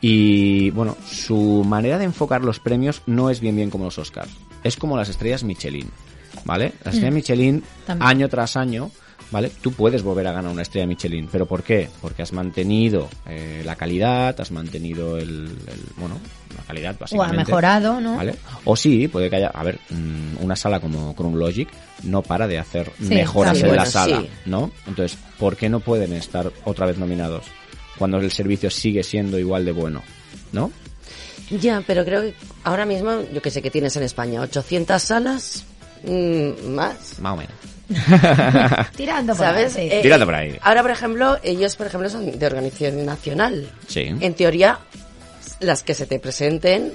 Y 0.00 0.70
bueno, 0.70 0.96
su 1.10 1.64
manera 1.66 1.98
de 1.98 2.04
enfocar 2.04 2.42
los 2.44 2.60
premios 2.60 3.02
no 3.06 3.30
es 3.30 3.40
bien 3.40 3.56
bien 3.56 3.70
como 3.70 3.84
los 3.84 3.98
Oscars. 3.98 4.30
Es 4.62 4.76
como 4.76 4.96
las 4.96 5.08
estrellas 5.08 5.42
Michelin, 5.44 5.88
¿vale? 6.44 6.72
Las 6.84 6.94
estrellas 6.94 7.12
Mm. 7.12 7.16
Michelin, 7.16 7.64
También. 7.86 8.08
año 8.08 8.28
tras 8.28 8.56
año, 8.56 8.90
¿vale? 9.32 9.50
Tú 9.60 9.72
puedes 9.72 10.02
volver 10.04 10.26
a 10.28 10.32
ganar 10.32 10.52
una 10.52 10.62
estrella 10.62 10.86
Michelin, 10.86 11.28
pero 11.30 11.46
¿por 11.46 11.62
qué? 11.64 11.88
Porque 12.00 12.22
has 12.22 12.32
mantenido 12.32 13.08
eh, 13.26 13.62
la 13.64 13.74
calidad, 13.76 14.40
has 14.40 14.50
mantenido 14.52 15.16
el, 15.18 15.26
el- 15.26 15.84
bueno, 15.96 16.16
la 16.56 16.62
calidad 16.62 16.92
O 16.92 16.96
ha 16.96 17.00
básicamente. 17.00 17.36
mejorado, 17.50 18.00
¿no? 18.00 18.16
¿Vale? 18.16 18.36
O 18.64 18.76
sí, 18.76 19.08
puede 19.08 19.28
que 19.28 19.36
haya, 19.36 19.48
a 19.48 19.62
ver, 19.64 19.80
mm, 19.90 20.42
una 20.44 20.54
sala 20.54 20.78
como 20.80 21.14
Logic 21.36 21.68
no 22.04 22.22
para 22.22 22.46
de 22.46 22.58
hacer 22.58 22.92
Sí, 23.00 23.14
mejoras 23.14 23.56
en 23.58 23.66
bueno, 23.66 23.82
la 23.82 23.86
sala, 23.90 24.20
sí. 24.20 24.28
¿no? 24.46 24.70
Entonces, 24.86 25.18
¿por 25.38 25.56
qué 25.56 25.68
no 25.68 25.80
pueden 25.80 26.12
estar 26.12 26.52
otra 26.64 26.86
vez 26.86 26.98
nominados 26.98 27.44
cuando 27.98 28.18
el 28.18 28.30
servicio 28.30 28.70
sigue 28.70 29.02
siendo 29.02 29.38
igual 29.38 29.64
de 29.64 29.72
bueno, 29.72 30.02
¿no? 30.52 30.70
Ya, 31.50 31.82
pero 31.86 32.04
creo 32.04 32.22
que 32.22 32.34
ahora 32.64 32.84
mismo, 32.84 33.22
yo 33.32 33.40
que 33.40 33.50
sé 33.50 33.62
que 33.62 33.70
tienes 33.70 33.96
en 33.96 34.02
España, 34.02 34.40
800 34.42 35.02
salas, 35.02 35.64
mm, 36.04 36.68
más. 36.68 37.18
Más 37.20 37.32
o 37.32 37.36
menos. 37.36 37.52
Tirando 38.96 39.34
por 39.34 39.46
¿Sabes? 39.46 39.76
ahí. 39.76 39.88
Eh, 39.90 40.00
Tirando 40.02 40.26
por 40.26 40.34
ahí. 40.34 40.58
Ahora, 40.60 40.82
por 40.82 40.90
ejemplo, 40.90 41.38
ellos, 41.42 41.74
por 41.76 41.86
ejemplo, 41.86 42.10
son 42.10 42.38
de 42.38 42.46
organización 42.46 43.04
nacional. 43.06 43.70
Sí. 43.86 44.14
En 44.20 44.34
teoría, 44.34 44.80
las 45.60 45.82
que 45.82 45.94
se 45.94 46.04
te 46.06 46.20
presenten, 46.20 46.92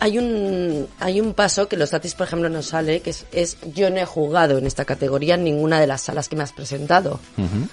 hay 0.00 0.18
un, 0.18 0.86
hay 1.00 1.20
un 1.20 1.32
paso 1.32 1.66
que 1.66 1.76
los 1.76 1.90
datis, 1.90 2.14
por 2.14 2.26
ejemplo, 2.26 2.50
no 2.50 2.62
sale, 2.62 3.00
que 3.00 3.10
es, 3.10 3.24
es 3.32 3.56
yo 3.74 3.88
no 3.90 3.96
he 3.96 4.04
jugado 4.04 4.58
en 4.58 4.66
esta 4.66 4.84
categoría 4.84 5.34
en 5.36 5.44
ninguna 5.44 5.80
de 5.80 5.86
las 5.86 6.02
salas 6.02 6.28
que 6.28 6.36
me 6.36 6.42
has 6.42 6.52
presentado. 6.52 7.18
Ujú. 7.38 7.68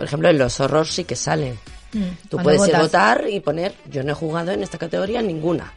Por 0.00 0.06
ejemplo, 0.06 0.30
en 0.30 0.38
los 0.38 0.58
horrors 0.60 0.88
sí 0.94 1.04
que 1.04 1.14
sale. 1.14 1.56
Mm, 1.92 2.28
Tú 2.30 2.38
puedes 2.38 2.58
votas. 2.62 2.80
votar 2.80 3.24
y 3.28 3.38
poner 3.40 3.74
yo 3.90 4.02
no 4.02 4.12
he 4.12 4.14
jugado 4.14 4.50
en 4.50 4.62
esta 4.62 4.78
categoría 4.78 5.20
ninguna. 5.20 5.70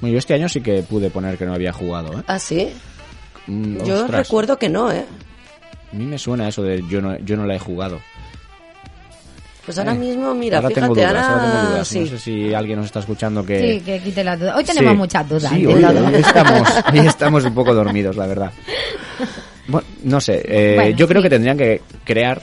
Bueno, 0.00 0.14
yo 0.14 0.18
este 0.20 0.32
año 0.32 0.48
sí 0.48 0.62
que 0.62 0.82
pude 0.82 1.10
poner 1.10 1.36
que 1.36 1.44
no 1.44 1.52
había 1.52 1.70
jugado, 1.70 2.18
¿eh? 2.18 2.22
¿Ah, 2.28 2.38
sí? 2.38 2.70
Mm, 3.46 3.84
Yo 3.84 4.04
ostras, 4.04 4.26
recuerdo 4.26 4.58
que 4.58 4.70
no, 4.70 4.90
¿eh? 4.90 5.04
A 5.92 5.94
mí 5.94 6.06
me 6.06 6.16
suena 6.18 6.48
eso 6.48 6.62
de 6.62 6.82
yo 6.88 7.02
no, 7.02 7.18
yo 7.18 7.36
no 7.36 7.44
la 7.44 7.56
he 7.56 7.58
jugado. 7.58 8.00
Pues 9.66 9.76
ahora 9.76 9.92
mismo, 9.92 10.32
mira, 10.34 10.56
ahora 10.60 10.70
tengo 10.70 10.94
fíjate, 10.94 11.12
dudas, 11.12 11.26
ahora, 11.28 11.40
ahora 11.42 11.52
tengo 11.60 11.70
dudas. 11.72 11.88
sí. 11.88 12.00
No 12.00 12.06
sé 12.06 12.18
si 12.18 12.54
alguien 12.54 12.78
nos 12.78 12.86
está 12.86 13.00
escuchando 13.00 13.44
que... 13.44 13.60
Sí, 13.60 13.80
que 13.84 14.00
quite 14.00 14.24
la 14.24 14.36
duda. 14.38 14.56
Hoy 14.56 14.64
tenemos 14.64 14.92
Sí. 14.92 14.96
muchas 14.96 15.28
dudas. 15.28 15.52
Sí, 15.52 15.60
de 15.66 15.74
hoy, 15.74 16.14
estamos, 16.14 16.68
hoy 16.90 16.98
estamos 17.00 17.44
un 17.44 17.54
poco 17.54 17.74
dormidos, 17.74 18.16
la 18.16 18.26
verdad. 18.26 18.50
Bueno, 19.68 19.86
no 20.04 20.20
sé, 20.22 20.40
eh, 20.46 20.74
Bueno, 20.76 20.96
yo 20.96 21.06
creo 21.06 21.20
que 21.20 21.28
tendrían 21.28 21.58
que 21.58 21.82
crear 22.02 22.40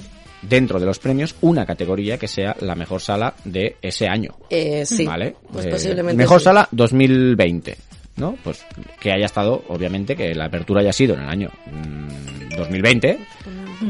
dentro 0.47 0.79
de 0.79 0.85
los 0.85 0.99
premios 0.99 1.35
una 1.41 1.65
categoría 1.65 2.17
que 2.17 2.27
sea 2.27 2.55
la 2.59 2.75
mejor 2.75 3.01
sala 3.01 3.33
de 3.43 3.77
ese 3.81 4.07
año. 4.07 4.35
Eh, 4.49 4.85
sí, 4.85 5.05
¿Vale? 5.05 5.35
pues 5.51 5.65
Eh, 5.65 5.69
posiblemente 5.69 6.17
Mejor 6.17 6.39
sí. 6.39 6.45
sala 6.45 6.67
2020, 6.71 7.77
¿no? 8.17 8.37
Pues 8.43 8.65
que 8.99 9.11
haya 9.11 9.25
estado, 9.25 9.63
obviamente, 9.69 10.15
que 10.15 10.33
la 10.35 10.45
apertura 10.45 10.81
haya 10.81 10.93
sido 10.93 11.15
en 11.15 11.21
el 11.21 11.29
año 11.29 11.49
mm, 11.71 12.55
2020, 12.57 13.19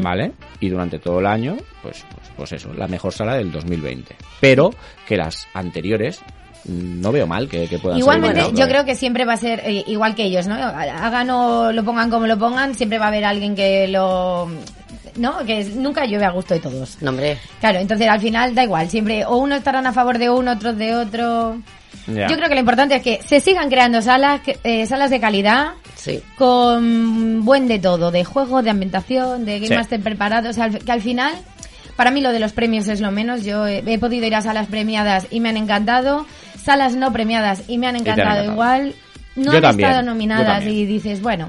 ¿vale? 0.01 0.31
Y 0.59 0.69
durante 0.69 0.99
todo 0.99 1.19
el 1.19 1.25
año, 1.25 1.57
pues, 1.81 2.05
pues, 2.13 2.31
pues 2.35 2.51
eso, 2.53 2.73
la 2.73 2.87
mejor 2.87 3.13
sala 3.13 3.35
del 3.35 3.51
2020. 3.51 4.15
Pero 4.39 4.71
que 5.07 5.17
las 5.17 5.47
anteriores 5.53 6.21
mm, 6.21 6.42
no 6.65 7.11
veo 7.11 7.27
mal 7.27 7.47
que, 7.49 7.67
que 7.67 7.77
puedan 7.79 7.99
Igualmente, 7.99 8.51
yo 8.53 8.67
creo 8.67 8.85
que 8.85 8.95
siempre 8.95 9.25
va 9.25 9.33
a 9.33 9.37
ser 9.37 9.61
eh, 9.65 9.83
igual 9.87 10.15
que 10.15 10.23
ellos, 10.23 10.47
¿no? 10.47 10.55
Hagan 10.55 11.29
o 11.29 11.71
lo 11.71 11.83
pongan 11.83 12.09
como 12.09 12.25
lo 12.27 12.37
pongan, 12.39 12.73
siempre 12.75 12.99
va 12.99 13.05
a 13.05 13.07
haber 13.09 13.25
alguien 13.25 13.55
que 13.55 13.87
lo... 13.87 14.49
¿No? 15.15 15.37
Que 15.45 15.59
es- 15.59 15.75
nunca 15.75 16.05
llueve 16.05 16.25
a 16.25 16.31
gusto 16.31 16.55
de 16.55 16.59
todos. 16.59 16.97
No, 17.01 17.11
hombre. 17.11 17.37
Claro, 17.59 17.77
entonces 17.79 18.07
al 18.07 18.19
final 18.19 18.55
da 18.55 18.63
igual, 18.63 18.89
siempre 18.89 19.25
o 19.25 19.37
uno 19.37 19.55
estarán 19.55 19.85
a 19.85 19.93
favor 19.93 20.17
de 20.17 20.29
uno, 20.29 20.53
otros 20.53 20.75
de 20.77 20.95
otro. 20.95 21.57
Ya. 22.07 22.27
Yo 22.27 22.35
creo 22.35 22.49
que 22.49 22.55
lo 22.55 22.59
importante 22.61 22.95
es 22.95 23.03
que 23.03 23.19
se 23.23 23.39
sigan 23.39 23.69
creando 23.69 24.01
salas, 24.01 24.41
que- 24.41 24.57
eh, 24.63 24.85
salas 24.87 25.11
de 25.11 25.19
calidad, 25.19 25.73
Sí. 25.95 26.19
con 26.37 27.45
buen 27.45 27.67
de 27.67 27.79
todo, 27.79 28.09
de 28.11 28.23
juego, 28.23 28.61
de 28.63 28.69
ambientación, 28.71 29.45
de 29.45 29.59
que 29.59 29.67
Sí. 29.67 29.73
más 29.73 29.83
estén 29.83 30.01
preparados, 30.03 30.57
al- 30.57 30.79
que 30.79 30.91
al 30.91 31.01
final, 31.01 31.33
para 31.95 32.09
mí 32.11 32.19
lo 32.21 32.31
de 32.31 32.39
los 32.39 32.51
premios 32.53 32.87
es 32.87 32.99
lo 32.99 33.11
menos. 33.11 33.43
Yo 33.43 33.67
he, 33.67 33.83
he 33.85 33.99
podido 33.99 34.25
ir 34.25 34.35
a 34.35 34.41
salas 34.41 34.67
premiadas 34.67 35.27
y 35.29 35.39
me 35.39 35.49
han 35.49 35.57
encantado, 35.57 36.25
salas 36.63 36.95
no 36.95 37.11
premiadas 37.13 37.63
y 37.67 37.77
me 37.77 37.87
han 37.87 37.95
encantado 37.95 38.51
igual. 38.51 38.93
No 39.35 39.51
Yo 39.51 39.57
han 39.57 39.61
también, 39.63 39.89
estado 39.89 40.05
nominadas 40.05 40.63
y 40.65 40.85
dices, 40.85 41.21
bueno, 41.21 41.47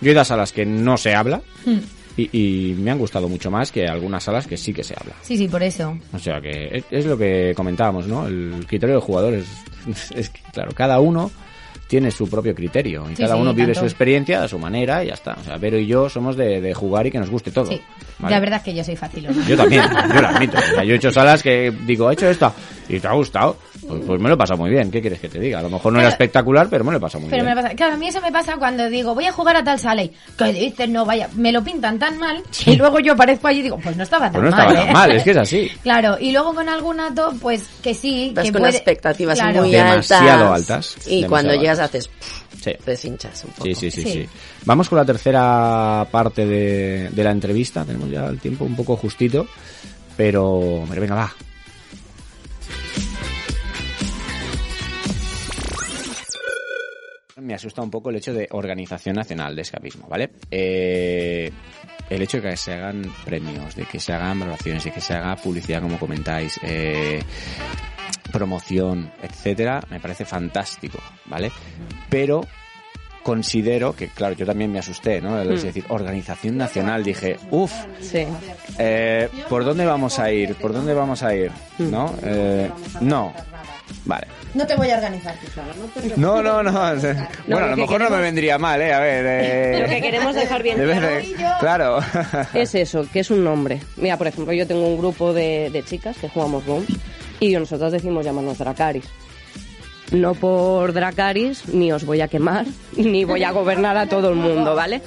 Yo 0.00 0.10
he 0.10 0.12
ido 0.12 0.20
a 0.20 0.24
salas 0.24 0.52
que 0.52 0.66
no 0.66 0.96
se 0.98 1.14
habla 1.14 1.40
hmm, 1.64 1.78
y, 2.18 2.70
y 2.70 2.74
me 2.74 2.90
han 2.90 2.98
gustado 2.98 3.26
mucho 3.28 3.50
más 3.50 3.72
que 3.72 3.86
algunas 3.86 4.22
salas 4.22 4.46
que 4.46 4.56
sí 4.58 4.74
que 4.74 4.84
se 4.84 4.94
habla. 4.98 5.14
sí, 5.22 5.38
sí, 5.38 5.48
por 5.48 5.62
eso. 5.62 5.96
O 6.12 6.18
sea 6.18 6.40
que 6.42 6.68
es, 6.70 6.84
es 6.90 7.06
lo 7.06 7.16
que 7.16 7.54
comentábamos, 7.56 8.06
¿no? 8.06 8.26
El 8.26 8.64
criterio 8.66 8.96
del 8.96 9.02
jugador 9.02 9.32
es, 10.14 10.28
que, 10.28 10.40
claro, 10.52 10.72
cada 10.74 11.00
uno 11.00 11.30
tiene 11.88 12.10
su 12.10 12.28
propio 12.28 12.54
criterio 12.54 13.04
y 13.10 13.16
Sí, 13.16 13.22
cada 13.22 13.34
sí, 13.34 13.40
uno 13.40 13.52
vive 13.54 13.68
tanto. 13.68 13.80
su 13.80 13.86
experiencia 13.86 14.42
a 14.42 14.48
su 14.48 14.58
manera 14.58 15.02
y 15.04 15.08
ya 15.08 15.14
está. 15.14 15.36
O 15.40 15.44
sea, 15.44 15.56
Vero 15.58 15.78
y 15.78 15.86
yo 15.86 16.08
somos 16.10 16.36
de, 16.36 16.60
de 16.60 16.74
jugar 16.74 17.06
y 17.06 17.10
que 17.10 17.18
nos 17.18 17.28
guste 17.30 17.50
todo. 17.50 17.66
Sí. 17.66 17.80
¿vale? 18.18 18.34
La 18.34 18.40
verdad 18.40 18.58
es 18.58 18.64
que 18.64 18.74
yo 18.74 18.84
soy 18.84 18.96
fácil. 18.96 19.26
Yo 19.48 19.56
también, 19.56 19.82
yo 20.14 20.20
lo 20.20 20.28
admito. 20.28 20.58
O 20.58 20.74
sea, 20.74 20.84
yo 20.84 20.92
he 20.94 20.96
hecho 20.96 21.10
salas 21.10 21.42
que 21.42 21.72
digo, 21.86 22.10
he 22.10 22.14
hecho 22.14 22.28
esta 22.28 22.52
y 22.88 22.98
te 23.00 23.08
ha 23.08 23.12
gustado. 23.12 23.56
Pues, 23.86 24.00
pues 24.06 24.20
me 24.20 24.28
lo 24.28 24.34
he 24.34 24.38
pasado 24.38 24.58
muy 24.60 24.70
bien. 24.70 24.90
¿Qué 24.90 25.00
quieres 25.00 25.18
que 25.18 25.28
te 25.28 25.40
diga? 25.40 25.58
A 25.58 25.62
lo 25.62 25.68
mejor 25.70 25.92
no 25.92 25.98
era 25.98 26.08
espectacular, 26.08 26.68
pero 26.70 26.84
me 26.84 26.92
lo 26.92 26.98
he 26.98 27.00
pasado 27.00 27.22
muy 27.22 27.30
Pero 27.30 27.42
bien. 27.44 27.56
me 27.56 27.62
pasa, 27.62 27.74
claro, 27.74 27.94
a 27.94 27.96
mí 27.96 28.06
eso 28.08 28.20
me 28.20 28.30
pasa 28.30 28.56
cuando 28.56 28.88
digo, 28.88 29.14
voy 29.14 29.26
a 29.26 29.32
jugar 29.32 29.56
a 29.56 29.64
tal 29.64 29.78
sala 29.78 30.04
y 30.04 30.12
que 30.38 30.52
dices, 30.52 30.88
no, 30.88 31.04
vaya, 31.04 31.28
me 31.34 31.50
lo 31.52 31.64
pintan 31.64 31.98
tan 31.98 32.16
mal 32.18 32.42
y 32.66 32.76
luego 32.76 33.00
yo 33.00 33.14
aparezco 33.14 33.48
allí 33.48 33.60
y 33.60 33.62
digo, 33.62 33.78
pues 33.82 33.96
no 33.96 34.04
estaba 34.04 34.30
tan 34.30 34.40
Pues 34.40 34.44
no 34.44 34.50
mal. 34.56 34.60
estaba 34.68 34.80
tan 34.80 34.88
¿eh? 34.88 34.92
mal, 34.92 35.12
es 35.12 35.22
que 35.24 35.30
es 35.32 35.36
así. 35.36 35.68
Claro, 35.82 36.16
y 36.20 36.30
luego 36.32 36.54
con 36.54 36.68
algún 36.68 37.00
ato, 37.00 37.32
pues 37.40 37.68
que 37.82 37.92
sí, 37.94 38.32
Vas 38.34 38.44
que 38.44 38.52
con 38.52 38.60
puede... 38.60 38.76
expectativas 38.76 39.38
Claro. 39.38 39.62
muy 39.62 39.70
Demasiado 39.72 40.52
altas. 40.54 40.70
altas, 40.94 41.06
Y 41.08 41.22
demasiado 41.22 41.28
cuando 41.30 41.54
llegas 41.54 41.78
haces... 41.80 42.10
Sí. 42.62 42.70
Deshinchas 42.86 43.44
un 43.44 43.50
poco. 43.50 43.64
Sí, 43.64 43.74
sí, 43.74 43.90
sí, 43.90 44.02
Sí. 44.02 44.12
sí. 44.12 44.28
Vamos 44.66 44.88
con 44.88 44.96
la 44.98 45.04
tercera 45.04 46.06
parte 46.10 46.46
de, 46.46 47.08
de 47.10 47.24
la 47.24 47.32
entrevista. 47.32 47.84
Tenemos 47.84 48.08
ya 48.08 48.26
el 48.26 48.38
tiempo 48.38 48.64
un 48.64 48.76
poco 48.76 48.96
justito. 48.96 49.46
Pero, 50.16 50.84
pero 50.88 51.00
venga, 51.00 51.14
va. 51.16 51.32
Me 57.42 57.54
asusta 57.54 57.82
un 57.82 57.90
poco 57.90 58.10
el 58.10 58.16
hecho 58.16 58.32
de 58.32 58.46
Organización 58.52 59.16
Nacional 59.16 59.54
de 59.56 59.62
Escapismo, 59.62 60.06
¿vale? 60.08 60.30
Eh, 60.50 61.50
el 62.08 62.22
hecho 62.22 62.40
de 62.40 62.50
que 62.50 62.56
se 62.56 62.72
hagan 62.72 63.02
premios, 63.24 63.74
de 63.74 63.84
que 63.84 63.98
se 64.00 64.12
hagan 64.12 64.38
valoraciones, 64.40 64.84
de 64.84 64.92
que 64.92 65.00
se 65.00 65.14
haga 65.14 65.34
publicidad, 65.36 65.82
como 65.82 65.98
comentáis, 65.98 66.58
eh, 66.62 67.20
promoción, 68.30 69.10
etcétera, 69.22 69.82
me 69.90 70.00
parece 70.00 70.24
fantástico, 70.24 70.98
¿vale? 71.26 71.50
Pero 72.08 72.42
considero 73.22 73.94
que, 73.94 74.08
claro, 74.08 74.34
yo 74.34 74.44
también 74.46 74.72
me 74.72 74.78
asusté, 74.80 75.20
¿no? 75.20 75.40
Es 75.40 75.62
Mm. 75.62 75.66
decir, 75.66 75.84
Organización 75.90 76.56
Nacional, 76.56 77.04
dije, 77.04 77.36
uff, 77.50 77.72
Sí. 78.00 78.26
eh, 78.78 79.28
¿por 79.48 79.64
dónde 79.64 79.84
vamos 79.86 80.18
a 80.18 80.32
ir? 80.32 80.54
¿Por 80.56 80.72
dónde 80.72 80.92
vamos 80.94 81.22
a 81.22 81.34
ir? 81.34 81.52
¿No? 81.78 82.12
Eh, 82.22 82.68
no. 83.00 83.32
Vale. 84.04 84.26
No 84.54 84.66
te 84.66 84.74
voy 84.74 84.90
a 84.90 84.96
organizar 84.96 85.34
tú 85.40 85.46
sola, 85.54 85.68
¿no? 85.78 85.84
te 85.86 86.16
No, 86.20 86.42
no, 86.42 86.62
no. 86.62 86.72
Bueno, 87.46 87.66
a 87.66 87.70
lo 87.70 87.76
mejor 87.76 88.00
no 88.00 88.10
me 88.10 88.20
vendría 88.20 88.58
mal, 88.58 88.80
¿eh? 88.82 88.92
A 88.92 88.98
ver. 89.00 89.24
eh, 89.28 89.80
Lo 89.82 89.88
que 89.88 90.00
queremos 90.02 90.34
dejar 90.34 90.62
bien 90.62 90.76
de 90.78 90.84
claro 90.86 91.08
en- 91.18 91.34
Claro. 91.60 91.98
es 92.54 92.74
eso, 92.74 93.06
que 93.12 93.20
es 93.20 93.30
un 93.30 93.44
nombre. 93.44 93.80
Mira, 93.96 94.16
por 94.16 94.26
ejemplo, 94.26 94.52
yo 94.52 94.66
tengo 94.66 94.86
un 94.86 94.98
grupo 94.98 95.32
de, 95.32 95.70
de 95.72 95.82
chicas 95.84 96.16
que 96.18 96.28
jugamos 96.28 96.66
Rooms 96.66 96.88
y 97.38 97.52
nosotros 97.54 97.92
decimos 97.92 98.24
llamarnos 98.24 98.58
Dracaris. 98.58 99.04
No 100.10 100.34
por 100.34 100.92
Dracaris 100.92 101.68
ni 101.68 101.90
os 101.92 102.04
voy 102.04 102.20
a 102.20 102.28
quemar, 102.28 102.66
ni 102.96 103.24
voy 103.24 103.44
a 103.44 103.52
gobernar 103.52 103.96
a 103.96 104.06
todo 104.06 104.28
el 104.30 104.34
mundo, 104.34 104.74
¿vale? 104.74 105.00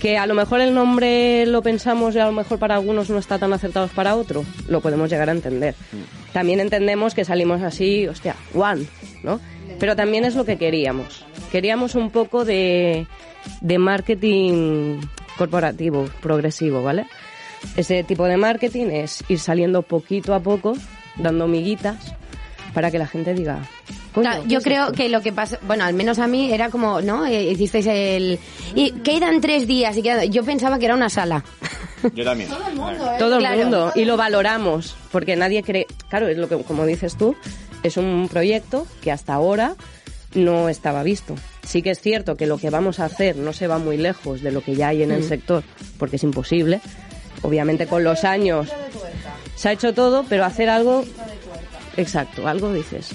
Que 0.00 0.16
a 0.16 0.26
lo 0.26 0.34
mejor 0.34 0.60
el 0.60 0.72
nombre 0.72 1.44
lo 1.46 1.62
pensamos 1.62 2.14
y 2.14 2.18
a 2.18 2.26
lo 2.26 2.32
mejor 2.32 2.58
para 2.58 2.74
algunos 2.74 3.10
no 3.10 3.18
está 3.18 3.38
tan 3.38 3.52
acertado 3.52 3.86
para 3.88 4.16
otro, 4.16 4.44
lo 4.66 4.80
podemos 4.80 5.10
llegar 5.10 5.28
a 5.28 5.32
entender. 5.32 5.74
También 6.32 6.58
entendemos 6.58 7.14
que 7.14 7.24
salimos 7.24 7.60
así, 7.62 8.08
hostia, 8.08 8.34
one, 8.54 8.86
¿no? 9.22 9.40
Pero 9.78 9.94
también 9.96 10.24
es 10.24 10.34
lo 10.34 10.44
que 10.44 10.56
queríamos. 10.56 11.24
Queríamos 11.52 11.94
un 11.94 12.10
poco 12.10 12.46
de, 12.46 13.06
de 13.60 13.78
marketing 13.78 15.00
corporativo, 15.36 16.08
progresivo, 16.22 16.82
¿vale? 16.82 17.06
Ese 17.76 18.02
tipo 18.02 18.24
de 18.24 18.38
marketing 18.38 18.86
es 18.86 19.22
ir 19.28 19.38
saliendo 19.38 19.82
poquito 19.82 20.34
a 20.34 20.40
poco, 20.40 20.74
dando 21.16 21.46
miguitas, 21.46 22.14
para 22.72 22.90
que 22.90 22.98
la 22.98 23.06
gente 23.06 23.34
diga... 23.34 23.60
"Coño, 24.12 24.28
Claro, 24.28 24.42
¿qué 24.44 24.48
yo 24.48 24.58
es 24.58 24.64
creo 24.64 24.82
esto?". 24.84 24.94
que 24.96 25.08
lo 25.08 25.20
que 25.20 25.32
pasa, 25.32 25.58
bueno, 25.62 25.84
al 25.84 25.94
menos 25.94 26.18
a 26.18 26.26
mí 26.26 26.52
era 26.52 26.68
como, 26.70 27.00
¿no? 27.00 27.26
Eh, 27.26 27.50
hicisteis 27.52 27.86
el... 27.86 28.38
Y 28.74 28.92
quedan 29.02 29.40
tres 29.40 29.66
días 29.66 29.96
y 29.96 30.02
queda- 30.02 30.24
yo 30.24 30.44
pensaba 30.44 30.78
que 30.78 30.86
era 30.86 30.94
una 30.94 31.08
sala. 31.08 31.44
Yo 32.14 32.24
también. 32.24 32.48
Todo 33.18 33.34
el 33.36 33.40
Claro. 33.40 33.58
mundo 33.58 33.92
y 33.94 34.06
lo 34.06 34.16
valoramos 34.16 34.96
porque 35.12 35.36
nadie 35.36 35.62
cree 35.62 35.86
claro 36.08 36.28
es 36.28 36.38
lo 36.38 36.48
que 36.48 36.56
como 36.62 36.86
dices 36.86 37.14
tú 37.16 37.36
es 37.82 37.98
un 37.98 38.26
proyecto 38.30 38.86
que 39.02 39.12
hasta 39.12 39.34
ahora 39.34 39.74
no 40.34 40.70
estaba 40.70 41.02
visto 41.02 41.34
sí 41.62 41.82
que 41.82 41.90
es 41.90 42.00
cierto 42.00 42.36
que 42.38 42.46
lo 42.46 42.56
que 42.56 42.70
vamos 42.70 43.00
a 43.00 43.04
hacer 43.04 43.36
no 43.36 43.52
se 43.52 43.66
va 43.66 43.76
muy 43.76 43.98
lejos 43.98 44.40
de 44.40 44.50
lo 44.50 44.62
que 44.62 44.76
ya 44.76 44.88
hay 44.88 45.02
en 45.02 45.10
el 45.10 45.20
Mm. 45.20 45.28
sector 45.28 45.62
porque 45.98 46.16
es 46.16 46.22
imposible 46.22 46.80
obviamente 47.42 47.86
con 47.86 48.02
los 48.02 48.24
años 48.24 48.68
se 49.54 49.68
ha 49.68 49.72
hecho 49.72 49.92
todo 49.92 50.24
pero 50.26 50.46
hacer 50.46 50.70
algo 50.70 51.04
exacto 51.98 52.48
algo 52.48 52.72
dices 52.72 53.10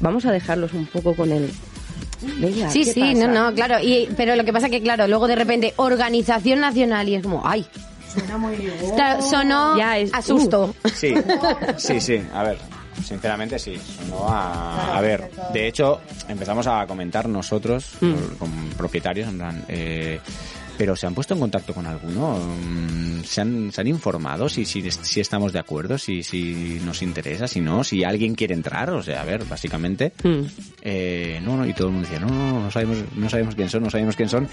vamos 0.00 0.24
a 0.26 0.32
dejarlos 0.32 0.72
un 0.72 0.86
poco 0.86 1.14
con 1.14 1.30
el 1.32 1.50
Sí, 2.70 2.84
¿qué 2.84 2.92
sí, 2.92 3.00
pasa? 3.00 3.26
no, 3.28 3.28
no, 3.50 3.54
claro. 3.54 3.76
Y, 3.82 4.08
pero 4.16 4.36
lo 4.36 4.44
que 4.44 4.52
pasa 4.52 4.68
que, 4.68 4.82
claro, 4.82 5.06
luego 5.08 5.26
de 5.26 5.36
repente, 5.36 5.72
organización 5.76 6.60
nacional 6.60 7.08
y 7.08 7.14
es 7.14 7.22
como, 7.22 7.42
ay. 7.46 7.66
Claro, 8.96 9.22
sonó 9.22 9.78
Ya 9.78 9.96
es- 9.98 10.12
a 10.12 10.20
susto. 10.20 10.74
Sí, 10.94 11.14
sí, 11.78 12.00
sí. 12.00 12.20
A 12.34 12.42
ver, 12.42 12.58
sinceramente 13.04 13.58
sí. 13.58 13.78
Sonó 13.78 14.28
a, 14.28 14.98
a 14.98 15.00
ver, 15.00 15.30
de 15.54 15.68
hecho, 15.68 16.00
empezamos 16.28 16.66
a 16.66 16.86
comentar 16.86 17.28
nosotros, 17.28 17.92
Mm. 18.00 18.12
con, 18.12 18.36
con 18.36 18.50
propietarios, 18.76 19.28
en 19.28 19.38
plan, 19.38 19.64
eh, 19.68 20.20
pero 20.80 20.96
¿se 20.96 21.06
han 21.06 21.14
puesto 21.14 21.34
en 21.34 21.40
contacto 21.40 21.74
con 21.74 21.84
alguno? 21.84 22.38
Mm, 22.38 23.22
¿Se 23.22 23.42
han, 23.42 23.70
se 23.70 23.82
han 23.82 23.86
informado 23.86 24.48
si, 24.48 24.64
si, 24.64 24.90
si 24.90 25.20
estamos 25.20 25.52
de 25.52 25.58
acuerdo? 25.58 25.98
Si, 25.98 26.22
si 26.22 26.80
nos 26.82 27.02
interesa? 27.02 27.46
Si 27.46 27.60
no? 27.60 27.84
¿Si 27.84 28.02
alguien 28.02 28.34
quiere 28.34 28.54
entrar? 28.54 28.88
O 28.88 29.02
sea, 29.02 29.20
a 29.20 29.24
ver, 29.26 29.44
básicamente... 29.44 30.14
Mm. 30.24 30.40
Eh, 30.80 31.38
no, 31.44 31.58
no, 31.58 31.66
y 31.66 31.74
todo 31.74 31.88
el 31.88 31.92
mundo 31.92 32.08
decía, 32.08 32.26
no, 32.26 32.34
no, 32.34 32.60
no 32.62 32.70
sabemos, 32.70 32.96
no 33.14 33.28
sabemos 33.28 33.54
quién 33.54 33.68
son, 33.68 33.82
no 33.82 33.90
sabemos 33.90 34.16
quién 34.16 34.30
son. 34.30 34.48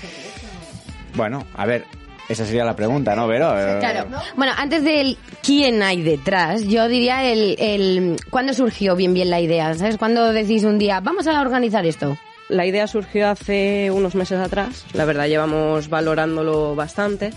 Bueno, 1.16 1.48
a 1.56 1.66
ver, 1.66 1.86
esa 2.28 2.46
sería 2.46 2.66
la 2.66 2.76
pregunta, 2.76 3.16
¿no, 3.16 3.26
Vero? 3.26 3.58
Eh, 3.58 3.80
Claro. 3.80 4.10
Bueno, 4.36 4.52
antes 4.58 4.84
del 4.84 5.18
quién 5.42 5.82
hay 5.82 6.02
detrás, 6.02 6.68
yo 6.68 6.90
diría 6.90 7.24
el, 7.24 7.56
el 7.58 8.18
cuándo 8.30 8.54
surgió 8.54 8.98
bien 8.98 9.14
bien 9.14 9.30
la 9.30 9.40
idea, 9.40 9.74
¿sabes? 9.76 9.96
Cuando 9.98 10.34
decís 10.34 10.66
un 10.66 10.78
día, 10.78 11.00
vamos 11.00 11.26
a 11.26 11.40
organizar 11.40 11.86
esto. 11.86 12.18
La 12.50 12.66
idea 12.66 12.88
surgió 12.88 13.28
hace 13.28 13.92
unos 13.92 14.16
meses 14.16 14.40
atrás, 14.40 14.86
la 14.94 15.04
verdad 15.04 15.28
llevamos 15.28 15.90
valorándolo 15.90 16.76
bastante. 16.76 17.32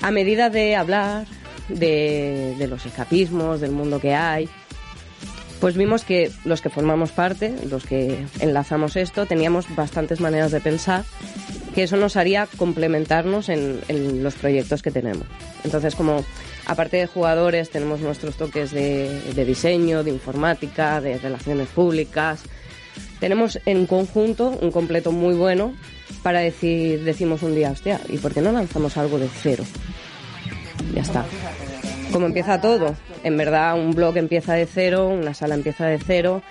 A 0.00 0.12
medida 0.12 0.48
de 0.48 0.76
hablar 0.76 1.26
de, 1.68 2.54
los 2.68 2.86
escapismos, 2.86 3.60
del 3.60 3.72
mundo 3.72 4.00
que 4.00 4.14
hay, 4.14 4.48
pues 5.60 5.76
vimos 5.76 6.04
que 6.04 6.30
los 6.44 6.60
que 6.60 6.70
formamos 6.70 7.10
parte, 7.10 7.52
los 7.68 7.84
que 7.84 8.26
enlazamos 8.38 8.94
esto, 8.94 9.26
teníamos 9.26 9.74
bastantes 9.74 10.20
maneras 10.20 10.52
de 10.52 10.60
pensar, 10.60 11.04
que 11.74 11.82
eso 11.82 11.96
nos 11.96 12.16
haría 12.16 12.46
complementarnos 12.56 13.48
en, 13.48 14.22
los 14.22 14.34
proyectos 14.34 14.82
que 14.82 14.92
tenemos. 14.92 15.26
Entonces, 15.64 15.96
como 15.96 16.24
aparte 16.66 16.98
de 16.98 17.06
jugadores, 17.08 17.70
tenemos 17.70 17.98
nuestros 17.98 18.36
toques 18.36 18.70
de 18.70 19.44
diseño, 19.44 20.04
de 20.04 20.12
informática, 20.12 21.00
de 21.00 21.18
relaciones 21.18 21.66
públicas. 21.70 22.44
Tenemos 23.20 23.58
en 23.66 23.86
conjunto 23.86 24.56
un 24.60 24.70
completo 24.70 25.12
muy 25.12 25.34
bueno 25.34 25.74
para 26.22 26.40
decir, 26.40 27.04
decimos 27.04 27.42
un 27.42 27.54
día, 27.54 27.70
hostia, 27.70 28.00
¿y 28.08 28.18
por 28.18 28.32
qué 28.32 28.40
no 28.40 28.52
lanzamos 28.52 28.96
algo 28.96 29.18
de 29.18 29.28
cero? 29.28 29.64
Ya 30.94 31.02
está. 31.02 31.24
Como 32.12 32.26
empieza 32.26 32.60
todo. 32.60 32.96
En 33.24 33.36
verdad, 33.36 33.78
un 33.78 33.92
blog 33.92 34.16
empieza 34.16 34.54
de 34.54 34.66
cero, 34.66 35.08
una 35.08 35.34
sala 35.34 35.54
empieza 35.54 35.86
de 35.86 35.98
cero. 35.98 36.42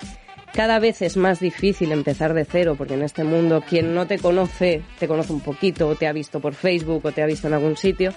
Cada 0.54 0.80
vez 0.80 1.02
es 1.02 1.18
más 1.18 1.40
difícil 1.40 1.92
empezar 1.92 2.34
de 2.34 2.46
cero, 2.46 2.76
porque 2.78 2.96
en 2.96 3.04
este 3.04 3.24
mundo 3.24 3.64
quien 3.68 3.94
no 3.94 4.08
te 4.08 4.20
conoce, 4.20 4.82
te 5.00 5.08
conoce 5.08 5.34
un 5.34 5.42
poquito, 5.42 5.88
o 5.88 5.96
te 5.96 6.08
ha 6.08 6.14
visto 6.14 6.40
por 6.40 6.54
Facebook, 6.54 7.06
o 7.06 7.12
te 7.12 7.22
ha 7.22 7.26
visto 7.26 7.48
en 7.48 7.54
algún 7.54 7.78
sitio. 7.78 8.14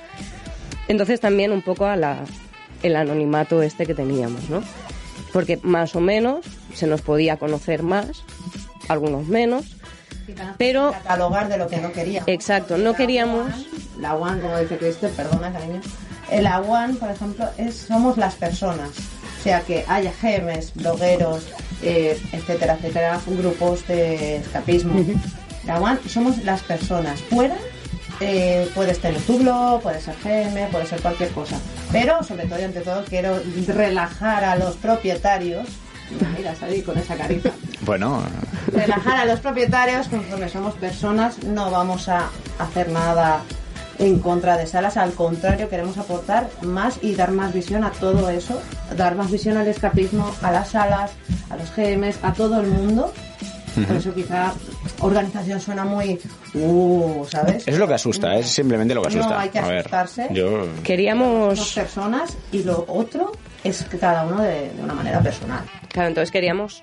Entonces 0.88 1.20
también 1.20 1.52
un 1.52 1.62
poco 1.62 1.86
a 1.86 1.96
la, 1.96 2.24
el 2.82 2.96
anonimato 2.96 3.62
este 3.62 3.86
que 3.86 3.94
teníamos, 3.94 4.48
¿no? 4.50 4.62
Porque 5.32 5.58
más 5.62 5.94
o 5.96 6.00
menos 6.00 6.44
se 6.74 6.86
nos 6.86 7.02
podía 7.02 7.36
conocer 7.36 7.82
más, 7.82 8.24
algunos 8.88 9.26
menos, 9.26 9.76
pero... 10.58 10.92
Catalogar 10.92 11.48
de 11.48 11.58
lo 11.58 11.68
que 11.68 11.78
no 11.78 11.92
queríamos. 11.92 12.28
Exacto, 12.28 12.78
no 12.78 12.94
queríamos... 12.94 13.66
La 13.98 14.14
One, 14.14 14.40
como 14.40 14.58
dice 14.58 14.78
Cristian, 14.78 15.12
perdona 15.12 15.52
cariño. 15.52 15.80
El 16.30 16.44
La 16.44 16.60
One, 16.60 16.94
por 16.94 17.10
ejemplo, 17.10 17.46
es 17.58 17.76
somos 17.76 18.16
las 18.16 18.34
personas. 18.34 18.90
O 19.38 19.42
sea, 19.42 19.60
que 19.60 19.84
haya 19.88 20.12
gemes, 20.12 20.72
blogueros, 20.74 21.46
eh, 21.82 22.18
etcétera, 22.32 22.74
etcétera, 22.74 23.20
grupos 23.26 23.86
de 23.86 24.36
escapismo. 24.36 24.94
La 25.64 25.80
One 25.80 25.98
somos 26.08 26.38
las 26.44 26.62
personas. 26.62 27.20
Fuera 27.22 27.56
eh, 28.20 28.70
puedes 28.74 28.98
tener 29.00 29.20
tu 29.22 29.38
blog, 29.38 29.80
puede 29.82 30.00
ser 30.00 30.14
GM, 30.22 30.70
puede 30.70 30.86
ser 30.86 31.00
cualquier 31.00 31.30
cosa. 31.30 31.58
Pero, 31.92 32.22
sobre 32.22 32.46
todo 32.46 32.60
y 32.60 32.64
ante 32.64 32.80
todo, 32.80 33.04
quiero 33.04 33.40
relajar 33.66 34.44
a 34.44 34.56
los 34.56 34.76
propietarios. 34.76 35.68
Mira, 36.36 36.54
salí 36.54 36.82
con 36.82 36.98
esa 36.98 37.16
carita. 37.16 37.50
Bueno, 37.82 38.22
Relajar 38.72 39.20
a 39.20 39.24
los 39.24 39.40
propietarios, 39.40 40.08
conforme 40.08 40.48
somos 40.48 40.74
personas, 40.74 41.42
no 41.44 41.70
vamos 41.70 42.08
a 42.08 42.28
hacer 42.58 42.90
nada 42.90 43.42
en 43.98 44.18
contra 44.18 44.56
de 44.56 44.66
salas, 44.66 44.96
al 44.96 45.12
contrario, 45.12 45.68
queremos 45.68 45.98
aportar 45.98 46.48
más 46.62 46.98
y 47.02 47.14
dar 47.14 47.32
más 47.32 47.52
visión 47.52 47.84
a 47.84 47.90
todo 47.90 48.30
eso, 48.30 48.60
dar 48.96 49.14
más 49.14 49.30
visión 49.30 49.58
al 49.58 49.68
escapismo, 49.68 50.34
a 50.42 50.50
las 50.50 50.70
salas, 50.70 51.12
a 51.50 51.56
los 51.56 51.74
GMs, 51.76 52.18
a 52.22 52.32
todo 52.32 52.60
el 52.60 52.66
mundo. 52.68 53.12
Por 53.74 53.96
eso 53.96 54.14
quizá 54.14 54.52
organización 55.00 55.60
suena 55.60 55.84
muy, 55.84 56.18
uh, 56.54 57.24
¿sabes? 57.28 57.66
es 57.66 57.78
lo 57.78 57.86
que 57.86 57.94
asusta, 57.94 58.34
es 58.36 58.48
simplemente 58.48 58.94
lo 58.94 59.02
que 59.02 59.08
asusta. 59.08 59.28
No 59.34 59.38
hay 59.38 59.48
que 59.48 59.58
A 59.58 59.68
ver, 59.68 59.78
asustarse. 59.78 60.28
yo... 60.32 60.66
Queríamos... 60.82 61.58
Somos 61.58 61.74
personas 61.74 62.36
y 62.52 62.62
lo 62.62 62.84
otro 62.88 63.32
es 63.64 63.84
que 63.84 63.98
cada 63.98 64.24
uno 64.24 64.42
de, 64.42 64.70
de 64.72 64.82
una 64.82 64.94
manera 64.94 65.20
personal. 65.20 65.64
Claro, 65.88 66.08
entonces 66.08 66.30
queríamos 66.30 66.82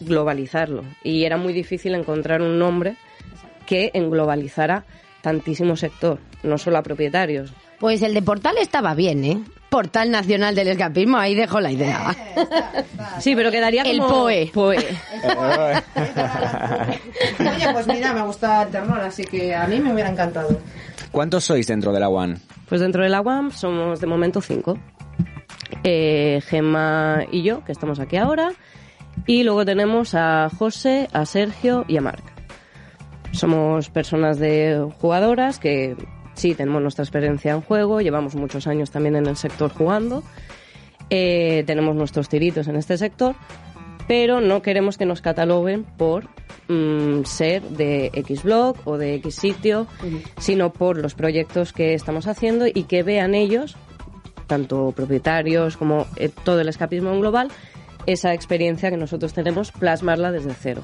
globalizarlo 0.00 0.84
y 1.02 1.24
era 1.24 1.36
muy 1.36 1.52
difícil 1.52 1.94
encontrar 1.94 2.40
un 2.42 2.58
nombre 2.58 2.96
que 3.66 3.90
englobalizara 3.94 4.84
tantísimo 5.20 5.76
sector, 5.76 6.18
no 6.42 6.56
solo 6.56 6.78
a 6.78 6.82
propietarios. 6.82 7.52
Pues 7.78 8.00
el 8.02 8.14
de 8.14 8.22
Portal 8.22 8.56
estaba 8.58 8.94
bien, 8.94 9.24
¿eh? 9.24 9.44
Portal 9.68 10.10
Nacional 10.10 10.54
del 10.54 10.68
Escapismo, 10.68 11.18
ahí 11.18 11.34
dejo 11.34 11.60
la 11.60 11.70
idea. 11.70 12.14
Sí, 13.18 13.34
pero 13.34 13.50
quedaría 13.50 13.82
El 13.82 13.98
como 13.98 14.10
POE. 14.10 14.50
POE. 14.52 14.76
Oye, 17.40 17.72
pues 17.72 17.86
mira, 17.86 18.12
me 18.12 18.22
gusta 18.22 18.62
el 18.62 18.68
Ternor, 18.70 19.00
así 19.00 19.24
que 19.24 19.54
a 19.54 19.66
mí 19.66 19.80
me 19.80 19.92
hubiera 19.92 20.10
encantado. 20.10 20.58
¿Cuántos 21.10 21.44
sois 21.44 21.66
dentro 21.66 21.92
de 21.92 22.00
la 22.00 22.08
One? 22.08 22.36
Pues 22.68 22.80
dentro 22.80 23.02
de 23.02 23.08
la 23.08 23.20
UAM 23.20 23.50
somos 23.52 24.00
de 24.00 24.06
momento 24.06 24.40
cinco. 24.40 24.78
Eh, 25.84 26.40
Gemma 26.46 27.24
y 27.30 27.42
yo, 27.42 27.64
que 27.64 27.72
estamos 27.72 28.00
aquí 28.00 28.16
ahora. 28.16 28.52
Y 29.26 29.44
luego 29.44 29.64
tenemos 29.64 30.14
a 30.14 30.48
José, 30.58 31.08
a 31.12 31.24
Sergio 31.24 31.84
y 31.88 31.96
a 31.96 32.00
Marc. 32.00 32.22
Somos 33.32 33.88
personas 33.90 34.38
de 34.38 34.86
jugadoras 35.00 35.58
que 35.58 35.96
sí 36.36 36.54
tenemos 36.54 36.80
nuestra 36.82 37.02
experiencia 37.02 37.52
en 37.52 37.60
juego, 37.60 38.00
llevamos 38.00 38.34
muchos 38.34 38.66
años 38.66 38.90
también 38.90 39.16
en 39.16 39.26
el 39.26 39.36
sector 39.36 39.72
jugando, 39.72 40.22
eh, 41.10 41.64
tenemos 41.66 41.96
nuestros 41.96 42.28
tiritos 42.28 42.68
en 42.68 42.76
este 42.76 42.96
sector, 42.98 43.34
pero 44.06 44.40
no 44.40 44.62
queremos 44.62 44.98
que 44.98 45.06
nos 45.06 45.20
cataloguen 45.20 45.84
por 45.84 46.28
mm, 46.68 47.24
ser 47.24 47.62
de 47.62 48.10
X 48.12 48.42
blog 48.42 48.76
o 48.84 48.98
de 48.98 49.14
X 49.16 49.34
sitio, 49.34 49.86
sino 50.38 50.72
por 50.72 50.98
los 50.98 51.14
proyectos 51.14 51.72
que 51.72 51.94
estamos 51.94 52.26
haciendo 52.26 52.66
y 52.66 52.84
que 52.84 53.02
vean 53.02 53.34
ellos, 53.34 53.76
tanto 54.46 54.92
propietarios 54.94 55.76
como 55.76 56.06
eh, 56.16 56.30
todo 56.44 56.60
el 56.60 56.68
escapismo 56.68 57.10
en 57.12 57.20
global, 57.20 57.48
esa 58.06 58.32
experiencia 58.32 58.90
que 58.90 58.96
nosotros 58.96 59.32
tenemos, 59.32 59.72
plasmarla 59.72 60.30
desde 60.30 60.54
cero. 60.54 60.82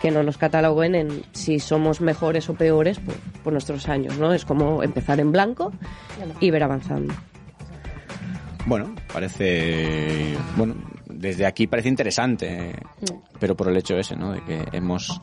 Que 0.00 0.10
no 0.10 0.22
nos 0.22 0.36
cataloguen 0.36 0.94
en 0.94 1.22
si 1.32 1.58
somos 1.58 2.00
mejores 2.00 2.50
o 2.50 2.54
peores 2.54 2.98
por, 2.98 3.14
por 3.46 3.52
nuestros 3.52 3.88
años, 3.88 4.18
¿no? 4.18 4.32
Es 4.32 4.44
como 4.44 4.82
empezar 4.82 5.20
en 5.20 5.30
blanco 5.30 5.72
y 6.40 6.50
ver 6.50 6.64
avanzando. 6.64 7.14
Bueno, 8.66 8.92
parece... 9.12 10.36
Bueno, 10.56 10.74
desde 11.06 11.46
aquí 11.46 11.68
parece 11.68 11.88
interesante, 11.88 12.70
eh, 12.70 12.76
pero 13.38 13.54
por 13.56 13.68
el 13.68 13.76
hecho 13.76 13.96
ese, 13.96 14.16
¿no? 14.16 14.32
De 14.32 14.42
que 14.42 14.64
hemos... 14.72 15.20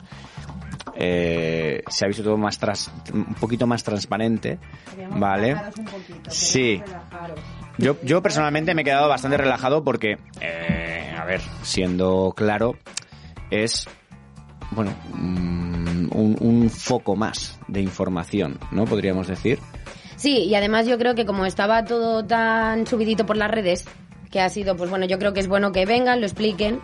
eh, 0.96 1.84
se 1.90 2.06
ha 2.06 2.08
visto 2.08 2.24
todo 2.24 2.38
más 2.38 2.58
tras, 2.58 2.90
un 3.14 3.36
poquito 3.36 3.68
más 3.68 3.84
transparente, 3.84 4.58
¿vale? 5.18 5.58
Sí. 6.30 6.82
Yo, 7.78 7.98
yo 8.04 8.22
personalmente 8.22 8.74
me 8.74 8.84
he 8.84 8.86
quedado 8.86 9.10
bastante 9.10 9.36
relajado 9.36 9.84
porque, 9.84 10.18
eh, 10.40 11.14
a 11.20 11.26
ver, 11.26 11.42
siendo 11.64 12.34
claro, 12.38 12.78
es, 13.52 13.86
bueno, 14.76 14.92
mm, 15.14 16.08
un, 16.16 16.38
un 16.40 16.70
foco 16.70 17.16
más 17.16 17.60
de 17.68 17.82
información, 17.82 18.58
¿no? 18.72 18.86
Podríamos 18.86 19.28
decir. 19.28 19.60
Sí, 20.16 20.44
y 20.46 20.56
además 20.56 20.88
yo 20.88 20.98
creo 20.98 21.16
que 21.16 21.26
como 21.26 21.46
estaba 21.46 21.84
todo 21.86 22.24
tan 22.26 22.86
subidito 22.88 23.26
por 23.26 23.36
las 23.38 23.52
redes, 23.52 23.86
que 24.32 24.40
ha 24.42 24.50
sido, 24.50 24.76
pues 24.76 24.90
bueno, 24.90 25.06
yo 25.06 25.20
creo 25.20 25.34
que 25.34 25.40
es 25.42 25.48
bueno 25.48 25.72
que 25.72 25.86
vengan, 25.86 26.20
lo 26.20 26.26
expliquen. 26.26 26.80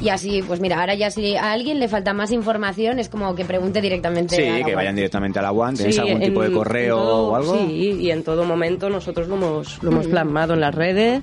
Y 0.00 0.10
así, 0.10 0.42
pues 0.46 0.60
mira, 0.60 0.78
ahora 0.78 0.94
ya 0.94 1.10
si 1.10 1.34
a 1.34 1.50
alguien 1.50 1.80
le 1.80 1.88
falta 1.88 2.14
más 2.14 2.30
información, 2.30 3.00
es 3.00 3.08
como 3.08 3.34
que 3.34 3.44
pregunte 3.44 3.80
directamente. 3.80 4.36
a 4.36 4.38
Sí, 4.38 4.60
la 4.60 4.64
que 4.64 4.74
vayan 4.76 4.94
directamente 4.94 5.40
a 5.40 5.42
la 5.42 5.50
One. 5.50 5.76
¿Tenéis 5.76 5.96
Sí, 5.96 6.00
algún 6.02 6.20
tipo 6.20 6.40
de 6.42 6.46
en- 6.46 6.54
correo 6.54 6.96
en 6.98 7.02
todo- 7.04 7.28
o 7.30 7.34
algo? 7.34 7.58
Sí, 7.66 7.96
y 8.00 8.10
en 8.12 8.22
todo 8.22 8.44
momento 8.44 8.88
nosotros 8.90 9.26
lo 9.26 9.34
hemos, 9.34 9.82
lo 9.82 9.90
hemos 9.90 10.06
Mm. 10.06 10.10
plasmado 10.10 10.54
en 10.54 10.60
las 10.60 10.72
redes 10.72 11.22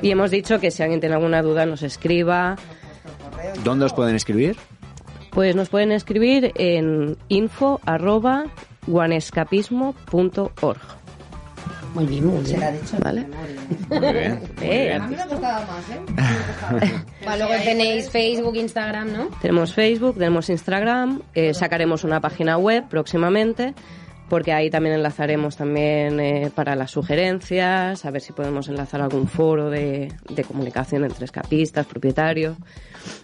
y 0.00 0.10
hemos 0.12 0.30
dicho 0.30 0.60
que 0.60 0.70
si 0.70 0.84
alguien 0.84 1.00
tiene 1.00 1.16
alguna 1.16 1.42
duda 1.42 1.66
nos 1.66 1.82
escriba. 1.82 2.54
¿Dónde 3.64 3.84
os 3.86 3.92
pueden 3.92 4.14
escribir? 4.14 4.56
Pues 5.34 5.56
nos 5.56 5.68
pueden 5.68 5.90
escribir 5.92 6.52
en 6.54 7.16
info 7.28 7.80
arroba 7.84 8.44
guanescapismo.org. 8.86 10.78
Muy 11.94 12.06
bien, 12.06 12.26
muy 12.26 12.44
Se 12.44 12.56
la 12.58 12.68
ha 12.68 12.72
dicho. 12.72 12.96
¿Vale? 13.00 13.26
Muy 13.88 14.00
bien, 14.00 14.40
muy 14.40 14.48
Eh, 14.62 14.84
bien. 14.88 15.02
A 15.02 15.06
mí 15.06 15.16
me 15.16 15.26
gustaba 15.26 15.66
más, 15.66 15.90
¿eh? 15.90 16.94
Luego 17.38 17.52
tenéis 17.64 18.10
Facebook, 18.10 18.56
Instagram, 18.56 19.12
¿no? 19.12 19.26
Tenemos 19.40 19.72
Facebook, 19.74 20.14
tenemos 20.14 20.50
Instagram, 20.50 21.22
eh, 21.34 21.54
sacaremos 21.54 22.02
una 22.04 22.20
página 22.20 22.58
web 22.58 22.84
próximamente, 22.88 23.74
porque 24.28 24.52
ahí 24.52 24.70
también 24.70 24.94
enlazaremos 24.94 25.56
también 25.56 26.18
eh, 26.18 26.50
para 26.54 26.74
las 26.76 26.90
sugerencias, 26.90 28.04
a 28.04 28.10
ver 28.10 28.20
si 28.20 28.32
podemos 28.32 28.68
enlazar 28.68 29.00
algún 29.02 29.28
foro 29.28 29.70
de, 29.70 30.12
de 30.28 30.44
comunicación 30.44 31.04
entre 31.04 31.24
escapistas, 31.24 31.86
propietarios. 31.86 32.56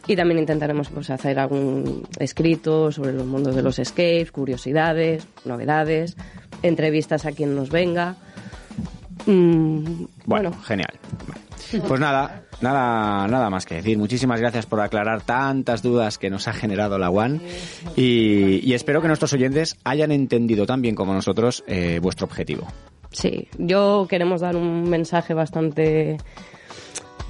Y 0.07 0.15
también 0.15 0.39
intentaremos 0.41 0.89
pues, 0.91 1.09
hacer 1.11 1.39
algún 1.39 2.07
escrito 2.19 2.93
sobre 2.93 3.13
los 3.13 3.27
mundos 3.27 3.55
de 3.57 3.63
los 3.63 3.79
escapes, 3.79 4.31
curiosidades, 4.31 5.27
novedades, 5.45 6.17
entrevistas 6.63 7.25
a 7.25 7.33
quien 7.33 7.55
nos 7.57 7.71
venga. 7.71 8.17
Mm, 9.27 10.05
Bueno, 10.27 10.53
genial. 10.63 10.93
Vale. 11.27 11.50
Pues 11.87 12.01
nada, 12.01 12.43
nada, 12.61 13.27
nada 13.29 13.51
más 13.51 13.67
que 13.67 13.77
decir. 13.77 13.99
Muchísimas 13.99 14.41
gracias 14.41 14.67
por 14.67 14.81
aclarar 14.81 15.23
tantas 15.23 15.83
dudas 15.83 16.19
que 16.19 16.31
nos 16.31 16.49
ha 16.49 16.53
generado 16.53 16.99
la 16.99 17.11
One 17.11 17.41
y, 17.97 18.61
y 18.69 18.75
espero 18.75 19.01
que 19.01 19.09
nuestros 19.09 19.33
oyentes 19.33 19.77
hayan 19.85 20.13
entendido 20.13 20.67
tan 20.67 20.83
bien 20.83 20.95
como 20.95 21.15
nosotros 21.15 21.65
eh, 21.67 21.99
vuestro 22.03 22.27
objetivo. 22.27 22.67
Sí, 23.13 23.49
yo 23.59 24.07
queremos 24.09 24.41
dar 24.41 24.57
un 24.57 24.89
mensaje 24.89 25.35
bastante 25.35 26.19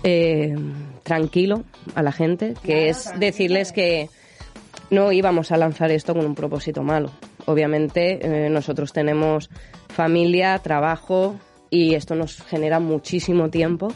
eh, 0.03 0.55
tranquilo 1.03 1.65
a 1.95 2.03
la 2.03 2.13
gente, 2.13 2.55
que 2.63 2.89
es 2.89 3.11
decirles 3.19 3.73
que 3.73 4.09
no 4.91 5.13
íbamos 5.13 5.53
a 5.53 5.57
lanzar 5.57 5.91
esto 5.91 6.15
con 6.15 6.27
un 6.27 6.35
propósito 6.35 6.83
malo. 6.83 7.11
Obviamente 7.47 8.47
eh, 8.47 8.51
nosotros 8.51 8.93
tenemos 8.93 9.51
familia, 9.89 10.59
trabajo 10.59 11.37
y 11.71 11.95
esto 11.95 12.15
nos 12.15 12.43
genera 12.43 12.81
muchísimo 12.81 13.49
tiempo 13.49 13.93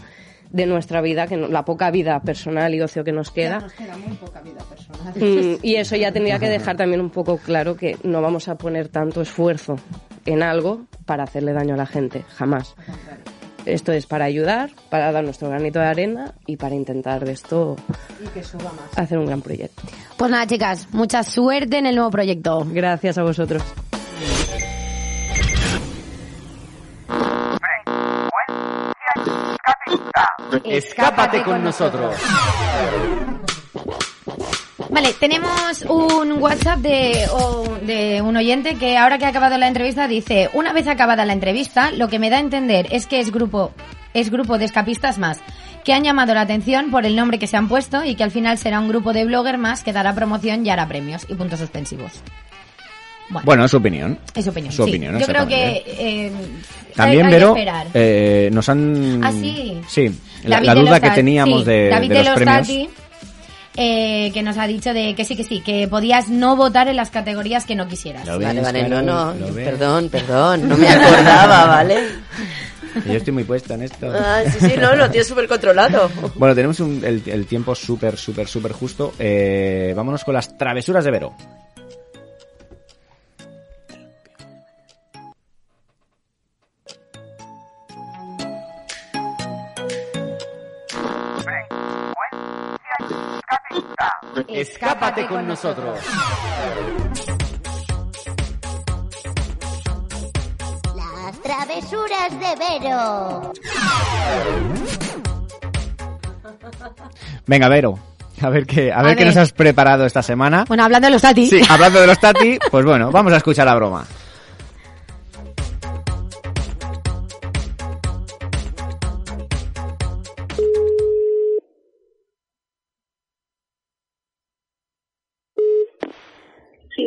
de 0.50 0.66
nuestra 0.66 1.00
vida, 1.00 1.26
que 1.26 1.36
no- 1.36 1.48
la 1.48 1.64
poca 1.64 1.90
vida 1.90 2.20
personal 2.20 2.72
y 2.74 2.80
ocio 2.80 3.02
que 3.02 3.10
nos 3.10 3.30
queda. 3.32 3.58
Nos 3.58 3.72
queda 3.72 3.96
muy 3.96 4.16
poca 4.16 4.40
vida 4.40 4.60
personal. 4.64 5.12
Mm, 5.16 5.58
y 5.62 5.74
eso 5.76 5.96
ya 5.96 6.12
tendría 6.12 6.38
que 6.38 6.48
dejar 6.48 6.76
también 6.76 7.00
un 7.00 7.10
poco 7.10 7.38
claro 7.38 7.76
que 7.76 7.96
no 8.04 8.22
vamos 8.22 8.46
a 8.48 8.54
poner 8.56 8.88
tanto 8.88 9.20
esfuerzo 9.20 9.76
en 10.26 10.42
algo 10.44 10.82
para 11.06 11.24
hacerle 11.24 11.52
daño 11.52 11.74
a 11.74 11.78
la 11.78 11.86
gente, 11.86 12.22
jamás. 12.36 12.76
Esto 13.66 13.92
es 13.92 14.06
para 14.06 14.26
ayudar, 14.26 14.70
para 14.90 15.10
dar 15.10 15.24
nuestro 15.24 15.48
granito 15.48 15.78
de 15.80 15.86
arena 15.86 16.34
y 16.46 16.56
para 16.58 16.74
intentar 16.74 17.24
de 17.24 17.32
esto 17.32 17.76
Y 18.22 18.28
que 18.28 18.44
suba 18.44 18.64
más. 18.72 18.96
hacer 18.96 19.18
un 19.18 19.24
gran 19.26 19.40
proyecto. 19.40 19.82
Pues 20.18 20.30
nada, 20.30 20.46
chicas, 20.46 20.86
mucha 20.92 21.22
suerte 21.24 21.78
en 21.78 21.86
el 21.86 21.94
nuevo 21.96 22.10
proyecto. 22.10 22.64
Gracias 22.70 23.16
a 23.18 23.22
vosotros. 23.22 23.62
Escápate 30.64 31.42
con 31.42 31.62
nosotros. 31.64 32.14
Vale, 34.90 35.12
tenemos 35.14 35.82
un 35.88 36.40
WhatsApp 36.40 36.78
de, 36.78 37.26
o- 37.32 37.78
de 37.82 38.22
un 38.22 38.36
oyente 38.36 38.76
que 38.76 38.96
ahora 38.96 39.18
que 39.18 39.24
ha 39.24 39.28
acabado 39.28 39.58
la 39.58 39.66
entrevista 39.66 40.06
dice, 40.06 40.50
una 40.52 40.72
vez 40.72 40.86
acabada 40.86 41.24
la 41.24 41.32
entrevista, 41.32 41.90
lo 41.90 42.08
que 42.08 42.18
me 42.18 42.30
da 42.30 42.36
a 42.36 42.40
entender 42.40 42.86
es 42.90 43.06
que 43.06 43.18
es 43.18 43.32
grupo, 43.32 43.72
es 44.12 44.30
grupo 44.30 44.56
de 44.58 44.66
escapistas 44.66 45.18
más, 45.18 45.40
que 45.84 45.92
han 45.94 46.04
llamado 46.04 46.32
la 46.34 46.42
atención 46.42 46.90
por 46.90 47.06
el 47.06 47.16
nombre 47.16 47.38
que 47.38 47.46
se 47.48 47.56
han 47.56 47.68
puesto 47.68 48.04
y 48.04 48.14
que 48.14 48.22
al 48.24 48.30
final 48.30 48.56
será 48.56 48.78
un 48.78 48.88
grupo 48.88 49.12
de 49.12 49.24
blogger 49.24 49.58
más 49.58 49.82
que 49.82 49.92
dará 49.92 50.14
promoción 50.14 50.64
y 50.64 50.70
hará 50.70 50.86
premios 50.86 51.26
y 51.28 51.34
puntos 51.34 51.58
suspensivos. 51.58 52.22
Bueno, 53.34 53.46
Bueno, 53.46 53.64
es 53.64 53.70
su 53.70 53.76
opinión. 53.78 54.18
es 54.34 54.44
su 54.44 54.50
opinión. 54.50 54.72
Su 54.72 54.84
sí. 54.84 54.90
opinión, 54.90 55.18
Yo 55.18 55.26
creo 55.26 55.46
que 55.46 55.82
eh, 55.86 56.32
También, 56.94 57.28
esperar. 57.28 57.86
eh, 57.94 58.48
nos 58.52 58.68
han... 58.68 59.22
Ah, 59.24 59.32
sí. 59.32 59.80
Sí, 59.88 60.20
la, 60.44 60.74
duda 60.74 61.00
que 61.00 61.10
teníamos 61.10 61.60
sí, 61.60 61.66
de, 61.66 61.88
David 61.88 62.12
de 62.12 62.24
los 62.24 62.34
premios... 62.34 62.68
Eh, 63.76 64.30
que 64.32 64.44
nos 64.44 64.56
ha 64.56 64.68
dicho 64.68 64.94
de 64.94 65.16
que 65.16 65.24
sí, 65.24 65.34
que 65.34 65.42
sí, 65.42 65.60
que 65.60 65.88
podías 65.88 66.28
no 66.28 66.54
votar 66.54 66.86
en 66.86 66.94
las 66.94 67.10
categorías 67.10 67.64
que 67.64 67.74
no 67.74 67.88
quisieras. 67.88 68.24
Lo 68.24 68.38
ves, 68.38 68.46
Vale, 68.46 68.62
vale, 68.62 68.88
no, 68.88 69.02
no, 69.02 69.34
perdón, 69.52 70.08
perdón, 70.10 70.68
no 70.68 70.76
me 70.76 70.88
acordaba, 70.88 71.66
¿vale? 71.66 71.98
Yo 73.04 73.14
estoy 73.14 73.32
muy 73.32 73.42
puesto 73.42 73.74
en 73.74 73.82
esto. 73.82 74.12
Ah, 74.14 74.42
sí, 74.48 74.58
sí, 74.68 74.74
no, 74.80 74.94
lo 74.94 75.10
tienes 75.10 75.26
súper 75.26 75.48
controlado. 75.48 76.08
Bueno, 76.36 76.54
tenemos 76.54 76.78
un- 76.78 77.02
el, 77.04 77.20
el 77.26 77.46
tiempo 77.46 77.74
súper, 77.74 78.16
súper, 78.16 78.46
súper 78.46 78.70
justo. 78.70 79.12
Eh, 79.18 79.92
vámonos 79.96 80.22
con 80.22 80.34
las 80.34 80.56
travesuras 80.56 81.04
de 81.04 81.10
Vero. 81.10 81.34
Escápate 94.48 95.26
con 95.26 95.46
nosotros. 95.46 95.98
Las 100.96 101.40
travesuras 101.42 102.30
de 102.32 102.80
Vero. 102.80 103.52
Venga, 107.46 107.68
Vero. 107.68 107.98
A 108.42 108.48
ver 108.50 108.66
qué, 108.66 108.92
a 108.92 109.02
ver 109.02 109.12
A 109.12 109.16
qué 109.16 109.24
ver. 109.24 109.28
nos 109.28 109.36
has 109.36 109.52
preparado 109.52 110.04
esta 110.04 110.22
semana. 110.22 110.64
Bueno, 110.66 110.84
hablando 110.84 111.06
de 111.06 111.12
los 111.12 111.22
Tati. 111.22 111.46
Sí, 111.46 111.60
hablando 111.68 112.00
de 112.00 112.06
los 112.08 112.18
Tati, 112.20 112.58
pues 112.70 112.84
bueno, 112.84 113.10
vamos 113.10 113.32
a 113.32 113.36
escuchar 113.36 113.64
la 113.66 113.74
broma. 113.76 114.04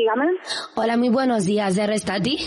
Dígame. 0.08 0.38
Hola, 0.76 0.98
muy 0.98 1.10
buenos 1.10 1.46
días, 1.46 1.78
¿eres 1.78 2.06
Tati? 2.06 2.38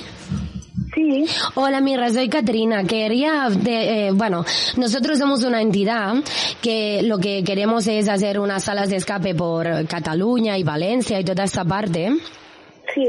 Sí. 0.94 1.24
Hola, 1.54 1.80
mira, 1.80 2.08
soy 2.10 2.28
Katrina. 2.28 2.84
Quería, 2.84 3.48
de, 3.50 4.08
eh, 4.08 4.10
bueno, 4.12 4.44
nosotros 4.76 5.18
somos 5.18 5.44
una 5.44 5.60
entidad 5.60 6.14
que 6.62 7.02
lo 7.02 7.18
que 7.18 7.44
queremos 7.44 7.86
es 7.86 8.08
hacer 8.08 8.40
unas 8.40 8.64
salas 8.64 8.88
de 8.90 8.96
escape 8.96 9.34
por 9.34 9.66
Cataluña 9.86 10.56
y 10.58 10.64
Valencia 10.64 11.20
y 11.20 11.24
toda 11.24 11.44
esta 11.44 11.64
parte. 11.64 12.10
Sí. 12.94 13.06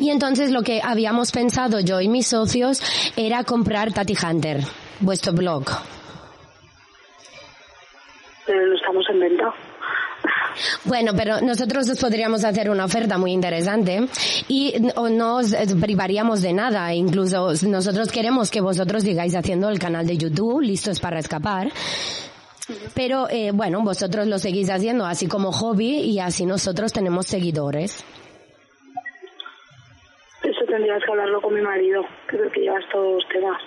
Y 0.00 0.10
entonces 0.10 0.50
lo 0.50 0.62
que 0.62 0.80
habíamos 0.82 1.32
pensado 1.32 1.80
yo 1.80 2.00
y 2.00 2.08
mis 2.08 2.26
socios 2.26 2.82
era 3.16 3.44
comprar 3.44 3.92
Tati 3.92 4.14
Hunter, 4.14 4.60
vuestro 5.00 5.32
blog. 5.32 5.64
Pero 8.46 8.66
lo 8.66 8.76
estamos 8.76 9.04
en 9.08 9.20
venta. 9.20 9.54
Bueno, 10.84 11.12
pero 11.16 11.40
nosotros 11.40 11.88
os 11.88 11.98
podríamos 11.98 12.44
hacer 12.44 12.70
una 12.70 12.84
oferta 12.84 13.18
muy 13.18 13.32
interesante 13.32 14.06
y 14.48 14.74
no 14.80 15.08
nos 15.08 15.52
eh, 15.52 15.66
privaríamos 15.80 16.42
de 16.42 16.52
nada. 16.52 16.92
Incluso 16.94 17.52
nosotros 17.66 18.10
queremos 18.10 18.50
que 18.50 18.60
vosotros 18.60 19.02
sigáis 19.02 19.34
haciendo 19.34 19.68
el 19.68 19.78
canal 19.78 20.06
de 20.06 20.16
YouTube, 20.16 20.60
listos 20.62 21.00
para 21.00 21.18
escapar. 21.18 21.70
Pero 22.94 23.28
eh, 23.30 23.50
bueno, 23.52 23.82
vosotros 23.82 24.26
lo 24.26 24.38
seguís 24.38 24.70
haciendo 24.70 25.04
así 25.04 25.26
como 25.26 25.52
hobby 25.52 26.00
y 26.00 26.20
así 26.20 26.46
nosotros 26.46 26.92
tenemos 26.92 27.26
seguidores. 27.26 28.04
Eso 30.42 30.64
tendrías 30.66 31.02
que 31.04 31.10
hablarlo 31.10 31.40
con 31.40 31.54
mi 31.54 31.60
marido, 31.60 32.02
que 32.28 32.36
es 32.36 32.42
el 32.42 32.52
que 32.52 32.60
lleva 32.60 32.78
estos 32.78 33.22
temas. 33.32 33.60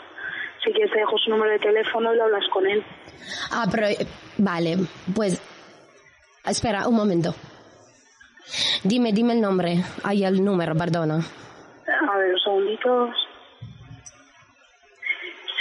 Si 0.63 0.71
quieres 0.71 0.91
te 0.91 0.99
dejo 0.99 1.17
su 1.17 1.29
número 1.29 1.51
de 1.51 1.59
teléfono 1.59 2.13
y 2.13 2.17
lo 2.17 2.23
hablas 2.23 2.43
con 2.51 2.65
él. 2.65 2.83
Ah, 3.51 3.67
pero 3.71 3.87
eh, 3.87 4.07
vale, 4.37 4.77
pues 5.13 5.41
espera 6.47 6.87
un 6.87 6.95
momento. 6.95 7.33
Dime, 8.83 9.11
dime 9.11 9.33
el 9.33 9.41
nombre. 9.41 9.77
Ay, 10.03 10.23
el 10.23 10.43
número, 10.43 10.75
perdona. 10.75 11.15
A 11.15 12.17
ver, 12.17 12.35
segunditos. 12.43 13.15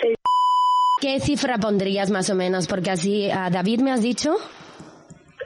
Seis. 0.01 0.17
¿Qué 1.01 1.21
cifra 1.21 1.59
pondrías 1.59 2.11
más 2.11 2.29
o 2.31 2.35
menos? 2.35 2.67
Porque 2.67 2.91
así, 2.91 3.31
a 3.31 3.51
David 3.51 3.81
me 3.81 3.93
has 3.93 4.03
dicho. 4.03 4.37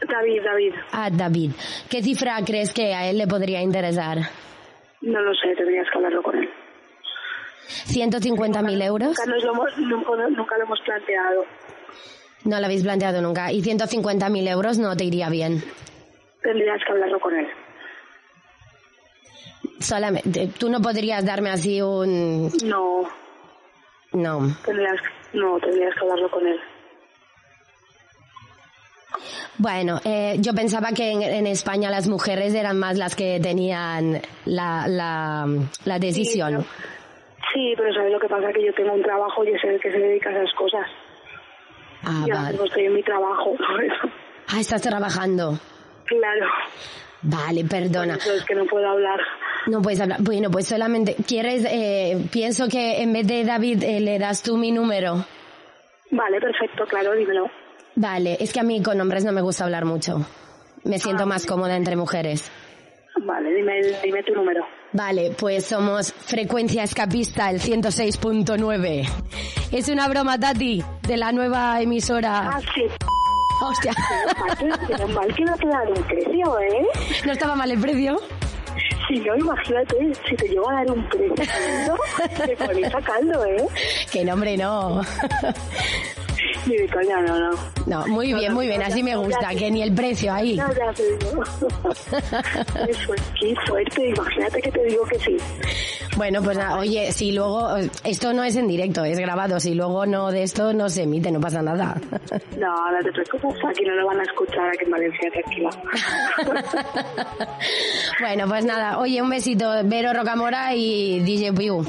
David, 0.09 0.43
David. 0.45 0.75
A 0.93 1.11
David. 1.11 1.53
¿Qué 1.89 2.03
cifra 2.03 2.37
crees 2.45 2.73
que 2.73 2.95
a 2.95 3.09
él 3.09 3.19
le 3.19 3.27
podría 3.27 3.61
interesar? 3.61 4.19
No 5.01 5.21
lo 5.21 5.35
sé, 5.35 5.55
tendrías 5.57 5.87
que 5.91 5.99
hablarlo 5.99 6.23
con 6.23 6.37
él. 6.39 6.49
¿150.000 7.69 8.83
euros? 8.83 9.09
Nunca, 9.09 9.27
lo 9.27 9.53
hemos, 9.53 9.79
nunca, 9.79 10.29
nunca 10.31 10.59
lo 10.59 10.65
hemos 10.65 10.81
planteado. 10.81 11.45
No 12.45 12.59
lo 12.61 12.67
habéis 12.67 12.83
planteado 12.83 13.21
nunca. 13.21 13.53
¿Y 13.53 13.63
150.000 13.63 14.49
euros 14.49 14.79
no 14.79 14.97
te 14.97 15.05
iría 15.05 15.29
bien? 15.29 15.63
Tendrías 16.43 16.79
que 16.87 16.93
hablarlo 16.93 17.21
con 17.21 17.35
él. 17.37 17.47
Solamente, 19.81 20.49
¿tú 20.59 20.69
no 20.71 20.81
podrías 20.81 21.25
darme 21.25 21.51
así 21.51 21.81
un...? 21.83 22.49
No, 22.65 23.03
No. 24.13 24.41
tendrías, 24.65 24.97
no, 25.33 25.59
tendrías 25.61 25.95
que 25.95 26.01
hablarlo 26.01 26.31
con 26.31 26.47
él. 26.47 26.59
Bueno, 29.59 30.01
eh, 30.05 30.37
yo 30.39 30.53
pensaba 30.55 30.91
que 30.93 31.11
en, 31.11 31.23
en 31.23 31.47
España 31.47 31.91
las 31.91 32.07
mujeres 32.09 32.55
eran 32.55 32.79
más 32.79 32.97
las 32.97 33.17
que 33.17 33.41
tenían 33.41 34.21
la, 34.45 34.87
la, 34.87 35.47
la 35.85 35.99
decisión. 35.99 36.65
Sí, 37.53 37.75
pero 37.77 37.93
¿sabes 37.95 38.13
lo 38.13 38.21
que 38.21 38.29
pasa? 38.29 38.53
Que 38.53 38.65
yo 38.65 38.73
tengo 38.75 38.93
un 38.93 39.03
trabajo 39.03 39.45
y 39.45 39.49
es 39.49 39.65
el 39.65 39.81
que 39.81 39.91
se 39.91 39.99
dedica 39.99 40.31
a 40.31 40.33
esas 40.43 40.55
cosas. 40.55 40.87
Ah, 42.03 42.25
y 42.27 42.31
ahora 42.31 42.35
vale. 42.43 42.51
mismo 42.53 42.65
estoy 42.67 42.85
en 42.85 42.95
mi 42.95 43.03
trabajo, 43.03 43.55
por 43.57 43.85
eso. 43.85 44.11
Ah, 44.49 44.61
estás 44.61 44.83
trabajando. 44.83 45.59
Claro. 46.07 46.47
Vale, 47.23 47.65
perdona. 47.65 48.15
Por 48.15 48.23
eso 48.23 48.33
es 48.35 48.45
que 48.45 48.55
no 48.55 48.65
puedo 48.67 48.89
hablar. 48.89 49.21
No 49.67 49.83
puedes 49.83 50.01
hablar. 50.01 50.23
Bueno, 50.23 50.51
pues 50.51 50.69
solamente, 50.69 51.17
¿quieres, 51.27 51.65
eh, 51.69 52.27
pienso 52.33 52.69
que 52.69 53.03
en 53.03 53.13
vez 53.13 53.27
de 53.27 53.45
David 53.45 53.83
eh, 53.83 54.01
le 54.01 54.19
das 54.19 54.43
tú 54.43 54.57
mi 54.57 54.71
número? 54.71 55.25
Vale, 56.11 56.41
perfecto, 56.41 56.85
claro, 56.87 57.13
dímelo. 57.15 57.51
Vale, 57.97 58.37
es 58.41 58.53
que 58.53 58.61
a 58.61 58.63
mí 58.63 58.83
con 58.83 59.01
hombres 59.01 59.25
no 59.25 59.33
me 59.33 59.43
gusta 59.43 59.65
hablar 59.65 59.85
mucho. 59.85 60.25
Me 60.85 60.99
siento 60.99 61.27
más 61.27 61.45
cómoda 61.45 61.77
entre 61.77 61.97
mujeres. 61.97 62.51
Vale, 63.27 63.53
dime, 63.53 63.81
dime 64.03 64.23
tu 64.23 64.33
número. 64.33 64.65
Vale, 64.93 65.35
pues 65.39 65.67
somos 65.67 66.13
Frecuencia 66.13 66.83
Escapista, 66.83 67.51
el 67.51 67.61
106.9. 67.61 69.07
Es 69.71 69.89
una 69.89 70.09
broma, 70.09 70.39
Tati, 70.39 70.83
de 71.03 71.17
la 71.17 71.31
nueva 71.31 71.81
emisora. 71.81 72.51
Ah, 72.55 72.61
sí. 72.75 72.85
Hostia. 73.61 73.93
Pero 74.87 75.09
mal 75.09 75.35
que 75.35 75.45
no 75.45 75.57
te 75.57 75.67
dan 75.67 75.89
un 75.89 76.03
precio, 76.05 76.59
¿eh? 76.61 76.87
¿No 77.27 77.33
estaba 77.33 77.55
mal 77.55 77.71
el 77.71 77.79
precio? 77.81 78.19
Si 79.09 79.19
no, 79.21 79.37
imagínate, 79.37 79.97
si 80.29 80.37
te 80.37 80.49
llego 80.49 80.71
a 80.71 80.75
dar 80.75 80.91
un 80.91 81.09
precio, 81.09 81.97
te 82.47 82.57
pones 82.57 82.93
sacando, 82.93 83.45
¿eh? 83.45 83.67
Que 84.11 84.25
nombre 84.25 84.57
no. 84.57 85.03
Ni 86.67 86.77
de 86.77 86.89
coña, 86.89 87.21
no, 87.23 87.39
no. 87.39 87.51
No, 87.87 88.07
muy 88.07 88.33
bien, 88.35 88.53
muy 88.53 88.67
bien, 88.67 88.83
así 88.83 89.03
me 89.03 89.17
gusta, 89.17 89.49
que 89.57 89.71
ni 89.71 89.83
el 89.83 89.95
precio 89.95 90.33
ahí. 90.33 90.57
No, 90.57 90.69
ya 90.73 90.93
te 90.93 91.17
digo. 91.17 91.43
Eso 92.89 93.15
es, 93.15 93.23
qué 93.41 93.55
fuerte, 93.67 94.09
imagínate 94.09 94.61
que 94.61 94.71
te 94.73 94.85
digo 94.85 95.05
que 95.05 95.19
sí. 95.19 95.37
Bueno, 96.17 96.43
pues 96.43 96.57
nada, 96.59 96.79
oye, 96.79 97.13
si 97.13 97.33
luego, 97.33 97.77
esto 98.05 98.33
no 98.33 98.43
es 98.43 98.57
en 98.57 98.67
directo, 98.67 99.05
es 99.05 99.19
grabado, 99.19 99.61
si 99.61 99.75
luego 99.75 100.05
no 100.05 100.31
de 100.33 100.43
esto 100.43 100.73
no 100.73 100.89
se 100.89 101.05
emite, 101.05 101.31
no 101.31 101.41
pasa 101.41 101.63
nada. 101.63 102.01
No, 102.59 102.91
no 102.91 102.99
te 103.03 103.13
preocupes, 103.13 103.65
aquí 103.69 103.85
no 103.85 103.95
lo 103.95 104.07
van 104.07 104.21
a 104.21 104.23
escuchar 104.25 104.69
aquí 104.69 104.85
en 104.85 104.91
Valencia, 104.91 105.31
tranquila. 105.31 105.71
Bueno, 108.21 108.49
pues 108.49 108.65
nada, 108.65 108.99
oye, 108.99 109.23
un 109.23 109.31
besito, 109.31 109.71
Vero 109.85 110.13
Rocamora 110.13 110.75
y 110.75 111.21
DJ 111.21 111.53
Piu. 111.53 111.85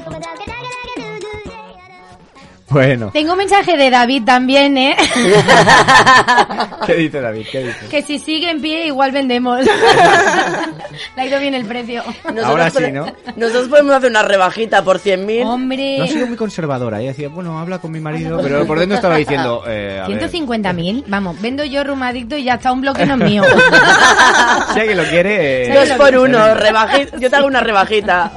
Bueno, 2.70 3.10
Tengo 3.12 3.32
un 3.32 3.38
mensaje 3.38 3.76
de 3.76 3.90
David 3.90 4.22
también, 4.24 4.78
¿eh? 4.78 4.96
¿qué 6.86 6.94
dice 6.94 7.20
David? 7.20 7.46
¿Qué 7.50 7.58
dice? 7.64 7.86
que 7.90 8.02
si 8.02 8.18
sigue 8.20 8.48
en 8.50 8.60
pie 8.60 8.86
igual 8.86 9.10
vendemos. 9.10 9.60
Le 11.16 11.22
ha 11.22 11.26
ido 11.26 11.40
bien 11.40 11.54
el 11.54 11.64
precio. 11.64 12.02
Ahora 12.44 12.70
sí, 12.70 12.92
¿no? 12.92 13.06
Nosotros 13.36 13.68
podemos 13.68 13.94
hacer 13.94 14.10
una 14.10 14.22
rebajita 14.22 14.82
por 14.84 15.00
100.000. 15.00 15.44
Hombre. 15.46 15.98
No 15.98 16.04
ha 16.04 16.08
sido 16.08 16.26
muy 16.26 16.36
conservadora. 16.36 17.00
Ella 17.00 17.08
decía, 17.10 17.28
bueno, 17.28 17.58
habla 17.58 17.78
con 17.78 17.90
mi 17.90 18.00
marido. 18.00 18.40
Pero 18.42 18.66
por 18.66 18.78
dentro 18.78 18.96
estaba 18.96 19.16
diciendo, 19.16 19.64
eh, 19.66 20.00
a 20.04 20.08
ver, 20.08 20.30
150.000, 20.30 21.04
vamos, 21.08 21.40
vendo 21.40 21.64
yo 21.64 21.82
rumadicto 21.84 22.36
y 22.36 22.44
ya 22.44 22.54
está 22.54 22.72
un 22.72 22.80
bloque 22.82 23.04
no 23.04 23.14
es 23.14 23.20
mío. 23.20 23.42
si 24.74 24.80
alguien 24.80 24.96
lo 24.96 25.04
quiere... 25.04 25.66
eh, 25.68 25.74
Dos 25.74 25.96
por 25.96 26.16
uno, 26.16 26.54
rebajita. 26.54 27.16
Yo 27.18 27.30
te 27.30 27.36
hago 27.36 27.46
una 27.46 27.60
rebajita. 27.60 28.30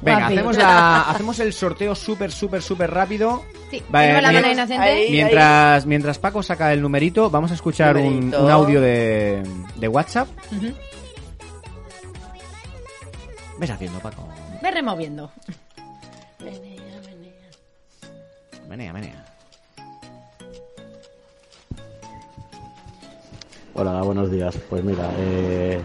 Venga, 0.00 0.26
hacemos, 0.26 0.56
la, 0.56 1.02
hacemos 1.02 1.38
el 1.40 1.52
sorteo 1.52 1.94
súper, 1.94 2.32
súper, 2.32 2.62
súper 2.62 2.90
rápido. 2.90 3.44
Sí, 3.70 3.82
Va, 3.94 4.00
tenemos 4.00 4.22
la 4.22 4.32
mano 4.32 4.50
inocente. 4.52 4.82
Ahí. 4.82 5.10
Mientras, 5.10 5.86
mientras 5.86 6.18
Paco 6.18 6.42
saca 6.42 6.72
el 6.72 6.82
numerito, 6.82 7.30
vamos 7.30 7.50
a 7.50 7.54
escuchar 7.54 7.96
un, 7.96 8.34
audio 8.34 8.80
de, 8.80 9.42
de 9.76 9.88
WhatsApp. 9.88 10.28
Ujú. 10.52 10.72
Ves 13.58 13.70
haciendo, 13.70 13.98
Paco. 14.00 14.28
Ve 14.62 14.70
removiendo. 14.70 15.30
Menea, 18.68 18.92
menea. 18.92 19.24
Hola, 23.74 24.02
buenos 24.02 24.30
días. 24.30 24.56
Pues 24.68 24.82
mira, 24.82 25.10
eh, 25.18 25.80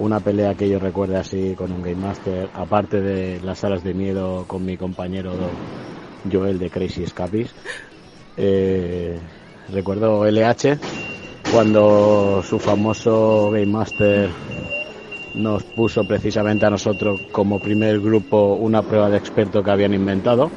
una 0.00 0.18
pelea 0.18 0.54
que 0.54 0.68
yo 0.68 0.78
recuerde 0.78 1.16
así 1.16 1.54
con 1.54 1.70
un 1.70 1.82
Game 1.82 1.96
Master, 1.96 2.48
aparte 2.54 3.00
de 3.00 3.40
las 3.40 3.58
salas 3.58 3.84
de 3.84 3.94
miedo 3.94 4.44
con 4.46 4.64
mi 4.64 4.76
compañero 4.76 5.32
Joel 6.30 6.58
de 6.58 6.70
Crazy 6.70 7.02
Escapis, 7.02 7.54
eh, 8.36 9.18
recuerdo 9.70 10.24
LH 10.26 10.78
cuando 11.52 12.42
su 12.42 12.58
famoso 12.58 13.50
Game 13.50 13.66
Master 13.66 14.30
nos 15.34 15.62
puso 15.64 16.04
precisamente 16.04 16.64
a 16.64 16.70
nosotros 16.70 17.20
como 17.30 17.60
primer 17.60 18.00
grupo 18.00 18.54
una 18.54 18.82
prueba 18.82 19.10
de 19.10 19.18
experto 19.18 19.62
que 19.62 19.70
habían 19.70 19.92
inventado 19.92 20.50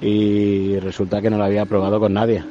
y 0.00 0.76
resulta 0.80 1.22
que 1.22 1.30
no 1.30 1.38
la 1.38 1.46
había 1.46 1.66
probado 1.66 2.00
con 2.00 2.12
nadie. 2.12 2.42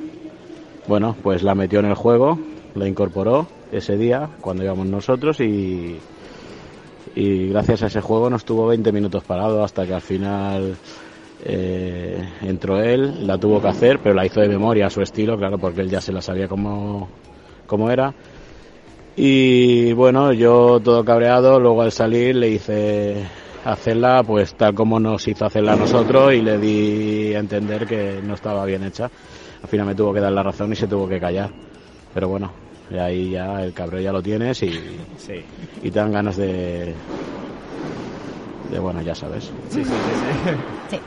Bueno, 0.87 1.15
pues 1.21 1.43
la 1.43 1.55
metió 1.55 1.79
en 1.79 1.85
el 1.85 1.95
juego, 1.95 2.39
la 2.73 2.87
incorporó 2.87 3.47
ese 3.73 3.97
día 3.97 4.29
cuando 4.41 4.63
íbamos 4.63 4.87
nosotros 4.87 5.39
y, 5.39 5.99
y 7.15 7.47
gracias 7.49 7.83
a 7.83 7.87
ese 7.87 8.01
juego 8.01 8.29
nos 8.29 8.45
tuvo 8.45 8.67
20 8.67 8.91
minutos 8.91 9.23
parado 9.23 9.63
hasta 9.63 9.85
que 9.85 9.93
al 9.93 10.01
final 10.01 10.75
eh, 11.45 12.23
entró 12.41 12.81
él, 12.81 13.27
la 13.27 13.37
tuvo 13.37 13.61
que 13.61 13.67
hacer, 13.67 13.99
pero 14.01 14.15
la 14.15 14.25
hizo 14.25 14.39
de 14.39 14.47
memoria 14.47 14.87
a 14.87 14.89
su 14.89 15.01
estilo, 15.01 15.37
claro, 15.37 15.57
porque 15.57 15.81
él 15.81 15.89
ya 15.89 15.99
se 15.99 16.13
la 16.13 16.21
sabía 16.21 16.47
cómo, 16.47 17.09
cómo 17.67 17.91
era. 17.91 18.13
Y 19.15 19.93
bueno, 19.93 20.31
yo 20.33 20.79
todo 20.79 21.03
cabreado, 21.03 21.59
luego 21.59 21.81
al 21.81 21.91
salir 21.91 22.35
le 22.35 22.49
hice 22.49 23.23
hacerla 23.65 24.23
pues 24.23 24.55
tal 24.55 24.73
como 24.73 24.99
nos 24.99 25.27
hizo 25.27 25.45
hacerla 25.45 25.73
a 25.73 25.77
nosotros 25.77 26.33
y 26.33 26.41
le 26.41 26.57
di 26.57 27.33
a 27.33 27.39
entender 27.39 27.85
que 27.85 28.21
no 28.23 28.33
estaba 28.33 28.65
bien 28.65 28.83
hecha. 28.83 29.09
Al 29.61 29.69
final 29.69 29.87
me 29.87 29.95
tuvo 29.95 30.13
que 30.13 30.19
dar 30.19 30.31
la 30.31 30.43
razón 30.43 30.71
y 30.73 30.75
se 30.75 30.87
tuvo 30.87 31.07
que 31.07 31.19
callar. 31.19 31.51
Pero 32.13 32.27
bueno, 32.27 32.51
y 32.89 32.97
ahí 32.97 33.31
ya 33.31 33.63
el 33.63 33.73
cabreo 33.73 34.01
ya 34.01 34.11
lo 34.11 34.21
tienes 34.21 34.61
y, 34.63 34.79
y 35.81 35.91
te 35.91 35.99
dan 35.99 36.11
ganas 36.11 36.37
de, 36.37 36.93
de 38.71 38.79
bueno, 38.79 39.01
ya 39.01 39.15
sabes. 39.15 39.45
Sí, 39.69 39.83
sí, 39.83 39.91
sí. 40.89 40.99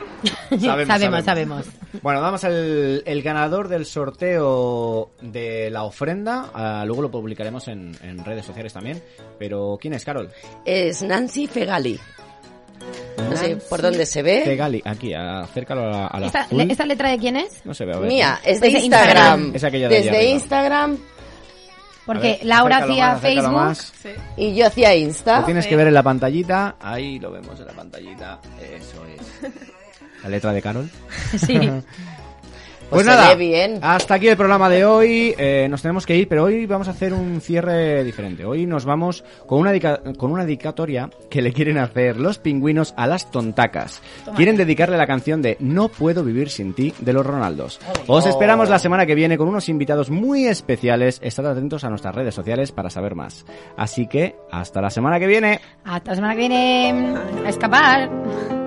Sí. 0.59 0.65
sabemos, 0.85 1.23
sabemos. 1.23 1.65
Bueno, 2.01 2.21
damos 2.21 2.43
el, 2.43 3.03
el 3.05 3.21
ganador 3.21 3.67
del 3.67 3.85
sorteo 3.85 5.11
de 5.21 5.69
la 5.69 5.83
ofrenda. 5.83 6.49
Ah, 6.53 6.83
luego 6.85 7.03
lo 7.03 7.11
publicaremos 7.11 7.67
en, 7.67 7.95
en 8.01 8.25
redes 8.25 8.45
sociales 8.45 8.73
también. 8.73 9.01
Pero, 9.37 9.77
¿quién 9.79 9.93
es, 9.93 10.03
Carol? 10.03 10.29
Es 10.65 11.03
Nancy 11.03 11.47
Fegali. 11.47 11.99
No 13.29 13.35
sé 13.35 13.57
por 13.69 13.81
dónde 13.81 14.05
se 14.05 14.23
ve. 14.23 14.41
Fegali, 14.43 14.81
aquí, 14.85 15.13
acércalo 15.13 15.83
a 15.83 15.89
la, 15.89 16.07
a 16.07 16.19
la 16.19 16.25
¿Esta. 16.27 16.47
¿Esta 16.49 16.85
letra 16.85 17.09
de 17.09 17.17
quién 17.17 17.35
es? 17.35 17.65
No 17.65 17.73
se 17.73 17.85
ve, 17.85 17.93
a 17.93 17.99
ver. 17.99 18.07
Mía, 18.07 18.39
es 18.43 18.59
de 18.61 18.69
Instagram. 18.69 18.83
Instagram. 18.85 19.55
Es 19.55 19.63
aquella 19.63 19.89
de 19.89 19.95
Desde. 20.01 20.29
Instagram 20.31 20.97
Porque 22.07 22.37
ver, 22.37 22.45
Laura 22.45 22.77
hacía 22.77 23.17
Facebook. 23.17 23.51
más. 23.51 23.93
y 24.37 24.55
yo 24.55 24.65
hacía 24.65 24.95
Insta. 24.95 25.41
Lo 25.41 25.45
tienes 25.45 25.67
que 25.67 25.75
ver 25.75 25.87
en 25.87 25.93
la 25.93 26.01
pantallita. 26.01 26.77
Ahí 26.79 27.19
lo 27.19 27.31
vemos 27.31 27.59
en 27.59 27.67
la 27.67 27.73
pantallita. 27.73 28.39
Eso 28.59 29.05
es. 29.05 29.51
La 30.23 30.29
letra 30.29 30.51
de 30.51 30.61
Carol. 30.61 30.89
Sí. 31.37 31.59
Pues, 32.89 33.03
Pues 33.03 33.17
nada, 33.17 33.35
bien. 33.35 33.79
hasta 33.81 34.13
aquí 34.13 34.29
el 34.29 34.37
programa 34.37 34.69
de 34.69 34.85
hoy. 34.85 35.35
Eh, 35.37 35.67
nos 35.69 35.81
tenemos 35.81 36.05
que 36.05 36.15
ir, 36.15 36.29
pero 36.29 36.45
hoy 36.45 36.65
vamos 36.65 36.87
a 36.87 36.91
hacer 36.91 37.13
un 37.13 37.41
cierre 37.41 38.01
diferente. 38.05 38.45
Hoy 38.45 38.65
nos 38.65 38.85
vamos 38.85 39.25
con 39.45 39.59
una, 39.59 39.77
con 40.17 40.31
una 40.31 40.45
dedicatoria 40.45 41.09
que 41.29 41.41
le 41.41 41.51
quieren 41.51 41.79
hacer 41.79 42.17
los 42.17 42.39
pingüinos 42.39 42.93
a 42.95 43.05
las 43.05 43.29
tontacas. 43.29 44.01
Toma. 44.23 44.37
Quieren 44.37 44.55
dedicarle 44.55 44.95
la 44.95 45.05
canción 45.05 45.41
de 45.41 45.57
No 45.59 45.89
puedo 45.89 46.23
vivir 46.23 46.49
sin 46.49 46.73
ti 46.73 46.93
de 46.99 47.11
los 47.11 47.25
Ronaldos. 47.25 47.81
Os 48.07 48.25
esperamos 48.25 48.69
la 48.69 48.79
semana 48.79 49.05
que 49.05 49.15
viene 49.15 49.37
con 49.37 49.49
unos 49.49 49.67
invitados 49.67 50.09
muy 50.09 50.45
especiales. 50.45 51.19
Estad 51.21 51.47
atentos 51.47 51.83
a 51.83 51.89
nuestras 51.89 52.15
redes 52.15 52.35
sociales 52.35 52.71
para 52.71 52.89
saber 52.89 53.15
más. 53.15 53.45
Así 53.75 54.07
que, 54.07 54.37
hasta 54.49 54.81
la 54.81 54.89
semana 54.91 55.19
que 55.19 55.27
viene. 55.27 55.59
Hasta 55.83 56.11
la 56.11 56.15
semana 56.15 56.33
que 56.35 56.39
viene. 56.39 57.15
A 57.45 57.49
escapar. 57.49 58.66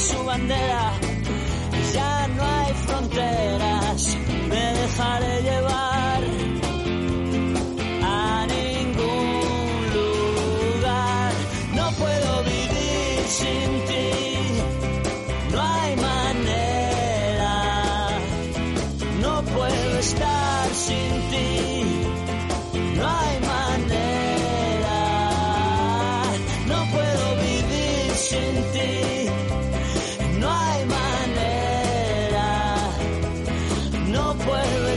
su 0.00 0.24
bandera. 0.24 0.89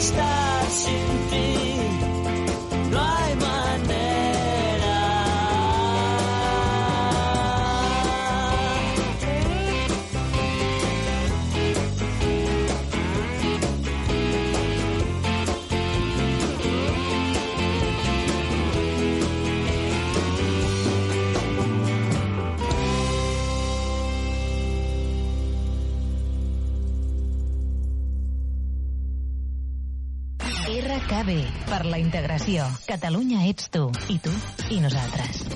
Stop. 0.03 0.32
Impressió. 32.33 32.65
Catalunya 32.87 33.43
ets 33.45 33.69
tu. 33.69 33.91
I 34.09 34.17
tu. 34.17 34.33
I 34.73 34.79
nosaltres. 34.81 35.52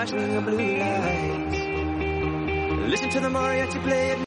rush, 0.00 0.12
blue 0.12 0.79